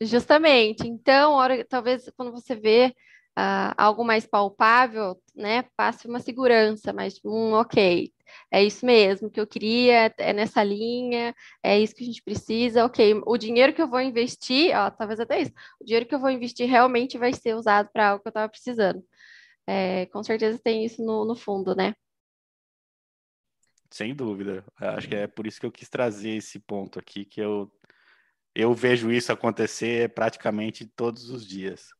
justamente. 0.00 0.86
Então, 0.86 1.32
hora, 1.32 1.64
talvez 1.64 2.10
quando 2.16 2.32
você 2.32 2.54
vê 2.54 2.94
uh, 3.38 3.74
algo 3.76 4.04
mais 4.04 4.26
palpável, 4.26 5.20
né? 5.34 5.64
Passe 5.76 6.08
uma 6.08 6.20
segurança, 6.20 6.92
mas 6.92 7.20
um 7.24 7.52
ok. 7.52 8.10
É 8.50 8.62
isso 8.62 8.84
mesmo 8.86 9.30
que 9.30 9.40
eu 9.40 9.46
queria, 9.46 10.12
é 10.18 10.32
nessa 10.32 10.62
linha, 10.62 11.34
é 11.62 11.78
isso 11.78 11.94
que 11.94 12.02
a 12.02 12.06
gente 12.06 12.22
precisa, 12.22 12.84
ok. 12.84 13.22
O 13.26 13.36
dinheiro 13.36 13.72
que 13.72 13.82
eu 13.82 13.88
vou 13.88 14.00
investir, 14.00 14.76
ó, 14.76 14.90
talvez 14.90 15.20
até 15.20 15.40
isso, 15.42 15.52
o 15.80 15.84
dinheiro 15.84 16.06
que 16.06 16.14
eu 16.14 16.20
vou 16.20 16.30
investir 16.30 16.68
realmente 16.68 17.18
vai 17.18 17.32
ser 17.32 17.54
usado 17.54 17.88
para 17.92 18.10
algo 18.10 18.22
que 18.22 18.28
eu 18.28 18.30
estava 18.30 18.48
precisando. 18.48 19.04
É, 19.66 20.06
com 20.06 20.22
certeza 20.22 20.58
tem 20.58 20.84
isso 20.84 21.02
no, 21.04 21.24
no 21.24 21.34
fundo, 21.34 21.74
né? 21.74 21.94
Sem 23.90 24.14
dúvida. 24.14 24.64
Acho 24.76 25.08
que 25.08 25.14
é 25.14 25.26
por 25.26 25.46
isso 25.46 25.60
que 25.60 25.66
eu 25.66 25.72
quis 25.72 25.88
trazer 25.88 26.30
esse 26.30 26.58
ponto 26.58 26.98
aqui, 26.98 27.24
que 27.24 27.40
eu, 27.40 27.70
eu 28.54 28.74
vejo 28.74 29.10
isso 29.10 29.32
acontecer 29.32 30.12
praticamente 30.14 30.84
todos 30.84 31.30
os 31.30 31.46
dias. 31.46 31.90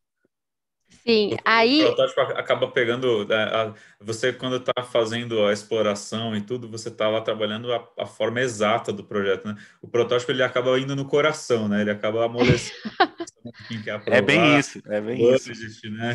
Sim, 1.03 1.36
aí. 1.45 1.82
O 1.82 1.95
protótipo 1.95 2.20
acaba 2.20 2.68
pegando. 2.68 3.26
Né, 3.26 3.74
você, 4.01 4.32
quando 4.32 4.57
está 4.57 4.82
fazendo 4.82 5.45
a 5.47 5.53
exploração 5.53 6.36
e 6.36 6.40
tudo, 6.40 6.68
você 6.68 6.88
está 6.88 7.09
lá 7.09 7.20
trabalhando 7.20 7.72
a, 7.72 7.88
a, 7.99 8.07
forma 8.07 8.40
exata 8.40 8.92
do 8.92 9.05
projeto. 9.05 9.47
Né? 9.47 9.57
O 9.80 9.88
protótipo 9.88 10.30
ele 10.32 10.42
acaba 10.42 10.78
indo 10.78 10.95
no 10.95 11.05
coração, 11.05 11.68
né? 11.68 11.80
Ele 11.80 11.90
acaba 11.90 12.24
amolecendo. 12.24 12.78
é 14.07 14.22
bem 14.22 14.59
isso, 14.59 14.80
é 14.86 15.01
bem 15.01 15.18
budget, 15.18 15.51
isso. 15.53 15.90
Né? 15.90 16.14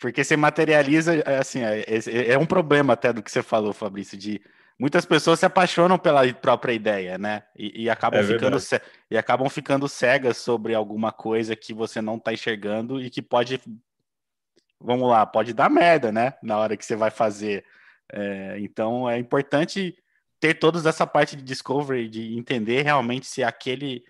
Porque 0.00 0.22
você 0.22 0.36
materializa, 0.36 1.14
é, 1.14 1.38
assim, 1.38 1.60
é, 1.62 1.80
é, 1.80 2.32
é, 2.32 2.38
um 2.38 2.46
problema 2.46 2.92
até 2.92 3.12
do 3.12 3.22
que 3.22 3.30
você 3.30 3.42
falou, 3.42 3.72
Fabrício, 3.72 4.16
de 4.16 4.40
muitas 4.78 5.04
pessoas 5.04 5.38
se 5.38 5.46
apaixonam 5.46 5.98
pela 5.98 6.32
própria 6.34 6.72
ideia, 6.72 7.16
né? 7.18 7.42
E, 7.56 7.84
e 7.84 7.90
acabam, 7.90 8.20
é 8.20 8.24
ficando, 8.24 8.58
e 9.10 9.18
acabam 9.18 9.48
ficando 9.48 9.88
cegas 9.88 10.36
sobre 10.36 10.74
alguma 10.74 11.12
coisa 11.12 11.56
que 11.56 11.72
você 11.72 12.00
não 12.00 12.16
está 12.16 12.32
enxergando 12.32 13.00
e 13.00 13.10
que 13.10 13.22
pode, 13.22 13.60
vamos 14.80 15.08
lá, 15.08 15.24
pode 15.24 15.52
dar 15.52 15.70
merda, 15.70 16.12
né? 16.12 16.34
Na 16.42 16.58
hora 16.58 16.76
que 16.76 16.84
você 16.84 16.96
vai 16.96 17.10
fazer. 17.10 17.64
É, 18.12 18.56
então 18.60 19.08
é 19.08 19.18
importante 19.18 19.96
ter 20.38 20.54
toda 20.54 20.86
essa 20.88 21.06
parte 21.06 21.34
de 21.34 21.42
discovery, 21.42 22.08
de 22.08 22.36
entender 22.36 22.82
realmente 22.82 23.26
se 23.26 23.42
aquele, 23.42 24.04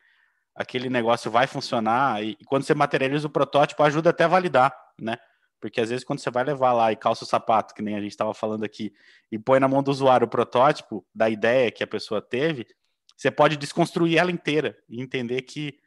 aquele 0.54 0.90
negócio 0.90 1.30
vai 1.30 1.46
funcionar. 1.46 2.22
E, 2.22 2.36
e 2.40 2.44
quando 2.44 2.64
você 2.64 2.74
materializa 2.74 3.26
o 3.26 3.30
protótipo, 3.30 3.82
ajuda 3.82 4.10
até 4.10 4.24
a 4.24 4.28
validar, 4.28 4.76
né? 5.00 5.16
Porque 5.60 5.80
às 5.80 5.90
vezes 5.90 6.04
quando 6.04 6.18
você 6.18 6.30
vai 6.30 6.44
levar 6.44 6.72
lá 6.72 6.92
e 6.92 6.96
calça 6.96 7.24
o 7.24 7.26
sapato, 7.26 7.74
que 7.74 7.82
nem 7.82 7.96
a 7.96 8.00
gente 8.00 8.10
estava 8.10 8.34
falando 8.34 8.64
aqui, 8.64 8.92
e 9.30 9.38
põe 9.38 9.58
na 9.58 9.68
mão 9.68 9.82
do 9.82 9.90
usuário 9.90 10.26
o 10.26 10.30
protótipo 10.30 11.04
da 11.14 11.28
ideia 11.28 11.70
que 11.70 11.82
a 11.82 11.86
pessoa 11.86 12.20
teve, 12.20 12.66
você 13.16 13.30
pode 13.30 13.56
desconstruir 13.56 14.18
ela 14.18 14.30
inteira 14.30 14.78
e 14.88 15.00
entender 15.00 15.42
que 15.42 15.78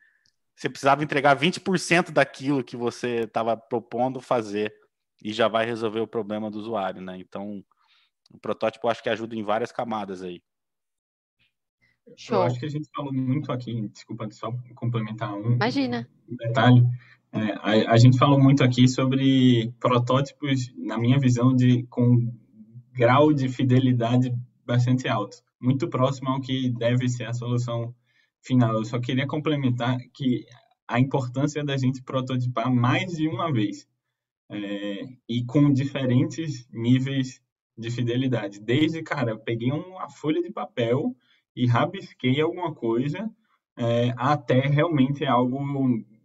você 0.55 0.69
precisava 0.69 1.03
entregar 1.03 1.37
20% 1.37 2.11
daquilo 2.11 2.63
que 2.63 2.75
você 2.75 3.21
estava 3.21 3.55
propondo 3.55 4.19
fazer 4.19 4.73
e 5.23 5.31
já 5.31 5.47
vai 5.47 5.65
resolver 5.65 6.01
o 6.01 6.07
problema 6.07 6.49
do 6.51 6.59
usuário, 6.59 7.01
né? 7.01 7.17
Então, 7.17 7.63
o 8.31 8.39
protótipo 8.39 8.87
acho 8.87 9.01
que 9.01 9.09
ajuda 9.09 9.35
em 9.35 9.43
várias 9.43 9.71
camadas 9.71 10.21
aí. 10.21 10.41
Show. 12.17 12.37
Eu 12.37 12.43
acho 12.43 12.59
que 12.59 12.65
a 12.65 12.69
gente 12.69 12.89
falou 12.93 13.13
muito 13.13 13.51
aqui, 13.51 13.87
desculpa 13.89 14.29
só 14.31 14.51
complementar 14.75 15.33
um, 15.33 15.53
Imagina. 15.53 16.09
um 16.27 16.35
detalhe. 16.35 16.83
É, 17.31 17.51
a, 17.61 17.91
a, 17.93 17.97
gente 17.97 18.17
falou 18.17 18.39
muito 18.39 18.63
aqui 18.63 18.87
sobre 18.87 19.71
protótipos, 19.79 20.71
na 20.75 20.97
minha 20.97 21.19
visão, 21.19 21.55
de 21.55 21.83
com 21.83 22.33
grau 22.93 23.31
de 23.31 23.47
fidelidade 23.47 24.33
bastante 24.65 25.07
alto, 25.07 25.37
muito 25.61 25.87
próximo 25.87 26.29
ao 26.29 26.41
que 26.41 26.69
deve 26.71 27.07
ser 27.07 27.25
a 27.25 27.33
solução 27.33 27.93
final. 28.41 28.77
Eu 28.77 28.85
só 28.85 28.99
queria 28.99 29.27
complementar 29.27 29.97
que 30.13 30.45
a 30.87 30.99
importância 30.99 31.63
da 31.63 31.77
gente 31.77 32.01
prototipar 32.01 32.73
mais 32.73 33.11
de 33.11 33.27
uma 33.27 33.51
vez 33.51 33.87
é, 34.49 35.01
e 35.27 35.45
com 35.45 35.71
diferentes 35.71 36.67
níveis 36.71 37.41
de 37.77 37.91
fidelidade. 37.91 38.59
Desde, 38.59 39.03
cara, 39.03 39.37
peguei 39.37 39.71
uma 39.71 40.09
folha 40.09 40.41
de 40.41 40.51
papel 40.51 41.15
e 41.55 41.67
rabisquei 41.67 42.41
alguma 42.41 42.73
coisa 42.73 43.29
é, 43.77 44.13
até 44.17 44.59
realmente 44.59 45.25
algo 45.25 45.57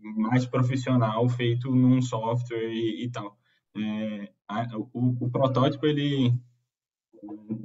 mais 0.05 0.46
profissional 0.46 1.28
feito 1.28 1.74
num 1.74 2.00
software 2.02 2.72
e, 2.72 3.05
e 3.05 3.11
tal. 3.11 3.36
É, 3.76 4.32
a, 4.48 4.66
o, 4.92 5.24
o, 5.24 5.30
protótipo, 5.30 5.86
ele, 5.86 6.32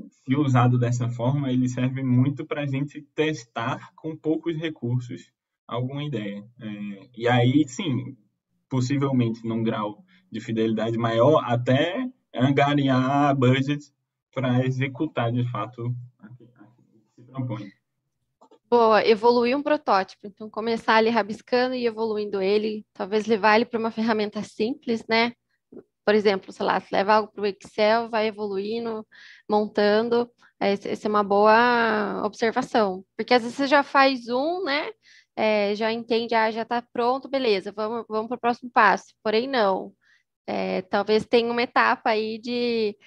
se 0.09 0.35
usado 0.35 0.79
dessa 0.79 1.09
forma, 1.09 1.51
ele 1.51 1.67
serve 1.67 2.01
muito 2.01 2.45
para 2.45 2.61
a 2.61 2.65
gente 2.65 3.01
testar 3.13 3.93
com 3.95 4.15
poucos 4.15 4.57
recursos 4.57 5.31
alguma 5.67 6.03
ideia. 6.03 6.43
É, 6.59 7.09
e 7.15 7.27
aí, 7.27 7.67
sim, 7.67 8.17
possivelmente 8.69 9.45
num 9.45 9.63
grau 9.63 10.03
de 10.31 10.39
fidelidade 10.39 10.97
maior, 10.97 11.43
até 11.45 12.07
angariar 12.33 13.35
budget 13.35 13.91
para 14.33 14.65
executar 14.65 15.31
de 15.31 15.43
fato 15.51 15.87
o 15.87 16.35
que 16.35 17.09
se 17.15 17.23
propõe. 17.23 17.78
Boa, 18.70 19.03
evoluir 19.03 19.57
um 19.57 19.63
protótipo. 19.63 20.28
Então, 20.28 20.47
começar 20.49 20.95
ali 20.95 21.09
rabiscando 21.09 21.74
e 21.74 21.88
evoluindo 21.88 22.39
ele, 22.39 22.86
talvez 22.93 23.26
levar 23.26 23.55
ele 23.55 23.65
para 23.65 23.80
uma 23.80 23.89
ferramenta 23.89 24.43
simples, 24.43 25.03
né? 25.09 25.34
Por 26.05 26.13
exemplo, 26.15 26.51
sei 26.51 26.65
lá, 26.65 26.80
se 26.80 26.88
leva 26.93 27.13
algo 27.15 27.32
para 27.32 27.41
o 27.43 27.45
Excel, 27.47 28.09
vai 28.09 28.28
evoluindo, 28.28 29.05
montando. 29.49 30.32
Essa 30.59 31.07
é 31.07 31.09
uma 31.09 31.24
boa 31.24 32.22
observação. 32.26 33.03
Porque 33.17 33.34
às 33.34 33.41
vezes 33.43 33.57
você 33.57 33.67
já 33.67 33.82
faz 33.84 34.30
um, 34.30 34.63
né? 34.63 34.91
É, 35.36 35.74
já 35.76 35.91
entende, 35.91 36.36
ah, 36.36 36.51
já 36.51 36.63
está 36.63 36.82
pronto, 36.93 37.30
beleza, 37.30 37.72
vamos, 37.72 38.05
vamos 38.09 38.28
para 38.28 38.38
o 38.38 38.39
próximo 38.39 38.70
passo. 38.72 39.15
Porém, 39.24 39.47
não. 39.47 39.93
É, 40.47 40.82
talvez 40.84 41.26
tenha 41.26 41.51
uma 41.51 41.63
etapa 41.63 42.11
aí 42.11 42.39
de 42.39 42.97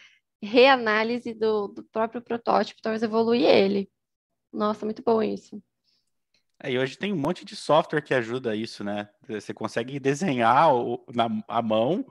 reanálise 0.43 1.35
do, 1.35 1.69
do 1.69 1.85
próprio 1.85 2.23
protótipo, 2.23 2.83
talvez 2.83 3.03
evoluir 3.03 3.45
ele. 3.45 3.89
Nossa, 4.53 4.85
muito 4.85 5.03
bom 5.03 5.23
isso. 5.23 5.63
É, 6.63 6.71
e 6.71 6.79
hoje 6.79 6.97
tem 6.97 7.13
um 7.13 7.17
monte 7.17 7.45
de 7.45 7.57
software 7.57 8.03
que 8.03 8.15
ajuda 8.15 8.55
isso, 8.55 8.85
né? 8.85 9.09
Você 9.29 9.53
consegue 9.53 9.99
desenhar 9.99 10.73
o, 10.75 11.05
na 11.13 11.29
a 11.49 11.61
mão, 11.61 12.07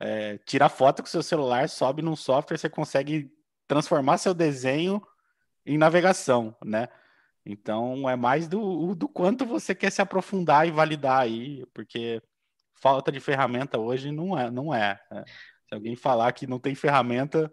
é, 0.00 0.38
tirar 0.38 0.68
foto 0.68 1.02
com 1.02 1.08
seu 1.08 1.22
celular, 1.22 1.68
sobe 1.68 2.02
num 2.02 2.16
software, 2.16 2.58
você 2.58 2.68
consegue 2.68 3.30
transformar 3.68 4.18
seu 4.18 4.34
desenho 4.34 5.00
em 5.64 5.78
navegação, 5.78 6.56
né? 6.64 6.88
Então 7.44 8.08
é 8.08 8.16
mais 8.16 8.48
do, 8.48 8.94
do 8.94 9.08
quanto 9.08 9.46
você 9.46 9.74
quer 9.74 9.90
se 9.90 10.02
aprofundar 10.02 10.66
e 10.66 10.70
validar 10.70 11.20
aí, 11.20 11.64
porque 11.72 12.20
falta 12.74 13.12
de 13.12 13.20
ferramenta 13.20 13.78
hoje 13.78 14.10
não 14.10 14.38
é, 14.38 14.50
não 14.50 14.74
é. 14.74 15.00
é. 15.10 15.24
Se 15.68 15.74
alguém 15.74 15.94
falar 15.94 16.32
que 16.32 16.46
não 16.46 16.58
tem 16.58 16.74
ferramenta, 16.74 17.50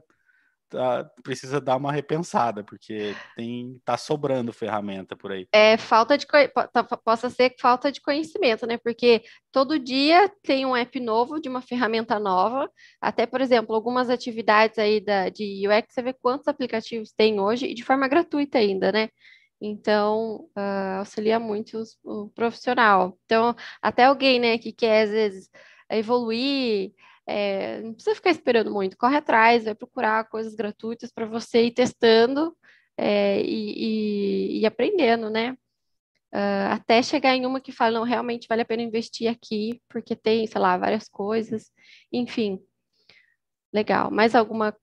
tá, 0.69 1.09
precisa 1.23 1.59
dar 1.59 1.75
uma 1.75 1.91
repensada, 1.91 2.63
porque 2.63 3.15
tem 3.35 3.81
tá 3.83 3.97
sobrando 3.97 4.53
ferramenta 4.53 5.15
por 5.15 5.31
aí. 5.31 5.47
É 5.51 5.77
falta 5.77 6.17
de 6.17 6.25
tá, 6.71 6.83
possa 6.83 7.29
ser 7.29 7.55
falta 7.59 7.91
de 7.91 8.01
conhecimento, 8.01 8.65
né? 8.65 8.77
Porque 8.77 9.23
todo 9.51 9.79
dia 9.79 10.31
tem 10.43 10.65
um 10.65 10.75
app 10.75 10.99
novo 10.99 11.39
de 11.39 11.49
uma 11.49 11.61
ferramenta 11.61 12.19
nova. 12.19 12.69
Até, 13.01 13.25
por 13.25 13.41
exemplo, 13.41 13.75
algumas 13.75 14.09
atividades 14.09 14.77
aí 14.77 14.99
da, 14.99 15.29
de 15.29 15.67
UX, 15.67 15.93
você 15.93 16.01
vê 16.01 16.13
quantos 16.13 16.47
aplicativos 16.47 17.11
tem 17.11 17.39
hoje 17.39 17.67
e 17.67 17.73
de 17.73 17.83
forma 17.83 18.07
gratuita 18.07 18.57
ainda, 18.59 18.91
né? 18.91 19.09
Então, 19.61 20.49
uh, 20.57 20.99
auxilia 20.99 21.39
muito 21.39 21.77
os, 21.77 21.97
o 22.03 22.29
profissional. 22.29 23.17
Então, 23.25 23.55
até 23.81 24.05
alguém, 24.05 24.39
né, 24.39 24.57
que 24.57 24.71
quer, 24.71 25.03
às 25.03 25.09
vezes, 25.09 25.49
evoluir, 25.89 26.93
é, 27.29 27.81
não 27.81 27.93
precisa 27.93 28.15
ficar 28.15 28.31
esperando 28.31 28.71
muito, 28.71 28.97
corre 28.97 29.17
atrás, 29.17 29.65
vai 29.65 29.75
procurar 29.75 30.27
coisas 30.29 30.55
gratuitas 30.55 31.11
para 31.11 31.27
você 31.27 31.65
ir 31.65 31.71
testando 31.71 32.57
é, 32.97 33.39
e, 33.41 34.57
e, 34.57 34.61
e, 34.61 34.65
aprendendo, 34.65 35.29
né? 35.29 35.51
Uh, 36.33 36.73
até 36.73 37.01
chegar 37.03 37.35
em 37.35 37.45
uma 37.45 37.61
que 37.61 37.71
fala, 37.71 37.99
não, 37.99 38.03
realmente 38.03 38.47
vale 38.47 38.63
a 38.63 38.65
pena 38.65 38.81
investir 38.81 39.29
aqui, 39.29 39.79
porque 39.87 40.15
tem, 40.15 40.47
sei 40.47 40.59
lá, 40.59 40.77
várias 40.77 41.07
coisas, 41.07 41.71
enfim. 42.11 42.59
Legal. 43.73 44.11
Mais 44.11 44.33
alguma. 44.35 44.75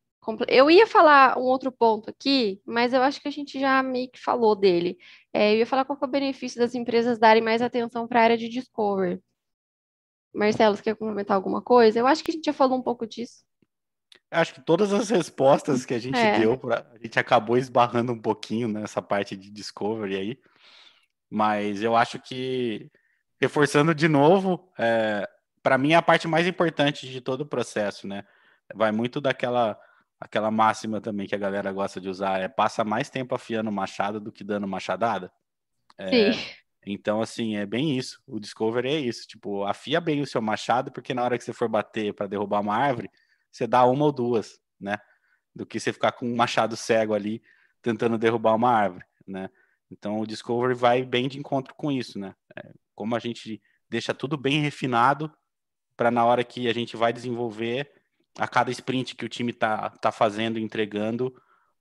Eu 0.49 0.71
ia 0.71 0.87
falar 0.87 1.39
um 1.39 1.43
outro 1.43 1.73
ponto 1.73 2.11
aqui, 2.11 2.61
mas 2.65 2.93
eu 2.93 3.03
acho 3.03 3.21
que 3.21 3.29
a 3.29 3.31
gente 3.31 3.59
já 3.61 3.83
meio 3.83 4.11
que 4.11 4.21
falou 4.21 4.57
dele. 4.57 4.99
É, 5.33 5.53
eu 5.53 5.59
ia 5.59 5.67
falar 5.67 5.85
qual 5.85 5.99
é 6.01 6.05
o 6.05 6.09
benefício 6.09 6.59
das 6.61 6.75
empresas 6.75 7.19
darem 7.19 7.43
mais 7.43 7.63
atenção 7.63 8.09
para 8.09 8.21
a 8.21 8.25
área 8.25 8.39
de 8.39 8.49
discovery. 8.49 9.21
Marcelo, 10.37 10.76
você 10.76 10.82
quer 10.82 10.97
comentar 10.97 11.34
alguma 11.34 11.62
coisa? 11.62 11.99
Eu 11.99 12.07
acho 12.07 12.22
que 12.22 12.30
a 12.30 12.34
gente 12.34 12.45
já 12.45 12.53
falou 12.53 12.78
um 12.78 12.82
pouco 12.82 13.07
disso. 13.07 13.43
Acho 14.30 14.55
que 14.55 14.61
todas 14.61 14.93
as 14.93 15.09
respostas 15.09 15.87
que 15.87 15.95
a 15.95 15.99
gente 15.99 16.18
é. 16.18 16.39
deu, 16.39 16.59
pra, 16.59 16.87
a 16.93 16.99
gente 16.99 17.18
acabou 17.18 17.57
esbarrando 17.57 18.12
um 18.12 18.20
pouquinho 18.20 18.68
nessa 18.68 19.01
parte 19.01 19.37
de 19.37 19.51
discovery 19.51 20.16
aí. 20.16 20.39
Mas 21.30 21.82
eu 21.82 21.97
acho 21.97 22.20
que, 22.20 22.91
reforçando 23.41 23.95
de 23.95 24.09
novo, 24.09 24.70
é, 24.78 25.28
para 25.62 25.78
mim 25.78 25.93
é 25.93 25.97
a 25.97 26.03
parte 26.03 26.28
mais 26.28 26.47
importante 26.47 27.09
de 27.09 27.20
todo 27.20 27.41
o 27.41 27.47
processo, 27.47 28.07
né? 28.07 28.24
Vai 28.74 28.93
muito 28.93 29.20
daquela 29.20 29.78
aquela 30.18 30.51
máxima 30.51 30.99
também 30.99 31.26
que 31.26 31.34
a 31.34 31.39
galera 31.39 31.70
gosta 31.70 32.01
de 32.01 32.09
usar, 32.09 32.41
é 32.41 32.49
passa 32.49 32.82
mais 32.82 33.11
tempo 33.11 33.34
afiando 33.34 33.70
machado 33.70 34.18
do 34.18 34.32
que 34.32 34.43
dando 34.43 34.66
machadada. 34.66 35.30
É, 35.99 36.32
Sim. 36.32 36.41
Então, 36.87 37.20
assim, 37.20 37.57
é 37.57 37.66
bem 37.66 37.99
isso. 37.99 38.22
O 38.26 38.39
Discovery 38.39 38.89
é 38.89 39.01
isso. 39.01 39.26
Tipo, 39.26 39.64
afia 39.64 40.01
bem 40.01 40.20
o 40.20 40.26
seu 40.26 40.41
machado, 40.41 40.93
porque 40.93 41.12
na 41.12 41.24
hora 41.24 41.37
que 41.37 41.43
você 41.43 41.53
for 41.53 41.68
bater 41.68 42.14
para 42.14 42.28
derrubar 42.28 42.61
uma 42.61 42.76
árvore, 42.76 43.11
você 43.51 43.66
dá 43.66 43.84
uma 43.84 44.05
ou 44.05 44.12
duas, 44.12 44.61
né? 44.78 44.97
Do 45.53 45.66
que 45.66 45.80
você 45.80 45.93
ficar 45.93 46.12
com 46.12 46.26
um 46.26 46.37
machado 46.37 46.76
cego 46.76 47.12
ali 47.12 47.43
tentando 47.82 48.16
derrubar 48.16 48.55
uma 48.55 48.70
árvore, 48.70 49.05
né? 49.26 49.51
Então, 49.91 50.20
o 50.20 50.26
Discovery 50.26 50.74
vai 50.74 51.05
bem 51.05 51.28
de 51.28 51.39
encontro 51.39 51.74
com 51.74 51.91
isso, 51.91 52.18
né? 52.18 52.34
É, 52.57 52.72
como 52.95 53.16
a 53.16 53.18
gente 53.18 53.61
deixa 53.89 54.14
tudo 54.14 54.37
bem 54.37 54.61
refinado 54.61 55.32
para 55.97 56.11
na 56.11 56.24
hora 56.24 56.45
que 56.45 56.68
a 56.68 56.72
gente 56.72 56.97
vai 56.97 57.12
desenvolver, 57.12 57.91
a 58.39 58.47
cada 58.47 58.70
sprint 58.70 59.16
que 59.16 59.24
o 59.24 59.28
time 59.28 59.53
tá, 59.53 59.91
tá 59.91 60.12
fazendo, 60.12 60.59
entregando, 60.59 61.34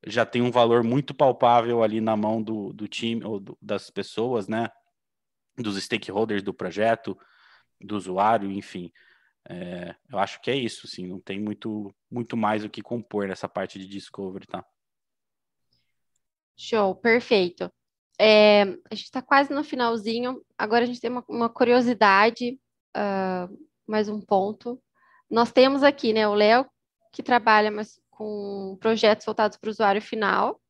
já 0.07 0.25
tem 0.25 0.41
um 0.41 0.51
valor 0.51 0.83
muito 0.83 1.13
palpável 1.13 1.83
ali 1.83 1.99
na 1.99 2.15
mão 2.15 2.41
do, 2.41 2.71
do 2.71 2.87
time 2.87 3.23
ou 3.25 3.39
do, 3.39 3.57
das 3.61 3.89
pessoas, 3.89 4.47
né? 4.47 4.69
Dos 5.57 5.81
stakeholders 5.81 6.43
do 6.43 6.53
projeto, 6.53 7.17
do 7.79 7.95
usuário, 7.95 8.51
enfim. 8.51 8.91
É, 9.47 9.95
eu 10.09 10.17
acho 10.17 10.41
que 10.41 10.49
é 10.49 10.55
isso, 10.55 10.87
sim, 10.87 11.07
não 11.07 11.19
tem 11.19 11.39
muito, 11.39 11.93
muito 12.09 12.35
mais 12.35 12.63
o 12.63 12.69
que 12.69 12.81
compor 12.81 13.27
nessa 13.27 13.47
parte 13.47 13.77
de 13.77 13.87
discovery, 13.87 14.47
tá? 14.47 14.65
Show, 16.57 16.95
perfeito. 16.95 17.71
É, 18.19 18.61
a 18.89 18.95
gente 18.95 19.03
está 19.03 19.21
quase 19.21 19.53
no 19.53 19.63
finalzinho, 19.63 20.41
agora 20.57 20.83
a 20.83 20.87
gente 20.87 21.01
tem 21.01 21.11
uma, 21.11 21.23
uma 21.27 21.49
curiosidade, 21.49 22.59
uh, 22.95 23.67
mais 23.85 24.07
um 24.07 24.21
ponto. 24.21 24.81
Nós 25.29 25.51
temos 25.51 25.83
aqui, 25.83 26.13
né, 26.13 26.27
o 26.27 26.33
Léo, 26.33 26.65
que 27.11 27.21
trabalha 27.21 27.69
mais 27.69 27.99
com 28.09 28.77
projetos 28.79 29.25
voltados 29.25 29.57
para 29.57 29.67
o 29.67 29.71
usuário 29.71 30.01
final, 30.01 30.61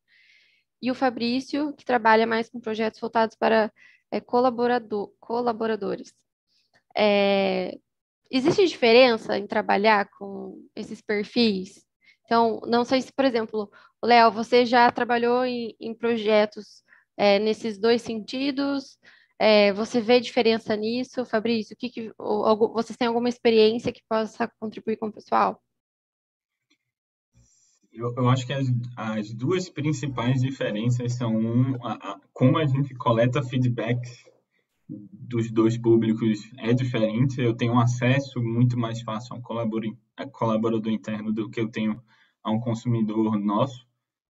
e 0.82 0.90
o 0.90 0.94
Fabrício, 0.94 1.72
que 1.74 1.84
trabalha 1.84 2.26
mais 2.26 2.50
com 2.50 2.60
projetos 2.60 3.00
voltados 3.00 3.36
para 3.36 3.72
é, 4.10 4.20
colaborador, 4.20 5.12
colaboradores. 5.20 6.12
É, 6.96 7.78
existe 8.30 8.66
diferença 8.66 9.38
em 9.38 9.46
trabalhar 9.46 10.08
com 10.18 10.64
esses 10.74 11.00
perfis? 11.02 11.84
Então, 12.24 12.60
não 12.66 12.84
sei 12.84 13.02
se, 13.02 13.12
por 13.12 13.24
exemplo, 13.24 13.70
Léo, 14.02 14.32
você 14.32 14.64
já 14.66 14.90
trabalhou 14.90 15.44
em, 15.44 15.74
em 15.80 15.94
projetos 15.94 16.82
é, 17.16 17.38
nesses 17.38 17.78
dois 17.78 18.02
sentidos? 18.02 18.98
É, 19.38 19.72
você 19.72 20.00
vê 20.00 20.20
diferença 20.20 20.74
nisso? 20.76 21.24
Fabrício, 21.24 21.74
o 21.74 21.76
que, 21.76 21.90
que 21.90 22.12
ou, 22.18 22.72
vocês 22.72 22.96
têm 22.96 23.08
alguma 23.08 23.28
experiência 23.28 23.92
que 23.92 24.02
possa 24.08 24.50
contribuir 24.58 24.96
com 24.96 25.08
o 25.08 25.12
pessoal? 25.12 25.62
Eu, 27.96 28.12
eu 28.14 28.28
acho 28.28 28.46
que 28.46 28.52
as, 28.52 28.66
as 28.94 29.32
duas 29.32 29.70
principais 29.70 30.42
diferenças 30.42 31.14
são 31.14 31.34
um, 31.34 31.76
a, 31.82 31.92
a, 31.94 32.20
como 32.32 32.58
a 32.58 32.66
gente 32.66 32.94
coleta 32.94 33.42
feedbacks 33.42 34.24
dos 34.88 35.50
dois 35.50 35.76
públicos 35.78 36.40
é 36.58 36.72
diferente. 36.72 37.40
Eu 37.40 37.54
tenho 37.54 37.78
acesso 37.78 38.42
muito 38.42 38.78
mais 38.78 39.00
fácil 39.00 39.34
a 39.34 39.38
um 39.38 39.42
colaborador, 39.42 39.96
a 40.16 40.26
colaborador 40.26 40.92
interno 40.92 41.32
do 41.32 41.48
que 41.50 41.60
eu 41.60 41.68
tenho 41.68 42.00
a 42.44 42.50
um 42.50 42.60
consumidor 42.60 43.38
nosso. 43.38 43.86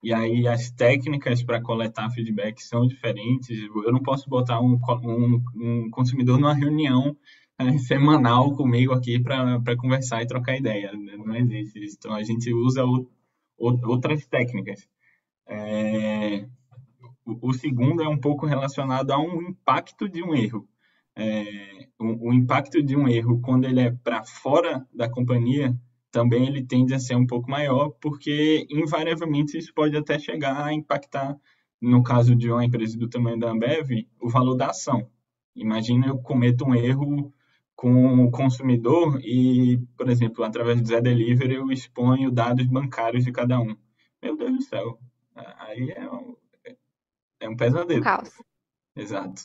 E 0.03 0.13
aí 0.13 0.45
as 0.47 0.69
técnicas 0.69 1.41
para 1.41 1.61
coletar 1.61 2.09
feedback 2.11 2.61
são 2.61 2.85
diferentes. 2.85 3.57
Eu 3.85 3.91
não 3.93 4.01
posso 4.01 4.29
botar 4.29 4.59
um, 4.59 4.77
um, 5.03 5.43
um 5.55 5.89
consumidor 5.89 6.37
numa 6.37 6.53
reunião 6.53 7.15
é, 7.57 7.77
semanal 7.77 8.53
comigo 8.55 8.93
aqui 8.93 9.19
para 9.19 9.77
conversar 9.77 10.21
e 10.21 10.27
trocar 10.27 10.57
ideia. 10.57 10.91
Não 10.93 11.35
existe 11.35 11.83
isso. 11.83 11.95
Então 11.97 12.13
a 12.13 12.21
gente 12.21 12.53
usa 12.53 12.85
o, 12.85 13.09
outras 13.57 14.25
técnicas. 14.25 14.87
É, 15.47 16.45
o, 17.25 17.49
o, 17.49 17.53
segundo 17.53 18.01
é 18.01 18.07
um 18.07 18.17
pouco 18.17 18.45
relacionado 18.45 19.11
a 19.11 19.19
um 19.19 19.41
impacto 19.41 20.07
de 20.09 20.23
um 20.23 20.35
erro. 20.35 20.67
É, 21.15 21.87
o, 21.99 22.29
o, 22.29 22.33
impacto 22.33 22.81
de 22.81 22.95
um 22.95 23.07
erro, 23.07 23.39
quando 23.41 23.65
ele 23.65 23.81
é 23.81 23.91
para 23.91 24.23
fora 24.23 24.85
da 24.93 25.09
companhia, 25.09 25.75
também 26.11 26.47
ele 26.47 26.63
tende 26.63 26.93
a 26.93 26.99
ser 26.99 27.15
um 27.15 27.25
pouco 27.25 27.49
maior, 27.49 27.89
porque 28.01 28.67
invariavelmente 28.69 29.57
isso 29.57 29.73
pode 29.73 29.95
até 29.97 30.19
chegar 30.19 30.63
a 30.63 30.73
impactar, 30.73 31.35
no 31.81 32.03
caso 32.03 32.35
de 32.35 32.51
uma 32.51 32.63
empresa 32.63 32.97
do 32.97 33.09
tamanho 33.09 33.39
da 33.39 33.51
Ambev, 33.51 34.07
o 34.21 34.29
valor 34.29 34.55
da 34.55 34.67
ação. 34.67 35.09
Imagina 35.55 36.07
eu 36.07 36.17
cometo 36.17 36.65
um 36.65 36.73
erro 36.73 37.33
com 37.75 38.25
o 38.25 38.31
consumidor 38.31 39.19
e, 39.21 39.77
por 39.97 40.09
exemplo, 40.09 40.43
através 40.43 40.81
do 40.81 40.87
Zé 40.87 41.01
Delivery 41.01 41.55
eu 41.55 41.71
exponho 41.71 42.31
dados 42.31 42.65
bancários 42.67 43.25
de 43.25 43.31
cada 43.31 43.59
um. 43.59 43.75
Meu 44.21 44.37
Deus 44.37 44.51
do 44.57 44.61
céu, 44.61 44.99
aí 45.35 45.91
é 45.91 46.09
um, 46.09 46.35
é 47.39 47.49
um 47.49 47.55
pesadelo. 47.55 47.99
Um 47.99 48.03
caos. 48.03 48.29
Exato. 48.95 49.43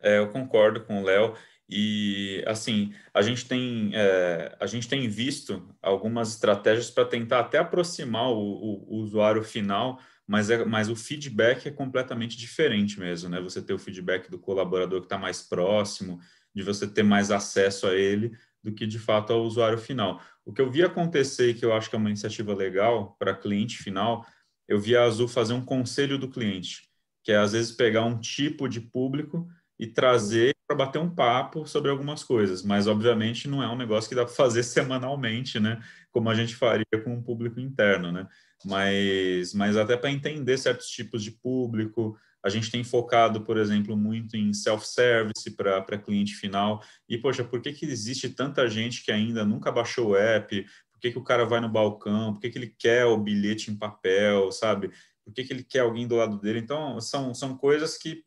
É, 0.00 0.18
eu 0.18 0.28
concordo 0.30 0.84
com 0.84 1.00
o 1.00 1.04
Léo. 1.04 1.34
E 1.70 2.42
assim, 2.46 2.94
a 3.12 3.20
gente 3.20 3.46
tem, 3.46 3.90
é, 3.94 4.56
a 4.58 4.66
gente 4.66 4.88
tem 4.88 5.06
visto 5.06 5.68
algumas 5.82 6.30
estratégias 6.30 6.90
para 6.90 7.04
tentar 7.04 7.40
até 7.40 7.58
aproximar 7.58 8.30
o, 8.30 8.38
o, 8.38 8.94
o 8.94 8.96
usuário 9.02 9.44
final, 9.44 10.00
mas, 10.28 10.50
é, 10.50 10.62
mas 10.62 10.90
o 10.90 10.94
feedback 10.94 11.66
é 11.66 11.70
completamente 11.70 12.36
diferente 12.36 13.00
mesmo, 13.00 13.30
né? 13.30 13.40
Você 13.40 13.62
ter 13.62 13.72
o 13.72 13.78
feedback 13.78 14.30
do 14.30 14.38
colaborador 14.38 15.00
que 15.00 15.06
está 15.06 15.16
mais 15.16 15.40
próximo, 15.40 16.20
de 16.54 16.62
você 16.62 16.86
ter 16.86 17.02
mais 17.02 17.30
acesso 17.30 17.86
a 17.86 17.94
ele 17.94 18.36
do 18.62 18.70
que 18.70 18.86
de 18.86 18.98
fato 18.98 19.32
ao 19.32 19.42
usuário 19.42 19.78
final. 19.78 20.20
O 20.44 20.52
que 20.52 20.60
eu 20.60 20.70
vi 20.70 20.82
acontecer, 20.82 21.54
que 21.54 21.64
eu 21.64 21.72
acho 21.72 21.88
que 21.88 21.96
é 21.96 21.98
uma 21.98 22.10
iniciativa 22.10 22.52
legal 22.52 23.16
para 23.18 23.34
cliente 23.34 23.78
final, 23.78 24.26
eu 24.68 24.78
vi 24.78 24.94
a 24.94 25.04
Azul 25.04 25.26
fazer 25.26 25.54
um 25.54 25.64
conselho 25.64 26.18
do 26.18 26.28
cliente, 26.28 26.90
que 27.24 27.32
é 27.32 27.38
às 27.38 27.52
vezes 27.52 27.72
pegar 27.72 28.04
um 28.04 28.20
tipo 28.20 28.68
de 28.68 28.82
público 28.82 29.48
e 29.78 29.86
trazer 29.86 30.54
para 30.68 30.76
bater 30.76 30.98
um 30.98 31.08
papo 31.08 31.66
sobre 31.66 31.90
algumas 31.90 32.22
coisas, 32.22 32.62
mas 32.62 32.86
obviamente 32.86 33.48
não 33.48 33.62
é 33.62 33.68
um 33.68 33.76
negócio 33.76 34.06
que 34.06 34.14
dá 34.14 34.26
para 34.26 34.34
fazer 34.34 34.62
semanalmente, 34.62 35.58
né? 35.58 35.82
Como 36.12 36.28
a 36.28 36.34
gente 36.34 36.54
faria 36.54 36.84
com 37.02 37.14
um 37.14 37.22
público 37.22 37.58
interno, 37.58 38.12
né? 38.12 38.28
Mas, 38.66 39.54
mas 39.54 39.76
até 39.78 39.96
para 39.96 40.10
entender 40.10 40.58
certos 40.58 40.88
tipos 40.88 41.24
de 41.24 41.30
público, 41.30 42.18
a 42.44 42.50
gente 42.50 42.70
tem 42.70 42.84
focado, 42.84 43.40
por 43.40 43.56
exemplo, 43.56 43.96
muito 43.96 44.36
em 44.36 44.52
self-service 44.52 45.50
para 45.56 45.98
cliente 45.98 46.34
final. 46.34 46.82
E, 47.08 47.16
poxa, 47.16 47.42
por 47.42 47.62
que, 47.62 47.72
que 47.72 47.86
existe 47.86 48.28
tanta 48.28 48.68
gente 48.68 49.02
que 49.02 49.10
ainda 49.10 49.44
nunca 49.44 49.72
baixou 49.72 50.10
o 50.10 50.16
app? 50.16 50.66
Por 50.92 51.00
que, 51.00 51.12
que 51.12 51.18
o 51.18 51.24
cara 51.24 51.46
vai 51.46 51.60
no 51.60 51.68
balcão? 51.68 52.34
Por 52.34 52.40
que, 52.40 52.50
que 52.50 52.58
ele 52.58 52.74
quer 52.78 53.06
o 53.06 53.16
bilhete 53.16 53.70
em 53.70 53.76
papel, 53.76 54.52
sabe? 54.52 54.90
Por 55.24 55.32
que, 55.32 55.44
que 55.44 55.52
ele 55.52 55.64
quer 55.64 55.80
alguém 55.80 56.06
do 56.06 56.16
lado 56.16 56.38
dele? 56.38 56.58
Então, 56.58 57.00
são, 57.00 57.32
são 57.32 57.56
coisas 57.56 57.96
que 57.96 58.24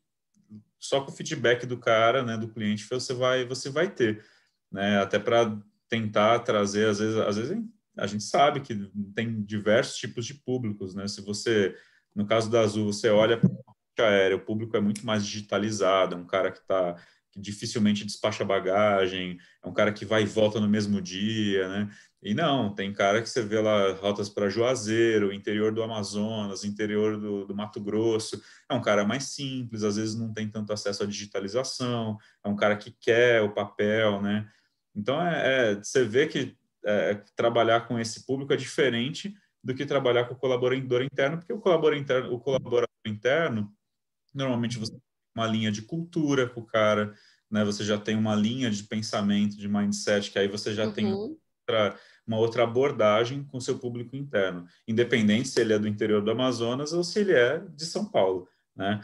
só 0.82 1.00
com 1.00 1.12
o 1.12 1.14
feedback 1.14 1.64
do 1.64 1.78
cara, 1.78 2.24
né, 2.24 2.36
do 2.36 2.48
cliente, 2.48 2.84
você 2.90 3.14
vai, 3.14 3.44
você 3.46 3.70
vai 3.70 3.88
ter. 3.88 4.24
Né? 4.70 5.00
Até 5.00 5.18
para 5.18 5.56
tentar 5.88 6.40
trazer, 6.40 6.88
às 6.88 6.98
vezes, 6.98 7.16
às 7.18 7.36
vezes 7.36 7.56
a 7.96 8.06
gente 8.06 8.24
sabe 8.24 8.60
que 8.60 8.90
tem 9.14 9.42
diversos 9.42 9.96
tipos 9.96 10.26
de 10.26 10.34
públicos, 10.34 10.94
né? 10.94 11.06
Se 11.06 11.20
você, 11.20 11.76
no 12.14 12.26
caso 12.26 12.50
da 12.50 12.62
Azul, 12.62 12.86
você 12.86 13.10
olha 13.10 13.40
aérea, 13.98 14.36
o 14.36 14.44
público 14.44 14.76
é 14.76 14.80
muito 14.80 15.04
mais 15.06 15.24
digitalizado, 15.24 16.14
é 16.14 16.18
um 16.18 16.26
cara 16.26 16.50
que 16.50 16.58
está 16.58 16.96
que 17.32 17.40
dificilmente 17.40 18.04
despacha 18.04 18.44
bagagem, 18.44 19.38
é 19.64 19.68
um 19.68 19.72
cara 19.72 19.92
que 19.92 20.04
vai 20.04 20.22
e 20.22 20.26
volta 20.26 20.60
no 20.60 20.68
mesmo 20.68 21.00
dia, 21.00 21.66
né? 21.68 21.90
E 22.22 22.34
não, 22.34 22.72
tem 22.72 22.92
cara 22.92 23.20
que 23.20 23.28
você 23.28 23.42
vê 23.42 23.58
lá 23.60 23.92
rotas 23.94 24.28
para 24.28 24.48
Juazeiro, 24.48 25.32
interior 25.32 25.72
do 25.72 25.82
Amazonas, 25.82 26.62
interior 26.62 27.18
do, 27.18 27.46
do, 27.46 27.54
Mato 27.54 27.80
Grosso. 27.80 28.40
É 28.70 28.74
um 28.74 28.82
cara 28.82 29.04
mais 29.04 29.24
simples, 29.34 29.82
às 29.82 29.96
vezes 29.96 30.14
não 30.14 30.32
tem 30.32 30.48
tanto 30.48 30.72
acesso 30.72 31.02
à 31.02 31.06
digitalização, 31.06 32.16
é 32.44 32.48
um 32.48 32.54
cara 32.54 32.76
que 32.76 32.92
quer 32.92 33.42
o 33.42 33.52
papel, 33.52 34.20
né? 34.22 34.48
Então, 34.94 35.20
é, 35.26 35.72
é 35.72 35.74
você 35.76 36.04
vê 36.04 36.26
que 36.26 36.56
é, 36.84 37.14
trabalhar 37.34 37.88
com 37.88 37.98
esse 37.98 38.24
público 38.26 38.52
é 38.52 38.56
diferente 38.56 39.34
do 39.64 39.74
que 39.74 39.86
trabalhar 39.86 40.26
com 40.26 40.34
o 40.34 40.38
colaborador 40.38 41.02
interno, 41.02 41.38
porque 41.38 41.52
o 41.52 41.60
colaborador 41.60 41.98
interno, 41.98 42.32
o 42.32 42.38
colaborador 42.38 42.88
interno 43.06 43.72
Normalmente 44.34 44.78
você 44.78 44.96
uma 45.34 45.46
linha 45.46 45.70
de 45.70 45.82
cultura 45.82 46.48
com 46.48 46.60
o 46.60 46.66
cara, 46.66 47.14
né? 47.50 47.64
Você 47.64 47.84
já 47.84 47.98
tem 47.98 48.16
uma 48.16 48.34
linha 48.34 48.70
de 48.70 48.82
pensamento, 48.84 49.56
de 49.56 49.68
mindset, 49.68 50.30
que 50.30 50.38
aí 50.38 50.48
você 50.48 50.74
já 50.74 50.86
uhum. 50.86 50.92
tem 50.92 51.12
outra, 51.12 51.96
uma 52.26 52.38
outra 52.38 52.64
abordagem 52.64 53.44
com 53.44 53.60
seu 53.60 53.78
público 53.78 54.16
interno, 54.16 54.66
independente 54.86 55.48
se 55.48 55.60
ele 55.60 55.72
é 55.72 55.78
do 55.78 55.88
interior 55.88 56.22
do 56.22 56.30
Amazonas 56.30 56.92
ou 56.92 57.04
se 57.04 57.20
ele 57.20 57.32
é 57.32 57.58
de 57.58 57.84
São 57.84 58.06
Paulo, 58.06 58.48
né? 58.74 59.00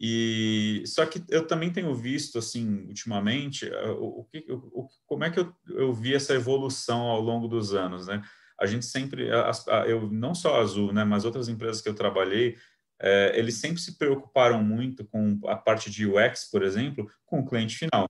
E 0.00 0.84
só 0.86 1.04
que 1.04 1.20
eu 1.28 1.44
também 1.44 1.72
tenho 1.72 1.92
visto 1.92 2.38
assim 2.38 2.86
ultimamente 2.86 3.68
eh, 3.68 3.90
o, 3.90 4.24
o 4.48 4.88
como 5.06 5.24
é 5.24 5.30
que 5.30 5.40
eu, 5.40 5.52
eu 5.70 5.92
vi 5.92 6.14
essa 6.14 6.34
evolução 6.34 7.00
ao 7.00 7.20
longo 7.20 7.48
dos 7.48 7.74
anos, 7.74 8.06
né? 8.06 8.22
A 8.60 8.66
gente 8.66 8.86
sempre, 8.86 9.30
a, 9.32 9.50
a, 9.50 9.88
eu 9.88 10.08
não 10.10 10.34
só 10.34 10.56
a 10.56 10.60
Azul, 10.60 10.92
né, 10.92 11.04
mas 11.04 11.24
outras 11.24 11.48
empresas 11.48 11.80
que 11.80 11.88
eu 11.88 11.94
trabalhei, 11.94 12.56
é, 13.00 13.32
eles 13.38 13.56
sempre 13.56 13.80
se 13.80 13.96
preocuparam 13.96 14.62
muito 14.62 15.04
com 15.04 15.38
a 15.46 15.56
parte 15.56 15.90
de 15.90 16.06
UX, 16.06 16.50
por 16.50 16.62
exemplo, 16.62 17.08
com 17.24 17.40
o 17.40 17.46
cliente 17.46 17.76
final. 17.76 18.06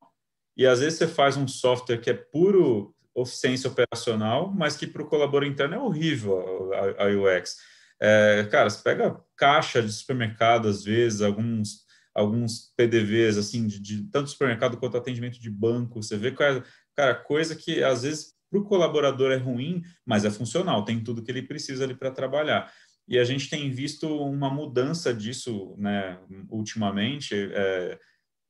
E 0.57 0.67
às 0.67 0.81
vezes 0.81 0.99
você 0.99 1.07
faz 1.07 1.37
um 1.37 1.47
software 1.47 1.99
que 1.99 2.11
é 2.11 2.15
puro 2.15 2.95
eficiência 3.17 3.69
operacional, 3.69 4.53
mas 4.55 4.77
que 4.77 4.87
para 4.87 5.03
o 5.03 5.07
colaborador 5.07 5.49
interno 5.49 5.75
é 5.75 5.79
horrível 5.79 6.73
a, 6.73 7.05
a 7.05 7.07
UX. 7.09 7.57
É, 8.01 8.47
cara, 8.51 8.71
você 8.71 8.83
pega 8.83 9.21
caixa 9.37 9.83
de 9.83 9.93
supermercado, 9.93 10.69
às 10.69 10.85
vezes, 10.85 11.21
alguns, 11.21 11.85
alguns 12.15 12.73
PDVs, 12.77 13.37
assim, 13.37 13.67
de, 13.67 13.81
de 13.81 14.05
tanto 14.05 14.31
supermercado 14.31 14.77
quanto 14.77 14.97
atendimento 14.97 15.41
de 15.41 15.51
banco, 15.51 16.03
você 16.03 16.17
vê, 16.17 16.31
cara, 16.31 16.65
cara 16.95 17.15
coisa 17.15 17.57
que 17.57 17.83
às 17.83 18.03
vezes 18.03 18.35
para 18.51 18.61
o 18.61 18.65
colaborador 18.65 19.31
é 19.31 19.37
ruim, 19.37 19.83
mas 20.07 20.25
é 20.25 20.31
funcional, 20.31 20.85
tem 20.85 21.03
tudo 21.03 21.23
que 21.23 21.31
ele 21.31 21.43
precisa 21.43 21.85
ali 21.85 21.95
para 21.95 22.11
trabalhar. 22.11 22.73
E 23.09 23.19
a 23.19 23.25
gente 23.25 23.49
tem 23.49 23.71
visto 23.71 24.07
uma 24.07 24.51
mudança 24.51 25.15
disso, 25.15 25.75
né, 25.79 26.19
ultimamente, 26.51 27.35
é, 27.35 27.99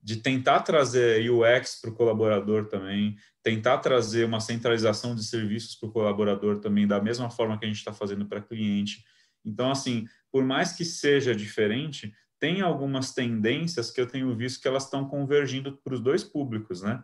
de 0.02 0.16
tentar 0.16 0.60
trazer 0.60 1.30
UX 1.30 1.80
para 1.80 1.90
o 1.90 1.94
colaborador 1.94 2.66
também, 2.66 3.16
tentar 3.42 3.78
trazer 3.78 4.24
uma 4.24 4.40
centralização 4.40 5.14
de 5.14 5.24
serviços 5.24 5.76
para 5.76 5.88
o 5.88 5.92
colaborador 5.92 6.58
também, 6.58 6.86
da 6.88 7.00
mesma 7.00 7.30
forma 7.30 7.56
que 7.56 7.64
a 7.64 7.68
gente 7.68 7.78
está 7.78 7.92
fazendo 7.92 8.26
para 8.26 8.42
cliente. 8.42 9.04
Então, 9.44 9.70
assim, 9.70 10.06
por 10.30 10.44
mais 10.44 10.72
que 10.72 10.84
seja 10.84 11.34
diferente, 11.34 12.12
tem 12.40 12.60
algumas 12.60 13.14
tendências 13.14 13.90
que 13.90 14.00
eu 14.00 14.06
tenho 14.06 14.34
visto 14.34 14.60
que 14.60 14.68
elas 14.68 14.84
estão 14.84 15.08
convergindo 15.08 15.76
para 15.84 15.94
os 15.94 16.00
dois 16.00 16.24
públicos, 16.24 16.82
né? 16.82 17.02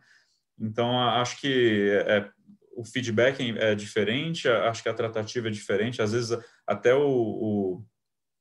Então, 0.59 1.00
acho 1.00 1.40
que 1.40 1.88
é, 2.07 2.30
o 2.76 2.84
feedback 2.84 3.40
é 3.58 3.74
diferente, 3.74 4.48
acho 4.48 4.82
que 4.82 4.88
a 4.88 4.94
tratativa 4.94 5.48
é 5.48 5.50
diferente, 5.50 6.02
às 6.02 6.12
vezes 6.12 6.38
até 6.66 6.94
o, 6.94 7.08
o 7.08 7.84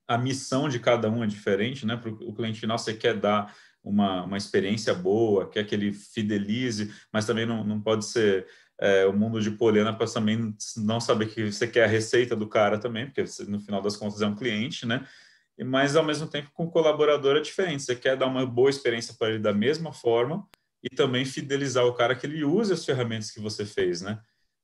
a 0.07 0.17
missão 0.17 0.67
de 0.67 0.79
cada 0.79 1.09
um 1.09 1.23
é 1.23 1.27
diferente, 1.27 1.85
né? 1.85 1.95
Para 1.95 2.09
o 2.11 2.33
cliente 2.33 2.59
final, 2.59 2.77
você 2.77 2.93
quer 2.93 3.15
dar 3.15 3.55
uma, 3.83 4.23
uma 4.23 4.37
experiência 4.37 4.93
boa, 4.93 5.49
quer 5.49 5.65
que 5.65 5.73
ele 5.73 5.93
fidelize, 5.93 6.93
mas 7.11 7.25
também 7.25 7.45
não, 7.45 7.63
não 7.63 7.81
pode 7.81 8.05
ser 8.05 8.45
é, 8.79 9.05
o 9.05 9.13
mundo 9.13 9.41
de 9.41 9.51
Poliana 9.51 9.93
para 9.93 10.07
também 10.07 10.55
não 10.77 10.99
saber 10.99 11.27
que 11.27 11.51
você 11.51 11.67
quer 11.67 11.85
a 11.85 11.87
receita 11.87 12.35
do 12.35 12.47
cara 12.47 12.77
também, 12.77 13.05
porque 13.05 13.25
você, 13.25 13.45
no 13.45 13.59
final 13.59 13.81
das 13.81 13.95
contas 13.95 14.21
é 14.21 14.27
um 14.27 14.35
cliente, 14.35 14.85
né? 14.85 15.07
Mas 15.65 15.95
ao 15.95 16.03
mesmo 16.03 16.27
tempo 16.27 16.49
com 16.53 16.65
o 16.65 16.71
colaborador 16.71 17.37
é 17.37 17.41
diferente. 17.41 17.83
Você 17.83 17.95
quer 17.95 18.17
dar 18.17 18.25
uma 18.25 18.45
boa 18.45 18.69
experiência 18.69 19.13
para 19.17 19.29
ele 19.29 19.39
da 19.39 19.53
mesma 19.53 19.93
forma 19.93 20.47
e 20.83 20.89
também 20.89 21.25
fidelizar 21.25 21.85
o 21.85 21.93
cara 21.93 22.15
que 22.15 22.25
ele 22.25 22.43
use 22.43 22.73
as 22.73 22.85
ferramentas 22.85 23.31
que 23.31 23.39
você 23.39 23.65
fez, 23.65 24.01
né? 24.01 24.19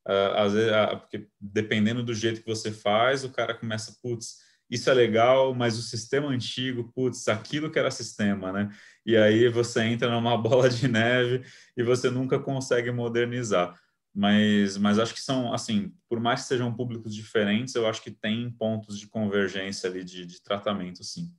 Uh, 0.08 0.36
às 0.36 0.54
vezes, 0.54 0.72
uh, 0.72 0.98
porque 1.00 1.28
dependendo 1.40 2.04
do 2.04 2.14
jeito 2.14 2.42
que 2.42 2.48
você 2.48 2.72
faz, 2.72 3.24
o 3.24 3.30
cara 3.30 3.54
começa, 3.54 3.98
putz, 4.02 4.38
isso 4.70 4.90
é 4.90 4.94
legal, 4.94 5.54
mas 5.54 5.78
o 5.78 5.82
sistema 5.82 6.30
antigo, 6.30 6.92
putz, 6.94 7.28
aquilo 7.28 7.72
que 7.72 7.80
era 7.80 7.90
sistema, 7.90 8.52
né? 8.52 8.70
E 9.06 9.16
aí 9.16 9.48
você 9.50 9.82
entra 9.84 10.10
numa 10.12 10.38
bola 10.38 10.70
de 10.70 10.88
neve 10.88 11.44
e 11.78 11.84
você 11.84 12.10
nunca 12.10 12.40
consegue 12.40 12.92
modernizar 12.92 13.80
mas, 14.14 14.78
mas 14.78 15.00
acho 15.00 15.14
que 15.14 15.22
são, 15.22 15.54
assim, 15.54 15.94
por 16.10 16.20
mais 16.20 16.42
que 16.42 16.48
sejam 16.48 16.74
públicos 16.74 17.14
diferentes, 17.14 17.76
eu 17.76 17.88
acho 17.88 18.02
que 18.02 18.12
tem 18.12 18.52
pontos 18.52 19.00
de 19.00 19.08
convergência 19.08 19.90
ali 19.90 20.04
de, 20.04 20.26
de 20.26 20.42
tratamento, 20.42 21.04
sim. 21.04 21.32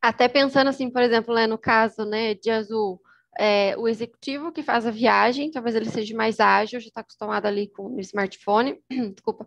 Até 0.00 0.28
pensando 0.28 0.68
assim, 0.68 0.88
por 0.88 1.02
exemplo, 1.02 1.34
né, 1.34 1.46
no 1.46 1.58
caso 1.58 2.04
né, 2.04 2.34
de 2.34 2.50
Azul, 2.50 3.00
é, 3.36 3.76
o 3.76 3.88
executivo 3.88 4.52
que 4.52 4.62
faz 4.62 4.86
a 4.86 4.90
viagem, 4.90 5.50
talvez 5.50 5.74
ele 5.74 5.90
seja 5.90 6.16
mais 6.16 6.40
ágil, 6.40 6.80
já 6.80 6.88
está 6.88 7.00
acostumado 7.00 7.46
ali 7.46 7.68
com 7.68 7.94
o 7.94 8.00
smartphone, 8.00 8.80
desculpa, 9.14 9.46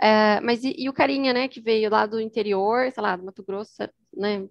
é, 0.00 0.40
mas 0.40 0.64
e, 0.64 0.74
e, 0.78 0.88
o 0.88 0.92
carinha, 0.92 1.32
né, 1.32 1.48
que 1.48 1.60
veio 1.60 1.90
lá 1.90 2.06
do 2.06 2.20
interior, 2.20 2.90
sei 2.92 3.02
lá, 3.02 3.16
do 3.16 3.24
Mato 3.24 3.42
Grosso, 3.42 3.82
né, 4.14 4.46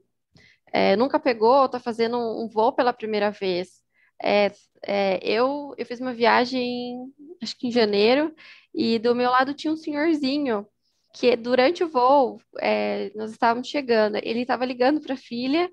é, 0.74 0.96
nunca 0.96 1.20
pegou, 1.20 1.66
está 1.66 1.80
fazendo 1.80 2.18
um 2.18 2.48
voo 2.48 2.74
pela 2.74 2.94
primeira 2.94 3.32
vez. 3.32 3.82
É, 4.22 4.52
é, 4.84 5.20
eu, 5.24 5.74
eu 5.78 5.86
fiz 5.86 6.00
uma 6.00 6.14
viagem, 6.14 7.12
acho 7.42 7.58
que 7.58 7.68
em 7.68 7.72
janeiro, 7.72 8.34
e 8.74 9.00
do 9.00 9.16
meu 9.16 9.30
lado 9.32 9.54
tinha 9.54 9.72
um 9.72 9.78
senhorzinho 9.78 10.68
que 11.14 11.36
durante 11.38 11.84
o 11.84 11.88
voo, 11.88 12.42
é, 12.60 13.10
nós 13.16 13.32
estávamos 13.32 13.70
chegando, 13.70 14.18
ele 14.18 14.42
estava 14.42 14.66
ligando 14.66 15.00
para 15.00 15.14
a 15.14 15.18
filha, 15.18 15.72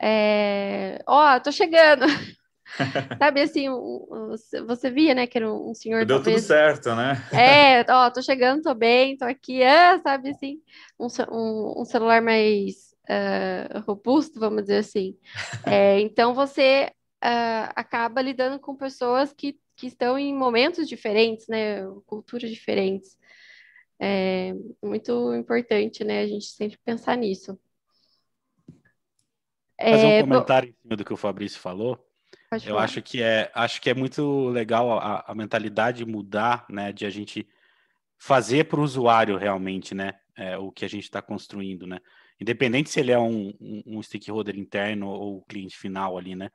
é, 0.00 1.02
ó, 1.06 1.36
oh, 1.36 1.40
tô 1.40 1.52
chegando. 1.52 2.06
Sabe 3.18 3.42
assim, 3.42 3.66
você 4.66 4.90
via, 4.90 5.14
né, 5.14 5.26
que 5.26 5.36
era 5.36 5.52
um 5.52 5.74
senhor. 5.74 6.04
Deu 6.06 6.16
talvez... 6.16 6.42
tudo 6.42 6.46
certo, 6.46 6.94
né? 6.94 7.16
É, 7.32 7.84
ó, 7.92 8.10
tô 8.10 8.22
chegando, 8.22 8.62
tô 8.62 8.74
bem, 8.74 9.16
tô 9.16 9.24
aqui, 9.24 9.62
ah, 9.62 9.98
sabe 10.02 10.30
assim, 10.30 10.60
um, 10.98 11.06
um, 11.30 11.82
um 11.82 11.84
celular 11.84 12.22
mais 12.22 12.94
uh, 13.10 13.80
robusto, 13.86 14.38
vamos 14.38 14.62
dizer 14.62 14.78
assim. 14.78 15.16
É, 15.66 16.00
então 16.00 16.32
você 16.32 16.90
uh, 17.24 17.72
acaba 17.74 18.22
lidando 18.22 18.58
com 18.58 18.76
pessoas 18.76 19.32
que, 19.32 19.58
que 19.76 19.88
estão 19.88 20.18
em 20.18 20.34
momentos 20.34 20.88
diferentes, 20.88 21.46
né? 21.48 21.82
Culturas 22.06 22.50
diferentes. 22.50 23.18
É 23.98 24.54
muito 24.82 25.34
importante, 25.34 26.04
né? 26.04 26.20
A 26.22 26.26
gente 26.26 26.46
sempre 26.46 26.78
pensar 26.84 27.16
nisso. 27.16 27.58
Fazer 29.80 30.06
um 30.06 30.10
é, 30.10 30.20
comentário 30.20 30.68
em 30.68 30.74
cima 30.82 30.96
do 30.96 31.04
que 31.04 31.12
o 31.12 31.16
Fabrício 31.16 31.58
falou. 31.58 31.98
Eu 32.66 32.78
acho 32.78 33.00
que 33.00 33.22
é, 33.22 33.50
acho 33.54 33.80
que 33.80 33.88
é 33.88 33.94
muito 33.94 34.48
legal 34.48 34.98
a, 34.98 35.24
a 35.26 35.34
mentalidade 35.34 36.04
mudar, 36.04 36.66
né? 36.68 36.92
De 36.92 37.06
a 37.06 37.10
gente 37.10 37.48
fazer 38.18 38.64
para 38.64 38.80
o 38.80 38.82
usuário 38.82 39.36
realmente, 39.36 39.94
né? 39.94 40.14
É, 40.36 40.58
o 40.58 40.72
que 40.72 40.84
a 40.84 40.88
gente 40.88 41.04
está 41.04 41.22
construindo, 41.22 41.86
né? 41.86 42.00
Independente 42.40 42.90
se 42.90 42.98
ele 42.98 43.12
é 43.12 43.18
um, 43.18 43.54
um, 43.60 43.82
um 43.86 44.02
stakeholder 44.02 44.58
interno 44.58 45.08
ou 45.08 45.42
cliente 45.42 45.76
final 45.76 46.18
ali, 46.18 46.34
né? 46.34 46.50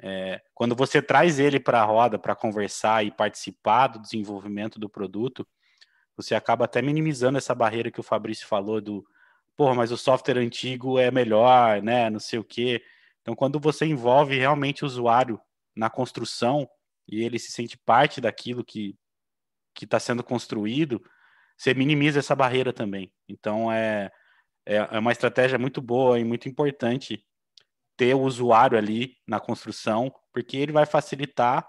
É, 0.00 0.40
quando 0.54 0.74
você 0.74 1.00
traz 1.00 1.38
ele 1.38 1.60
para 1.60 1.80
a 1.80 1.84
roda 1.84 2.18
para 2.18 2.34
conversar 2.34 3.04
e 3.04 3.10
participar 3.10 3.88
do 3.88 4.00
desenvolvimento 4.00 4.78
do 4.78 4.88
produto, 4.88 5.46
você 6.16 6.34
acaba 6.34 6.64
até 6.64 6.82
minimizando 6.82 7.38
essa 7.38 7.54
barreira 7.54 7.90
que 7.90 8.00
o 8.00 8.04
Fabrício 8.04 8.46
falou 8.46 8.80
do, 8.80 9.04
porra, 9.58 9.74
mas 9.74 9.90
o 9.90 9.96
software 9.96 10.38
antigo 10.38 11.00
é 11.00 11.10
melhor, 11.10 11.82
né? 11.82 12.08
Não 12.08 12.20
sei 12.20 12.38
o 12.38 12.44
quê. 12.44 12.80
Então, 13.20 13.34
quando 13.34 13.58
você 13.58 13.84
envolve 13.84 14.38
realmente 14.38 14.84
o 14.84 14.86
usuário 14.86 15.40
na 15.76 15.90
construção 15.90 16.68
e 17.08 17.24
ele 17.24 17.40
se 17.40 17.50
sente 17.50 17.76
parte 17.76 18.20
daquilo 18.20 18.64
que 18.64 18.96
que 19.74 19.84
está 19.84 20.00
sendo 20.00 20.24
construído, 20.24 21.00
você 21.56 21.72
minimiza 21.72 22.18
essa 22.18 22.34
barreira 22.34 22.72
também. 22.72 23.12
Então, 23.28 23.70
é, 23.70 24.10
é, 24.66 24.76
é 24.76 24.98
uma 24.98 25.12
estratégia 25.12 25.56
muito 25.56 25.80
boa 25.80 26.18
e 26.18 26.24
muito 26.24 26.48
importante 26.48 27.24
ter 27.96 28.12
o 28.14 28.22
usuário 28.22 28.76
ali 28.76 29.16
na 29.26 29.38
construção, 29.38 30.12
porque 30.32 30.56
ele 30.56 30.72
vai 30.72 30.84
facilitar 30.84 31.68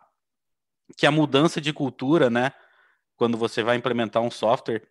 que 0.98 1.06
a 1.06 1.12
mudança 1.12 1.62
de 1.62 1.72
cultura, 1.72 2.32
né? 2.32 2.52
Quando 3.16 3.38
você 3.38 3.62
vai 3.62 3.78
implementar 3.78 4.24
um 4.24 4.32
software, 4.32 4.88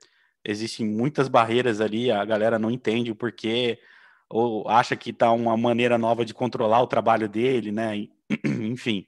existem 0.49 0.87
muitas 0.87 1.29
barreiras 1.29 1.79
ali, 1.79 2.11
a 2.11 2.25
galera 2.25 2.59
não 2.59 2.71
entende 2.71 3.11
o 3.11 3.15
porquê, 3.15 3.79
ou 4.31 4.67
acha 4.67 4.97
que 4.97 5.11
está 5.11 5.31
uma 5.31 5.57
maneira 5.59 5.99
nova 5.99 6.25
de 6.25 6.33
controlar 6.33 6.81
o 6.81 6.87
trabalho 6.87 7.29
dele, 7.29 7.71
né? 7.71 8.09
Enfim, 8.45 9.07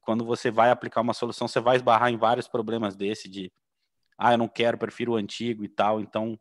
quando 0.00 0.24
você 0.24 0.50
vai 0.50 0.70
aplicar 0.70 1.02
uma 1.02 1.12
solução, 1.12 1.46
você 1.46 1.60
vai 1.60 1.76
esbarrar 1.76 2.10
em 2.10 2.16
vários 2.16 2.48
problemas 2.48 2.96
desse 2.96 3.28
de 3.28 3.52
ah, 4.18 4.32
eu 4.32 4.38
não 4.38 4.48
quero, 4.48 4.78
prefiro 4.78 5.12
o 5.12 5.16
antigo 5.16 5.64
e 5.64 5.68
tal. 5.68 6.00
Então, 6.00 6.38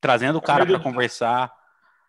trazendo 0.00 0.38
o 0.38 0.42
cara 0.42 0.64
para 0.64 0.80
conversar, 0.80 1.52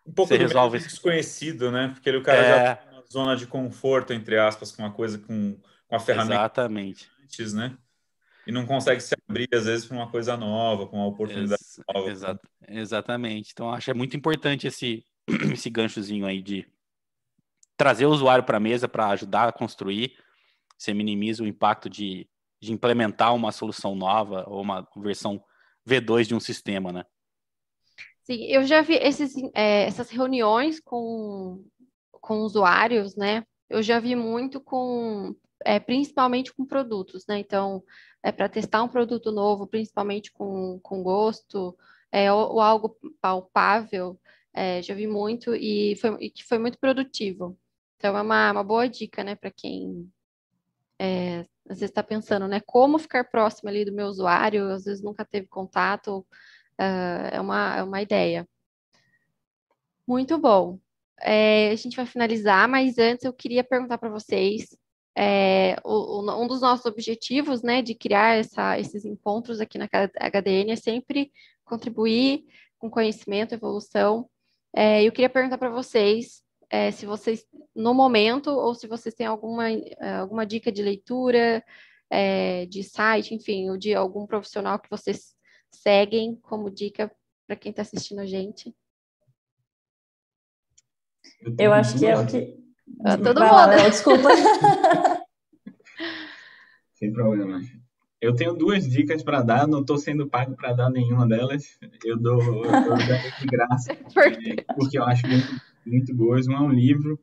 um 0.06 0.12
pouco 0.12 0.28
você 0.28 0.38
resolve 0.38 0.78
desconhecido, 0.78 1.70
né? 1.70 1.88
Porque 1.88 2.10
o 2.10 2.22
cara 2.22 2.38
é... 2.38 2.66
já 2.66 2.76
tem 2.76 2.92
uma 2.92 3.04
zona 3.06 3.36
de 3.36 3.46
conforto, 3.46 4.14
entre 4.14 4.38
aspas, 4.38 4.72
com 4.72 4.82
uma 4.82 4.92
coisa, 4.92 5.18
com, 5.18 5.58
com 5.86 5.96
a 5.96 6.00
ferramenta 6.00 6.34
Exatamente. 6.34 7.10
antes, 7.22 7.52
né? 7.52 7.76
E 8.46 8.52
não 8.52 8.66
consegue 8.66 9.00
se 9.00 9.14
abrir, 9.28 9.48
às 9.52 9.64
vezes, 9.64 9.86
para 9.86 9.96
uma 9.96 10.10
coisa 10.10 10.36
nova, 10.36 10.86
com 10.86 10.96
uma 10.96 11.06
oportunidade 11.06 11.60
Ex 11.62 11.80
nova. 11.92 12.10
Exa 12.10 12.40
exatamente. 12.68 13.50
Então, 13.52 13.70
acho 13.72 13.90
é 13.90 13.94
muito 13.94 14.16
importante 14.16 14.66
esse, 14.66 15.04
esse 15.52 15.70
ganchozinho 15.70 16.26
aí 16.26 16.42
de 16.42 16.66
trazer 17.76 18.06
o 18.06 18.10
usuário 18.10 18.44
para 18.44 18.58
a 18.58 18.60
mesa 18.60 18.88
para 18.88 19.08
ajudar 19.08 19.48
a 19.48 19.52
construir. 19.52 20.16
Você 20.76 20.92
minimiza 20.92 21.42
o 21.42 21.46
impacto 21.46 21.88
de, 21.88 22.28
de 22.60 22.72
implementar 22.72 23.34
uma 23.34 23.52
solução 23.52 23.94
nova 23.94 24.44
ou 24.46 24.60
uma 24.60 24.86
versão 24.96 25.42
V2 25.88 26.24
de 26.24 26.34
um 26.34 26.40
sistema, 26.40 26.92
né? 26.92 27.04
Sim, 28.22 28.44
eu 28.46 28.64
já 28.64 28.80
vi 28.80 28.94
esses, 28.94 29.34
é, 29.54 29.84
essas 29.84 30.10
reuniões 30.10 30.80
com, 30.80 31.64
com 32.10 32.38
usuários, 32.40 33.14
né? 33.16 33.44
Eu 33.68 33.82
já 33.82 34.00
vi 34.00 34.14
muito 34.14 34.60
com 34.60 35.34
é, 35.64 35.78
principalmente 35.80 36.52
com 36.52 36.64
produtos, 36.64 37.26
né? 37.26 37.38
Então, 37.38 37.82
é 38.24 38.32
para 38.32 38.48
testar 38.48 38.82
um 38.82 38.88
produto 38.88 39.30
novo, 39.30 39.66
principalmente 39.66 40.32
com, 40.32 40.80
com 40.82 41.02
gosto, 41.02 41.76
é, 42.10 42.32
ou, 42.32 42.54
ou 42.54 42.60
algo 42.60 42.96
palpável, 43.20 44.18
é, 44.54 44.80
já 44.80 44.94
vi 44.94 45.06
muito 45.06 45.54
e, 45.54 45.94
foi, 45.96 46.16
e 46.20 46.30
que 46.30 46.42
foi 46.42 46.58
muito 46.58 46.78
produtivo. 46.78 47.58
Então, 47.96 48.16
é 48.16 48.22
uma, 48.22 48.50
uma 48.50 48.64
boa 48.64 48.88
dica, 48.88 49.22
né, 49.22 49.34
para 49.34 49.50
quem 49.50 50.10
é, 50.98 51.40
às 51.68 51.80
vezes 51.80 51.90
está 51.90 52.02
pensando, 52.02 52.48
né, 52.48 52.60
como 52.64 52.98
ficar 52.98 53.24
próximo 53.24 53.68
ali 53.68 53.84
do 53.84 53.92
meu 53.92 54.06
usuário, 54.06 54.70
às 54.70 54.84
vezes 54.84 55.02
nunca 55.02 55.22
teve 55.22 55.46
contato, 55.46 56.20
uh, 56.80 57.28
é, 57.30 57.38
uma, 57.38 57.76
é 57.76 57.82
uma 57.82 58.00
ideia. 58.00 58.48
Muito 60.08 60.38
bom. 60.38 60.78
É, 61.20 61.70
a 61.70 61.76
gente 61.76 61.96
vai 61.96 62.06
finalizar, 62.06 62.66
mas 62.68 62.98
antes 62.98 63.24
eu 63.24 63.32
queria 63.34 63.62
perguntar 63.62 63.98
para 63.98 64.08
vocês, 64.08 64.68
é, 65.16 65.76
o, 65.84 66.20
um 66.42 66.46
dos 66.46 66.60
nossos 66.60 66.86
objetivos, 66.86 67.62
né, 67.62 67.82
de 67.82 67.94
criar 67.94 68.36
essa, 68.36 68.78
esses 68.78 69.04
encontros 69.04 69.60
aqui 69.60 69.78
na 69.78 69.86
HDN 69.86 70.72
é 70.72 70.76
sempre 70.76 71.32
contribuir 71.64 72.44
com 72.78 72.90
conhecimento, 72.90 73.54
evolução. 73.54 74.28
É, 74.74 75.02
eu 75.02 75.12
queria 75.12 75.30
perguntar 75.30 75.58
para 75.58 75.70
vocês 75.70 76.42
é, 76.68 76.90
se 76.90 77.06
vocês, 77.06 77.46
no 77.74 77.94
momento, 77.94 78.50
ou 78.50 78.74
se 78.74 78.86
vocês 78.86 79.14
têm 79.14 79.26
alguma, 79.26 79.70
é, 79.70 80.14
alguma 80.16 80.44
dica 80.44 80.72
de 80.72 80.82
leitura, 80.82 81.64
é, 82.10 82.66
de 82.66 82.82
site, 82.82 83.34
enfim, 83.34 83.70
ou 83.70 83.78
de 83.78 83.94
algum 83.94 84.26
profissional 84.26 84.78
que 84.78 84.90
vocês 84.90 85.34
seguem 85.70 86.36
como 86.36 86.70
dica 86.70 87.10
para 87.46 87.56
quem 87.56 87.70
está 87.70 87.82
assistindo 87.82 88.20
a 88.20 88.26
gente. 88.26 88.74
Eu 91.58 91.72
acho 91.72 91.98
que 91.98 92.06
é 92.06 92.18
o 92.18 92.26
que. 92.26 92.63
Ah, 93.04 93.16
todo 93.16 93.38
Vai 93.38 93.48
mundo. 93.48 93.82
Lá, 93.82 93.88
desculpa. 93.88 94.28
Sem 96.94 97.12
problema. 97.12 97.60
Eu 98.20 98.34
tenho 98.34 98.54
duas 98.54 98.88
dicas 98.88 99.22
para 99.22 99.42
dar, 99.42 99.68
não 99.68 99.80
estou 99.80 99.98
sendo 99.98 100.26
pago 100.26 100.56
para 100.56 100.72
dar 100.72 100.88
nenhuma 100.88 101.28
delas. 101.28 101.78
Eu 102.02 102.18
dou, 102.18 102.40
eu 102.40 102.84
dou 102.84 102.96
de 102.96 103.46
graça, 103.46 103.94
porque 104.76 104.98
eu 104.98 105.04
acho 105.04 105.26
muito, 105.26 105.60
muito 105.84 106.14
boas. 106.14 106.48
Um 106.48 106.54
é 106.54 106.60
um 106.60 106.70
livro, 106.70 107.20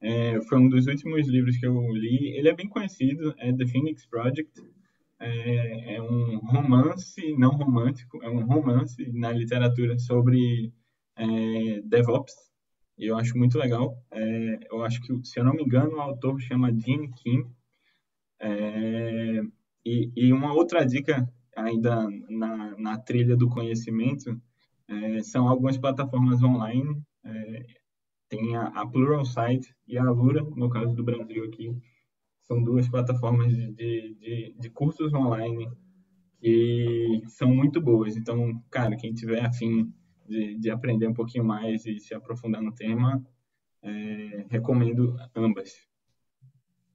é, 0.00 0.40
foi 0.42 0.58
um 0.58 0.68
dos 0.68 0.86
últimos 0.86 1.26
livros 1.26 1.56
que 1.56 1.66
eu 1.66 1.76
li. 1.92 2.36
Ele 2.36 2.48
é 2.48 2.54
bem 2.54 2.68
conhecido, 2.68 3.34
é 3.38 3.52
The 3.52 3.66
Phoenix 3.66 4.06
Project. 4.06 4.62
É, 5.18 5.96
é 5.96 6.02
um 6.02 6.38
romance, 6.38 7.34
não 7.36 7.50
romântico, 7.50 8.22
é 8.22 8.28
um 8.28 8.44
romance 8.44 9.10
na 9.12 9.32
literatura 9.32 9.98
sobre 9.98 10.72
é, 11.16 11.80
DevOps. 11.84 12.34
E 12.98 13.06
eu 13.06 13.16
acho 13.16 13.36
muito 13.36 13.58
legal. 13.58 13.96
É, 14.10 14.58
eu 14.70 14.84
acho 14.84 15.00
que, 15.02 15.24
se 15.24 15.38
eu 15.38 15.44
não 15.44 15.54
me 15.54 15.62
engano, 15.62 15.96
o 15.96 16.00
autor 16.00 16.40
chama 16.40 16.72
Gene 16.72 17.10
Kim. 17.12 17.44
É, 18.40 19.40
e, 19.84 20.10
e, 20.16 20.32
uma 20.32 20.52
outra 20.54 20.84
dica, 20.84 21.28
ainda 21.56 22.08
na, 22.28 22.76
na 22.78 22.98
trilha 22.98 23.36
do 23.36 23.48
conhecimento, 23.48 24.40
é, 24.88 25.22
são 25.22 25.48
algumas 25.48 25.76
plataformas 25.76 26.42
online. 26.42 27.02
É, 27.24 27.66
tem 28.28 28.56
a, 28.56 28.66
a 28.68 28.86
Pluralsight 28.86 29.74
e 29.86 29.98
a 29.98 30.04
Alura, 30.04 30.42
no 30.42 30.68
caso 30.68 30.94
do 30.94 31.04
Brasil 31.04 31.44
aqui. 31.44 31.76
São 32.42 32.62
duas 32.62 32.88
plataformas 32.88 33.54
de, 33.54 33.72
de, 33.72 34.14
de, 34.14 34.54
de 34.58 34.70
cursos 34.70 35.12
online 35.14 35.68
que 36.44 37.22
são 37.26 37.48
muito 37.48 37.80
boas. 37.80 38.16
Então, 38.16 38.62
cara, 38.70 38.96
quem 38.96 39.14
tiver 39.14 39.42
afim 39.44 39.90
de, 40.26 40.56
de 40.56 40.70
aprender 40.70 41.06
um 41.06 41.14
pouquinho 41.14 41.44
mais 41.44 41.84
e 41.86 41.98
se 41.98 42.14
aprofundar 42.14 42.62
no 42.62 42.74
tema, 42.74 43.24
é, 43.82 44.46
recomendo 44.48 45.16
ambas. 45.34 45.86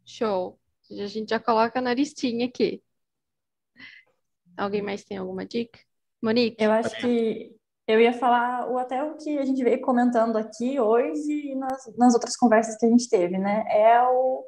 Show. 0.06 0.60
A 0.92 1.06
gente 1.06 1.30
já 1.30 1.40
coloca 1.40 1.80
na 1.80 1.94
listinha 1.94 2.48
aqui. 2.48 2.82
Alguém 4.58 4.82
mais 4.82 5.04
tem 5.04 5.18
alguma 5.18 5.46
dica? 5.46 5.80
Monique? 6.22 6.62
Eu 6.62 6.72
acho 6.72 6.98
que 7.00 7.56
eu 7.88 8.00
ia 8.00 8.12
falar 8.12 8.70
o, 8.70 8.78
até 8.78 9.04
o 9.04 9.16
que 9.18 9.38
a 9.38 9.46
gente 9.46 9.64
veio 9.64 9.80
comentando 9.82 10.38
aqui 10.38 10.80
hoje 10.80 11.52
e 11.52 11.56
nas, 11.56 11.96
nas 11.98 12.14
outras 12.14 12.36
conversas 12.36 12.78
que 12.78 12.86
a 12.86 12.90
gente 12.90 13.08
teve, 13.08 13.38
né? 13.38 13.64
É 13.68 14.02
o 14.04 14.44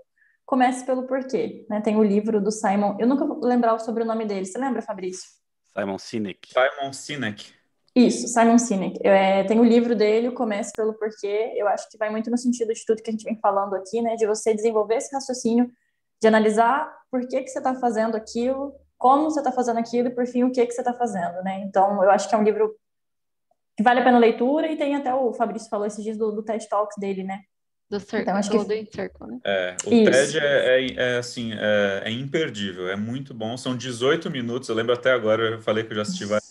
Comece 0.46 0.86
pelo 0.86 1.08
Porquê, 1.08 1.66
né? 1.70 1.80
Tem 1.80 1.96
o 1.96 2.04
livro 2.04 2.42
do 2.42 2.52
Simon, 2.52 2.98
eu 3.00 3.08
nunca 3.08 3.26
vou 3.26 3.40
lembrar 3.44 3.74
o 3.74 3.80
sobrenome 3.80 4.26
dele, 4.26 4.46
você 4.46 4.58
lembra, 4.58 4.82
Fabrício? 4.82 5.30
Simon 5.74 5.98
Sinek. 5.98 6.50
Simon 6.52 6.92
Sinek. 6.92 7.54
Isso, 7.96 8.28
Simon 8.28 8.58
Sinek. 8.58 9.00
É, 9.06 9.44
tem 9.44 9.60
o 9.60 9.64
livro 9.64 9.96
dele, 9.96 10.30
o 10.30 10.34
Comece 10.34 10.72
pelo 10.74 10.94
Porquê. 10.94 11.54
Eu 11.56 11.68
acho 11.68 11.90
que 11.90 11.98
vai 11.98 12.10
muito 12.10 12.32
no 12.32 12.38
sentido 12.38 12.74
de 12.74 12.86
tudo 12.86 13.02
que 13.02 13.10
a 13.10 13.12
gente 13.12 13.26
vem 13.26 13.38
falando 13.40 13.76
aqui, 13.76 14.02
né? 14.02 14.16
De 14.16 14.26
você 14.26 14.54
desenvolver 14.54 14.96
esse 14.96 15.14
raciocínio, 15.14 15.70
de 16.22 16.28
analisar 16.28 16.90
por 17.12 17.28
que, 17.28 17.42
que 17.42 17.50
você 17.50 17.58
está 17.58 17.76
fazendo 17.76 18.16
aquilo, 18.16 18.74
como 18.98 19.30
você 19.30 19.40
está 19.40 19.52
fazendo 19.52 19.80
aquilo 19.80 20.08
e, 20.08 20.12
por 20.12 20.26
fim, 20.26 20.44
o 20.44 20.52
que, 20.52 20.66
que 20.66 20.72
você 20.72 20.82
está 20.82 20.94
fazendo, 20.94 21.44
né? 21.44 21.62
Então, 21.68 22.02
eu 22.02 22.10
acho 22.10 22.30
que 22.30 22.36
é 22.36 22.38
um 22.38 22.44
livro 22.44 22.74
que 23.76 23.84
vale 23.84 24.00
a 24.00 24.04
pena 24.04 24.18
a 24.18 24.22
leitura 24.22 24.72
e 24.72 24.78
tem 24.78 24.96
até 24.96 25.14
o 25.14 25.34
Fabrício 25.34 25.70
falou 25.70 25.86
esses 25.86 26.04
dias 26.04 26.18
do, 26.18 26.32
do 26.32 26.44
TED 26.44 26.70
Talks 26.70 26.96
dele, 26.98 27.24
né? 27.24 27.42
Do 27.90 28.00
Circle, 28.00 28.22
então, 28.22 28.36
acho 28.38 28.52
que... 28.52 28.58
Circle, 28.96 29.28
né? 29.28 29.40
É, 29.44 29.76
o 29.86 29.94
Isso. 29.94 30.12
TED 30.12 30.40
é, 30.40 30.46
é, 30.46 30.94
é 30.94 31.18
assim, 31.18 31.52
é, 31.54 32.04
é, 32.06 32.12
imperdível, 32.12 32.88
é 32.90 32.96
muito 32.96 33.34
bom. 33.34 33.58
São 33.58 33.76
18 33.76 34.30
minutos, 34.30 34.70
eu 34.70 34.76
lembro 34.76 34.94
até 34.94 35.12
agora, 35.12 35.44
eu 35.44 35.62
falei 35.62 35.84
que 35.84 35.92
eu 35.92 35.96
já 35.98 36.04
assisti 36.04 36.24
vários 36.24 36.51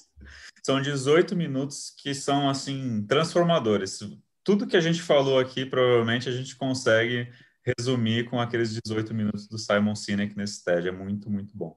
são 0.62 0.80
18 0.80 1.36
minutos 1.36 1.94
que 1.96 2.14
são, 2.14 2.48
assim, 2.48 3.04
transformadores. 3.06 4.00
Tudo 4.44 4.66
que 4.66 4.76
a 4.76 4.80
gente 4.80 5.02
falou 5.02 5.38
aqui, 5.38 5.64
provavelmente 5.64 6.28
a 6.28 6.32
gente 6.32 6.56
consegue 6.56 7.30
resumir 7.62 8.24
com 8.28 8.40
aqueles 8.40 8.78
18 8.82 9.14
minutos 9.14 9.48
do 9.48 9.58
Simon 9.58 9.94
Sinek 9.94 10.36
nesse 10.36 10.64
TED. 10.64 10.88
É 10.88 10.92
muito, 10.92 11.30
muito 11.30 11.56
bom. 11.56 11.76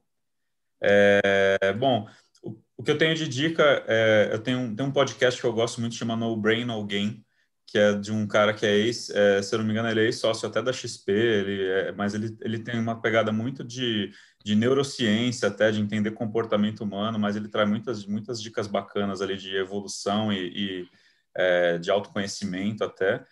É, 0.81 1.73
bom, 1.77 2.07
o, 2.41 2.57
o, 2.77 2.83
que 2.83 2.91
eu 2.91 2.97
tenho 2.97 3.15
de 3.15 3.27
dica, 3.27 3.83
é, 3.87 4.29
eu 4.31 4.39
tenho, 4.39 4.75
tenho 4.75 4.89
um 4.89 4.91
podcast 4.91 5.39
que 5.39 5.47
eu 5.47 5.53
gosto 5.53 5.79
muito, 5.79 5.95
chama 5.95 6.15
No 6.15 6.35
Brain, 6.35 6.65
No 6.65 6.85
Game, 6.85 7.25
que 7.73 7.79
é 7.79 7.91
de 7.91 8.11
um 8.11 8.27
cara 8.27 8.53
que 8.53 8.67
é 8.67 8.77
ex, 8.77 9.09
é, 9.09 9.41
se 9.41 9.55
eu 9.55 9.57
não 9.57 9.65
me 9.65 9.71
engano, 9.71 9.89
ele 9.89 10.01
é 10.01 10.03
ex-sócio 10.03 10.47
até 10.47 10.61
da 10.61 10.71
XP, 10.71 11.11
ele 11.11 11.63
é, 11.63 11.91
mas 11.91 12.13
ele, 12.13 12.37
ele 12.41 12.59
tem 12.59 12.79
uma 12.79 13.01
pegada 13.01 13.31
muito 13.31 13.63
de 13.63 14.13
de 14.43 14.53
neurociência 14.55 15.47
até, 15.47 15.71
de 15.71 15.79
entender 15.81 16.11
comportamento 16.11 16.81
humano, 16.81 17.17
mas 17.17 17.35
ele 17.35 17.47
traz 17.47 17.67
muitas, 17.67 18.05
muitas 18.05 18.39
dicas 18.39 18.67
bacanas 18.67 19.21
ali 19.21 19.37
de 19.37 19.55
evolução 19.55 20.31
e, 20.31 20.83
e 20.83 20.89
é, 21.33 21.79
de 21.79 21.89
autoconhecimento 21.89 22.83
até. 22.83 23.25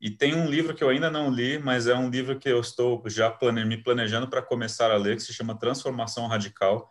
E 0.00 0.08
tem 0.08 0.34
um 0.34 0.48
livro 0.48 0.74
que 0.74 0.82
eu 0.82 0.88
ainda 0.88 1.10
não 1.10 1.30
li, 1.30 1.58
mas 1.58 1.86
é 1.86 1.94
um 1.94 2.08
livro 2.08 2.38
que 2.38 2.48
eu 2.48 2.60
estou 2.60 3.02
já 3.10 3.28
plane, 3.28 3.62
me 3.66 3.76
planejando 3.76 4.26
para 4.26 4.40
começar 4.40 4.90
a 4.90 4.96
ler, 4.96 5.16
que 5.16 5.22
se 5.22 5.34
chama 5.34 5.58
Transformação 5.58 6.26
Radical. 6.28 6.88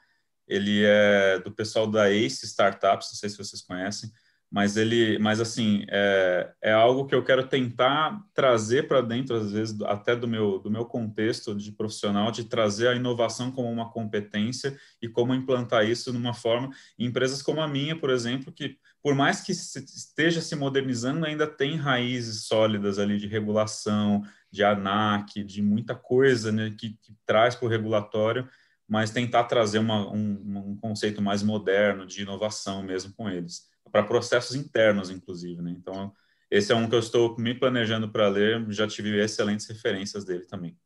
Ele 0.48 0.84
é 0.86 1.40
do 1.40 1.52
pessoal 1.52 1.88
da 1.88 2.12
Ace 2.12 2.46
Startups, 2.46 3.10
não 3.10 3.16
sei 3.16 3.30
se 3.30 3.38
vocês 3.38 3.64
conhecem 3.64 4.12
mas 4.52 4.76
ele, 4.76 5.18
mas 5.18 5.40
assim, 5.40 5.86
é, 5.88 6.52
é 6.62 6.74
algo 6.74 7.06
que 7.06 7.16
eu 7.16 7.24
quero 7.24 7.48
tentar 7.48 8.22
trazer 8.34 8.86
para 8.86 9.00
dentro, 9.00 9.34
às 9.38 9.54
vezes, 9.54 9.82
até 9.84 10.14
do 10.14 10.28
meu, 10.28 10.60
do 10.60 10.70
meu 10.70 10.84
contexto 10.84 11.56
de 11.56 11.72
profissional, 11.72 12.32
de 12.32 12.44
trazer 12.44 12.90
a 12.90 12.96
inovação 12.96 13.50
como 13.50 13.72
uma 13.72 13.90
competência 13.90 14.78
e 15.02 15.08
como 15.08 15.34
implantar 15.34 15.90
isso 15.90 16.12
numa 16.12 16.34
forma. 16.34 16.70
Em 17.00 17.06
empresas 17.06 17.42
como 17.42 17.62
a 17.62 17.68
minha, 17.68 17.98
por 17.98 18.10
exemplo, 18.10 18.52
que 18.52 18.78
por 19.02 19.16
mais 19.16 19.40
que 19.40 19.54
esteja 19.54 20.42
se 20.42 20.54
modernizando, 20.54 21.26
ainda 21.26 21.48
tem 21.48 21.78
raízes 21.78 22.44
sólidas 22.44 23.00
ali 23.00 23.18
de 23.18 23.28
regulação, 23.28 24.22
de 24.52 24.66
ANAC, 24.66 25.46
de 25.46 25.62
muita 25.62 25.96
coisa 25.96 26.52
né, 26.52 26.76
que, 26.78 26.98
que 27.02 27.16
traz 27.26 27.56
para 27.56 27.68
o 27.68 27.70
regulatório, 27.70 28.50
mas 28.86 29.12
tentar 29.12 29.46
trazer 29.46 29.80
uma, 29.80 30.12
um, 30.12 30.72
um 30.72 30.76
conceito 30.76 31.22
mais 31.22 31.42
moderno 31.42 32.06
de 32.06 32.24
inovação 32.24 32.84
mesmo 32.84 33.14
com 33.14 33.30
eles 33.30 33.72
para 33.92 34.04
processos 34.04 34.56
internos, 34.56 35.10
inclusive, 35.10 35.62
né? 35.62 35.72
Então, 35.72 36.14
esse 36.50 36.72
é 36.72 36.76
um 36.76 36.88
que 36.88 36.96
eu 36.96 37.00
estou 37.00 37.38
me 37.38 37.54
planejando 37.54 38.10
para 38.10 38.28
ler, 38.28 38.66
já 38.70 38.88
tive 38.88 39.22
excelentes 39.22 39.68
referências 39.68 40.26
dele 40.26 40.46
também. 40.46 40.78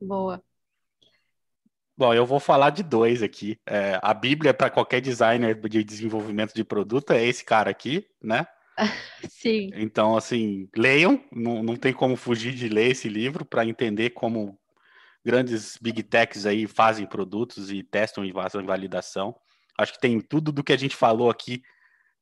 Boa. 0.00 0.42
Bom, 1.96 2.14
eu 2.14 2.24
vou 2.24 2.40
falar 2.40 2.70
de 2.70 2.82
dois 2.82 3.22
aqui. 3.22 3.60
É, 3.66 4.00
a 4.02 4.14
Bíblia 4.14 4.54
para 4.54 4.70
qualquer 4.70 5.00
designer 5.00 5.54
de 5.68 5.84
desenvolvimento 5.84 6.54
de 6.54 6.64
produto 6.64 7.12
é 7.12 7.22
esse 7.22 7.44
cara 7.44 7.70
aqui, 7.70 8.06
né? 8.22 8.46
Sim. 9.28 9.70
Então, 9.74 10.16
assim, 10.16 10.68
leiam, 10.74 11.22
não, 11.30 11.62
não 11.62 11.76
tem 11.76 11.92
como 11.92 12.16
fugir 12.16 12.54
de 12.54 12.68
ler 12.68 12.92
esse 12.92 13.08
livro 13.08 13.44
para 13.44 13.66
entender 13.66 14.10
como 14.10 14.58
grandes 15.22 15.78
big 15.80 16.02
techs 16.02 16.46
aí 16.46 16.66
fazem 16.66 17.06
produtos 17.06 17.70
e 17.70 17.82
testam 17.82 18.24
e 18.24 18.32
fazem 18.32 18.64
validação. 18.64 19.36
Acho 19.76 19.92
que 19.92 20.00
tem 20.00 20.20
tudo 20.20 20.50
do 20.50 20.64
que 20.64 20.72
a 20.72 20.78
gente 20.78 20.96
falou 20.96 21.30
aqui 21.30 21.62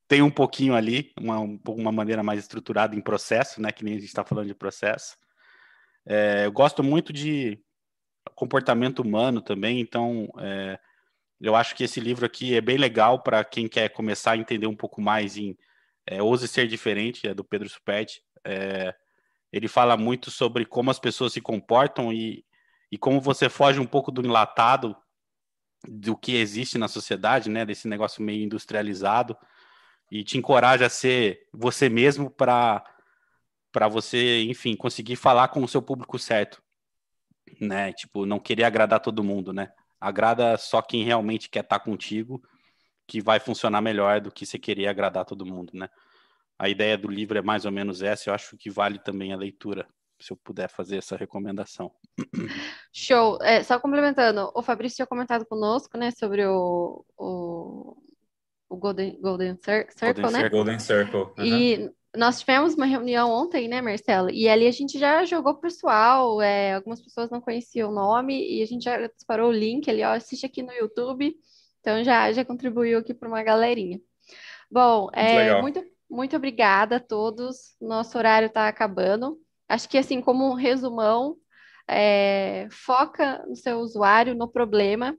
tem 0.08 0.22
um 0.22 0.30
pouquinho 0.30 0.74
ali, 0.74 1.12
uma, 1.20 1.38
uma 1.38 1.92
maneira 1.92 2.22
mais 2.22 2.40
estruturada 2.40 2.96
em 2.96 3.00
processo, 3.00 3.60
né? 3.60 3.70
Que 3.70 3.84
nem 3.84 3.94
a 3.94 3.98
gente 3.98 4.08
está 4.08 4.24
falando 4.24 4.46
de 4.46 4.54
processo. 4.54 5.16
É, 6.06 6.46
eu 6.46 6.52
gosto 6.52 6.82
muito 6.82 7.12
de 7.12 7.62
comportamento 8.34 9.00
humano 9.00 9.42
também, 9.42 9.80
então 9.80 10.28
é, 10.38 10.78
eu 11.38 11.54
acho 11.54 11.74
que 11.74 11.84
esse 11.84 12.00
livro 12.00 12.24
aqui 12.24 12.54
é 12.54 12.60
bem 12.60 12.78
legal 12.78 13.22
para 13.22 13.44
quem 13.44 13.68
quer 13.68 13.90
começar 13.90 14.32
a 14.32 14.36
entender 14.36 14.66
um 14.66 14.76
pouco 14.76 15.00
mais 15.00 15.36
em 15.36 15.56
é, 16.06 16.22
Ouse 16.22 16.48
Ser 16.48 16.66
Diferente, 16.66 17.28
é 17.28 17.34
do 17.34 17.44
Pedro 17.44 17.68
Superti. 17.68 18.22
É, 18.44 18.94
ele 19.52 19.68
fala 19.68 19.96
muito 19.96 20.30
sobre 20.30 20.64
como 20.64 20.90
as 20.90 20.98
pessoas 20.98 21.34
se 21.34 21.40
comportam 21.40 22.10
e, 22.10 22.44
e 22.90 22.96
como 22.96 23.20
você 23.20 23.50
foge 23.50 23.78
um 23.78 23.86
pouco 23.86 24.10
do 24.10 24.24
enlatado 24.24 24.96
do 25.86 26.16
que 26.16 26.36
existe 26.36 26.78
na 26.78 26.88
sociedade, 26.88 27.50
né, 27.50 27.64
desse 27.66 27.86
negócio 27.86 28.22
meio 28.22 28.42
industrializado, 28.42 29.36
e 30.10 30.24
te 30.24 30.38
encoraja 30.38 30.86
a 30.86 30.90
ser 30.90 31.46
você 31.52 31.88
mesmo 31.88 32.30
para 32.30 32.84
para 33.70 33.86
você, 33.86 34.42
enfim, 34.44 34.74
conseguir 34.74 35.14
falar 35.14 35.48
com 35.48 35.62
o 35.62 35.68
seu 35.68 35.82
público 35.82 36.18
certo, 36.18 36.62
né? 37.60 37.92
Tipo, 37.92 38.24
não 38.24 38.38
querer 38.38 38.64
agradar 38.64 38.98
todo 38.98 39.22
mundo, 39.22 39.52
né? 39.52 39.70
Agrada 40.00 40.56
só 40.56 40.80
quem 40.80 41.04
realmente 41.04 41.50
quer 41.50 41.62
estar 41.62 41.78
contigo, 41.80 42.42
que 43.06 43.20
vai 43.20 43.38
funcionar 43.38 43.80
melhor 43.82 44.20
do 44.20 44.32
que 44.32 44.46
você 44.46 44.58
querer 44.58 44.88
agradar 44.88 45.26
todo 45.26 45.46
mundo, 45.46 45.72
né? 45.74 45.88
A 46.58 46.68
ideia 46.68 46.96
do 46.96 47.08
livro 47.08 47.38
é 47.38 47.42
mais 47.42 47.66
ou 47.66 47.70
menos 47.70 48.02
essa, 48.02 48.30
eu 48.30 48.34
acho 48.34 48.56
que 48.56 48.70
vale 48.70 48.98
também 48.98 49.32
a 49.32 49.36
leitura 49.36 49.86
se 50.18 50.32
eu 50.32 50.36
puder 50.36 50.68
fazer 50.68 50.96
essa 50.96 51.16
recomendação. 51.16 51.92
Show. 52.92 53.38
É, 53.42 53.62
só 53.62 53.78
complementando, 53.78 54.50
o 54.54 54.62
Fabrício 54.62 54.96
tinha 54.96 55.06
comentado 55.06 55.46
conosco, 55.46 55.96
né, 55.96 56.10
sobre 56.10 56.44
o, 56.46 57.04
o, 57.16 57.96
o 58.68 58.76
Golden, 58.76 59.18
Golden 59.20 59.56
Circle, 59.56 60.22
Golden 60.22 60.42
né? 60.42 60.48
Golden 60.48 60.78
Circle. 60.78 61.20
Uhum. 61.38 61.44
E 61.44 61.90
nós 62.16 62.40
tivemos 62.40 62.74
uma 62.74 62.86
reunião 62.86 63.30
ontem, 63.30 63.68
né, 63.68 63.80
Marcelo? 63.80 64.30
E 64.30 64.48
ali 64.48 64.66
a 64.66 64.70
gente 64.70 64.98
já 64.98 65.24
jogou 65.24 65.54
pro 65.54 65.62
pessoal, 65.62 66.40
é, 66.40 66.74
algumas 66.74 67.00
pessoas 67.00 67.30
não 67.30 67.40
conheciam 67.40 67.90
o 67.90 67.94
nome, 67.94 68.58
e 68.58 68.62
a 68.62 68.66
gente 68.66 68.84
já 68.84 69.06
disparou 69.06 69.50
o 69.50 69.52
link 69.52 69.88
ali, 69.88 70.02
ó, 70.02 70.12
assiste 70.12 70.44
aqui 70.44 70.62
no 70.62 70.72
YouTube. 70.72 71.34
Então 71.80 72.02
já, 72.04 72.30
já 72.32 72.44
contribuiu 72.44 72.98
aqui 72.98 73.14
para 73.14 73.28
uma 73.28 73.42
galerinha. 73.42 74.00
Bom, 74.70 75.08
é, 75.12 75.60
muito, 75.62 75.82
muito 76.10 76.36
obrigada 76.36 76.96
a 76.96 77.00
todos. 77.00 77.76
Nosso 77.80 78.18
horário 78.18 78.46
está 78.46 78.68
acabando. 78.68 79.40
Acho 79.68 79.88
que, 79.88 79.96
assim, 79.96 80.20
como 80.20 80.50
um 80.50 80.54
resumão, 80.54 81.36
é, 81.86 82.68
foca 82.70 83.44
no 83.46 83.56
seu 83.56 83.78
usuário, 83.78 84.34
no 84.34 84.48
problema, 84.48 85.16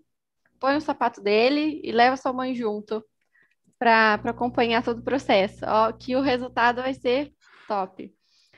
põe 0.60 0.76
o 0.76 0.82
sapato 0.82 1.22
dele 1.22 1.82
e 1.84 1.92
leva 1.92 2.18
sua 2.18 2.34
mãe 2.34 2.54
junto 2.54 3.04
para 3.80 4.16
acompanhar 4.26 4.84
todo 4.84 5.00
o 5.00 5.04
processo. 5.04 5.66
Ó, 5.66 5.92
que 5.94 6.16
o 6.16 6.22
resultado 6.22 6.82
vai 6.82 6.94
ser 6.94 7.32
top. 7.68 8.14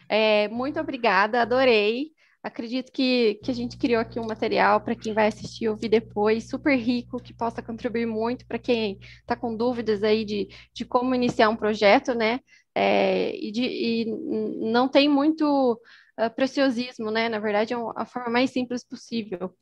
É, 0.09 0.47
muito 0.49 0.79
obrigada, 0.79 1.41
adorei. 1.41 2.11
Acredito 2.43 2.91
que, 2.91 3.35
que 3.43 3.51
a 3.51 3.53
gente 3.53 3.77
criou 3.77 4.01
aqui 4.01 4.19
um 4.19 4.25
material 4.25 4.81
para 4.81 4.95
quem 4.95 5.13
vai 5.13 5.27
assistir 5.27 5.69
ouvir 5.69 5.89
depois, 5.89 6.49
super 6.49 6.75
rico, 6.75 7.21
que 7.21 7.33
possa 7.33 7.61
contribuir 7.61 8.07
muito 8.07 8.47
para 8.47 8.57
quem 8.57 8.97
está 9.19 9.35
com 9.35 9.55
dúvidas 9.55 10.03
aí 10.03 10.25
de, 10.25 10.47
de 10.73 10.83
como 10.83 11.13
iniciar 11.13 11.49
um 11.49 11.55
projeto, 11.55 12.15
né? 12.15 12.39
É, 12.73 13.35
e, 13.35 13.51
de, 13.51 13.61
e 13.63 14.05
não 14.71 14.87
tem 14.87 15.07
muito 15.07 15.79
uh, 16.19 16.35
preciosismo, 16.35 17.11
né? 17.11 17.29
Na 17.29 17.37
verdade, 17.37 17.73
é 17.73 17.77
a 17.95 18.05
forma 18.05 18.31
mais 18.31 18.49
simples 18.49 18.83
possível. 18.83 19.55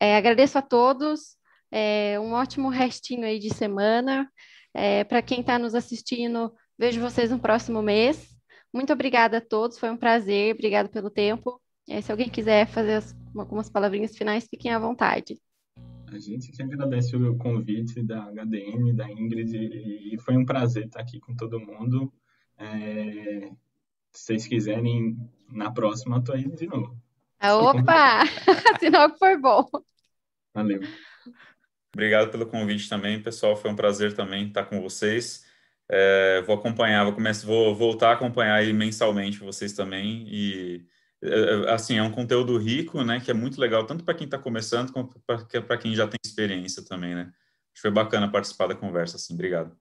É, 0.00 0.16
agradeço 0.16 0.58
a 0.58 0.62
todos, 0.62 1.36
é, 1.70 2.18
um 2.18 2.32
ótimo 2.32 2.68
restinho 2.68 3.24
aí 3.24 3.38
de 3.38 3.54
semana. 3.54 4.28
É, 4.78 5.04
para 5.04 5.22
quem 5.22 5.40
está 5.40 5.58
nos 5.58 5.74
assistindo, 5.74 6.52
vejo 6.78 7.00
vocês 7.00 7.30
no 7.30 7.38
próximo 7.38 7.80
mês. 7.80 8.36
Muito 8.70 8.92
obrigada 8.92 9.38
a 9.38 9.40
todos, 9.40 9.78
foi 9.78 9.88
um 9.88 9.96
prazer, 9.96 10.54
obrigado 10.54 10.90
pelo 10.90 11.08
tempo. 11.08 11.58
É, 11.88 12.02
se 12.02 12.12
alguém 12.12 12.28
quiser 12.28 12.66
fazer 12.66 12.96
as, 12.96 13.16
algumas 13.34 13.70
palavrinhas 13.70 14.14
finais, 14.14 14.46
fiquem 14.46 14.70
à 14.70 14.78
vontade. 14.78 15.40
A 16.12 16.18
gente 16.18 16.52
que 16.52 16.62
agradece 16.62 17.16
o 17.16 17.38
convite 17.38 18.02
da 18.02 18.30
HDN, 18.30 18.94
da 18.94 19.10
Ingrid, 19.10 19.56
e 19.56 20.18
foi 20.18 20.36
um 20.36 20.44
prazer 20.44 20.84
estar 20.84 21.00
aqui 21.00 21.18
com 21.20 21.34
todo 21.34 21.58
mundo. 21.58 22.12
É, 22.58 23.50
se 24.12 24.26
vocês 24.26 24.46
quiserem, 24.46 25.16
na 25.50 25.70
próxima, 25.70 26.18
estou 26.18 26.34
aí 26.34 26.46
de 26.50 26.66
novo. 26.66 26.94
Opa! 27.42 28.26
Sinal 28.78 29.10
que 29.10 29.18
foi 29.18 29.38
bom. 29.38 29.66
Valeu. 30.52 30.80
Obrigado 31.94 32.30
pelo 32.30 32.46
convite 32.46 32.88
também, 32.88 33.22
pessoal. 33.22 33.56
Foi 33.56 33.70
um 33.70 33.76
prazer 33.76 34.14
também 34.14 34.48
estar 34.48 34.64
com 34.64 34.80
vocês. 34.80 35.44
É, 35.88 36.42
vou 36.42 36.56
acompanhar, 36.56 37.04
vou 37.04 37.14
começar, 37.14 37.46
vou 37.46 37.74
voltar 37.74 38.10
a 38.10 38.12
acompanhar 38.14 38.56
aí 38.56 38.72
mensalmente 38.72 39.38
vocês 39.38 39.72
também 39.72 40.26
e 40.28 40.84
é, 41.22 41.28
é, 41.28 41.72
assim, 41.72 41.96
é 41.96 42.02
um 42.02 42.10
conteúdo 42.10 42.56
rico, 42.58 43.02
né, 43.02 43.20
que 43.20 43.30
é 43.30 43.34
muito 43.34 43.60
legal, 43.60 43.86
tanto 43.86 44.04
para 44.04 44.14
quem 44.14 44.26
está 44.26 44.38
começando, 44.38 44.92
quanto 44.92 45.18
para 45.20 45.78
quem 45.78 45.94
já 45.94 46.06
tem 46.06 46.18
experiência 46.24 46.84
também, 46.84 47.14
né. 47.14 47.22
Acho 47.22 47.74
que 47.74 47.80
foi 47.80 47.90
bacana 47.90 48.30
participar 48.30 48.68
da 48.68 48.74
conversa, 48.74 49.16
assim, 49.16 49.34
obrigado. 49.34 49.76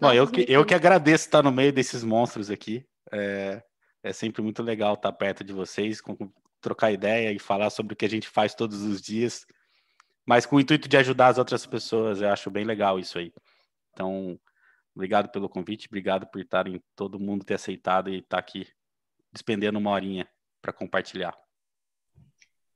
Bom, 0.00 0.12
eu, 0.12 0.30
que, 0.30 0.44
eu 0.48 0.64
que 0.64 0.74
agradeço 0.74 1.26
estar 1.26 1.42
no 1.42 1.50
meio 1.50 1.72
desses 1.72 2.04
monstros 2.04 2.50
aqui, 2.50 2.86
é, 3.12 3.62
é 4.02 4.12
sempre 4.12 4.40
muito 4.40 4.62
legal 4.62 4.94
estar 4.94 5.12
perto 5.12 5.42
de 5.42 5.52
vocês, 5.52 6.00
trocar 6.64 6.90
ideia 6.90 7.30
e 7.30 7.38
falar 7.38 7.70
sobre 7.70 7.94
o 7.94 7.96
que 7.96 8.04
a 8.04 8.10
gente 8.10 8.28
faz 8.28 8.54
todos 8.54 8.82
os 8.82 9.00
dias, 9.00 9.46
mas 10.26 10.46
com 10.46 10.56
o 10.56 10.60
intuito 10.60 10.88
de 10.88 10.96
ajudar 10.96 11.28
as 11.28 11.38
outras 11.38 11.64
pessoas, 11.66 12.20
eu 12.20 12.30
acho 12.30 12.50
bem 12.50 12.64
legal 12.64 12.98
isso 12.98 13.18
aí. 13.18 13.32
Então, 13.92 14.38
Obrigado 14.94 15.28
pelo 15.28 15.48
convite, 15.48 15.88
obrigado 15.88 16.26
por 16.26 16.40
estarem 16.40 16.80
todo 16.94 17.18
mundo 17.18 17.44
ter 17.44 17.54
aceitado 17.54 18.08
e 18.08 18.18
estar 18.18 18.36
tá 18.36 18.38
aqui 18.38 18.66
despendendo 19.32 19.78
uma 19.78 19.90
horinha 19.90 20.28
para 20.62 20.72
compartilhar. 20.72 21.36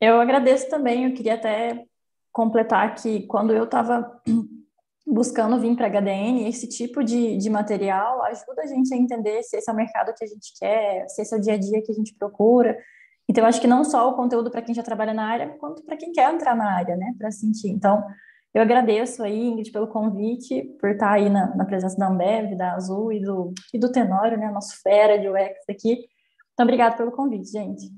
Eu 0.01 0.21
agradeço 0.21 0.69
também, 0.69 1.05
eu 1.05 1.15
queria 1.15 1.35
até 1.35 1.85
completar 2.33 2.97
que 2.97 3.25
quando 3.29 3.53
eu 3.53 3.65
estava 3.65 4.21
buscando 5.07 5.61
vir 5.61 5.77
para 5.77 5.87
a 5.87 5.91
HDN, 5.91 6.49
esse 6.49 6.69
tipo 6.69 7.05
de, 7.05 7.37
de 7.37 7.49
material 7.49 8.25
ajuda 8.25 8.63
a 8.63 8.67
gente 8.67 8.93
a 8.93 8.97
entender 8.97 9.41
se 9.45 9.57
esse 9.57 9.71
é 9.71 9.73
o 9.73 9.77
mercado 9.77 10.13
que 10.15 10.25
a 10.25 10.29
gente 10.29 10.53
quer, 10.59 11.09
se 11.09 11.23
esse 11.23 11.33
é 11.33 11.39
o 11.39 11.41
dia 11.41 11.55
a 11.55 11.59
dia 11.59 11.83
que 11.83 11.93
a 11.93 11.95
gente 11.95 12.15
procura. 12.15 12.77
Então, 13.29 13.45
eu 13.45 13.49
acho 13.49 13.61
que 13.61 13.67
não 13.67 13.85
só 13.85 14.09
o 14.09 14.15
conteúdo 14.15 14.51
para 14.51 14.63
quem 14.63 14.75
já 14.75 14.83
trabalha 14.83 15.13
na 15.13 15.27
área, 15.27 15.49
quanto 15.59 15.85
para 15.85 15.97
quem 15.97 16.13
quer 16.13 16.33
entrar 16.33 16.57
na 16.57 16.73
área, 16.73 16.97
né, 16.97 17.15
para 17.19 17.31
sentir. 17.31 17.69
Então, 17.69 18.03
eu 18.55 18.63
agradeço 18.63 19.23
aí, 19.23 19.47
Ingrid, 19.49 19.71
pelo 19.71 19.87
convite, 19.89 20.63
por 20.81 20.91
estar 20.91 21.13
aí 21.13 21.29
na, 21.29 21.55
na, 21.55 21.65
presença 21.67 21.97
da 21.97 22.09
Ambev, 22.09 22.57
da 22.57 22.73
Azul 22.73 23.13
e 23.13 23.21
do, 23.21 23.53
e 23.73 23.79
do 23.79 23.93
Tenório, 23.93 24.39
né, 24.39 24.51
nosso 24.51 24.81
fera 24.83 25.19
de 25.19 25.29
UX 25.29 25.69
aqui. 25.69 25.99
Então, 26.55 26.65
obrigado 26.65 26.97
pelo 26.97 27.13
convite, 27.13 27.51
gente. 27.51 27.91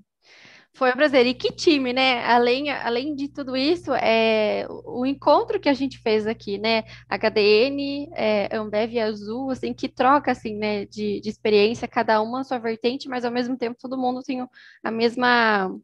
Foi 0.74 0.90
um 0.90 0.94
prazer. 0.94 1.26
E 1.26 1.34
que 1.34 1.50
time, 1.52 1.92
né? 1.92 2.24
Além, 2.24 2.70
além 2.70 3.14
de 3.14 3.28
tudo 3.28 3.56
isso, 3.56 3.92
é, 3.94 4.66
o 4.68 5.04
encontro 5.04 5.60
que 5.60 5.68
a 5.68 5.74
gente 5.74 5.98
fez 5.98 6.26
aqui, 6.26 6.58
né? 6.58 6.84
HDN, 7.08 8.08
é, 8.14 8.56
Ambev 8.56 8.92
e 8.94 9.00
Azul, 9.00 9.50
assim, 9.50 9.74
que 9.74 9.88
troca, 9.88 10.30
assim, 10.30 10.54
né, 10.56 10.86
de, 10.86 11.20
de 11.20 11.28
experiência, 11.28 11.88
cada 11.88 12.20
uma 12.22 12.40
a 12.40 12.44
sua 12.44 12.58
vertente, 12.58 13.08
mas 13.08 13.24
ao 13.24 13.32
mesmo 13.32 13.56
tempo 13.58 13.78
todo 13.80 13.98
mundo 13.98 14.22
tem 14.22 14.46
a 14.82 14.90
mesma, 14.90 15.76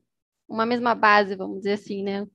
uma 0.48 0.64
mesma 0.66 0.94
base, 0.94 1.34
vamos 1.36 1.58
dizer 1.58 1.72
assim, 1.74 2.02
né? 2.04 2.26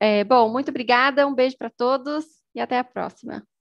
É, 0.00 0.24
bom, 0.24 0.50
muito 0.52 0.70
obrigada, 0.70 1.26
um 1.26 1.34
beijo 1.34 1.56
para 1.58 1.70
todos 1.70 2.26
e 2.54 2.60
até 2.60 2.78
a 2.78 2.84
próxima. 2.84 3.46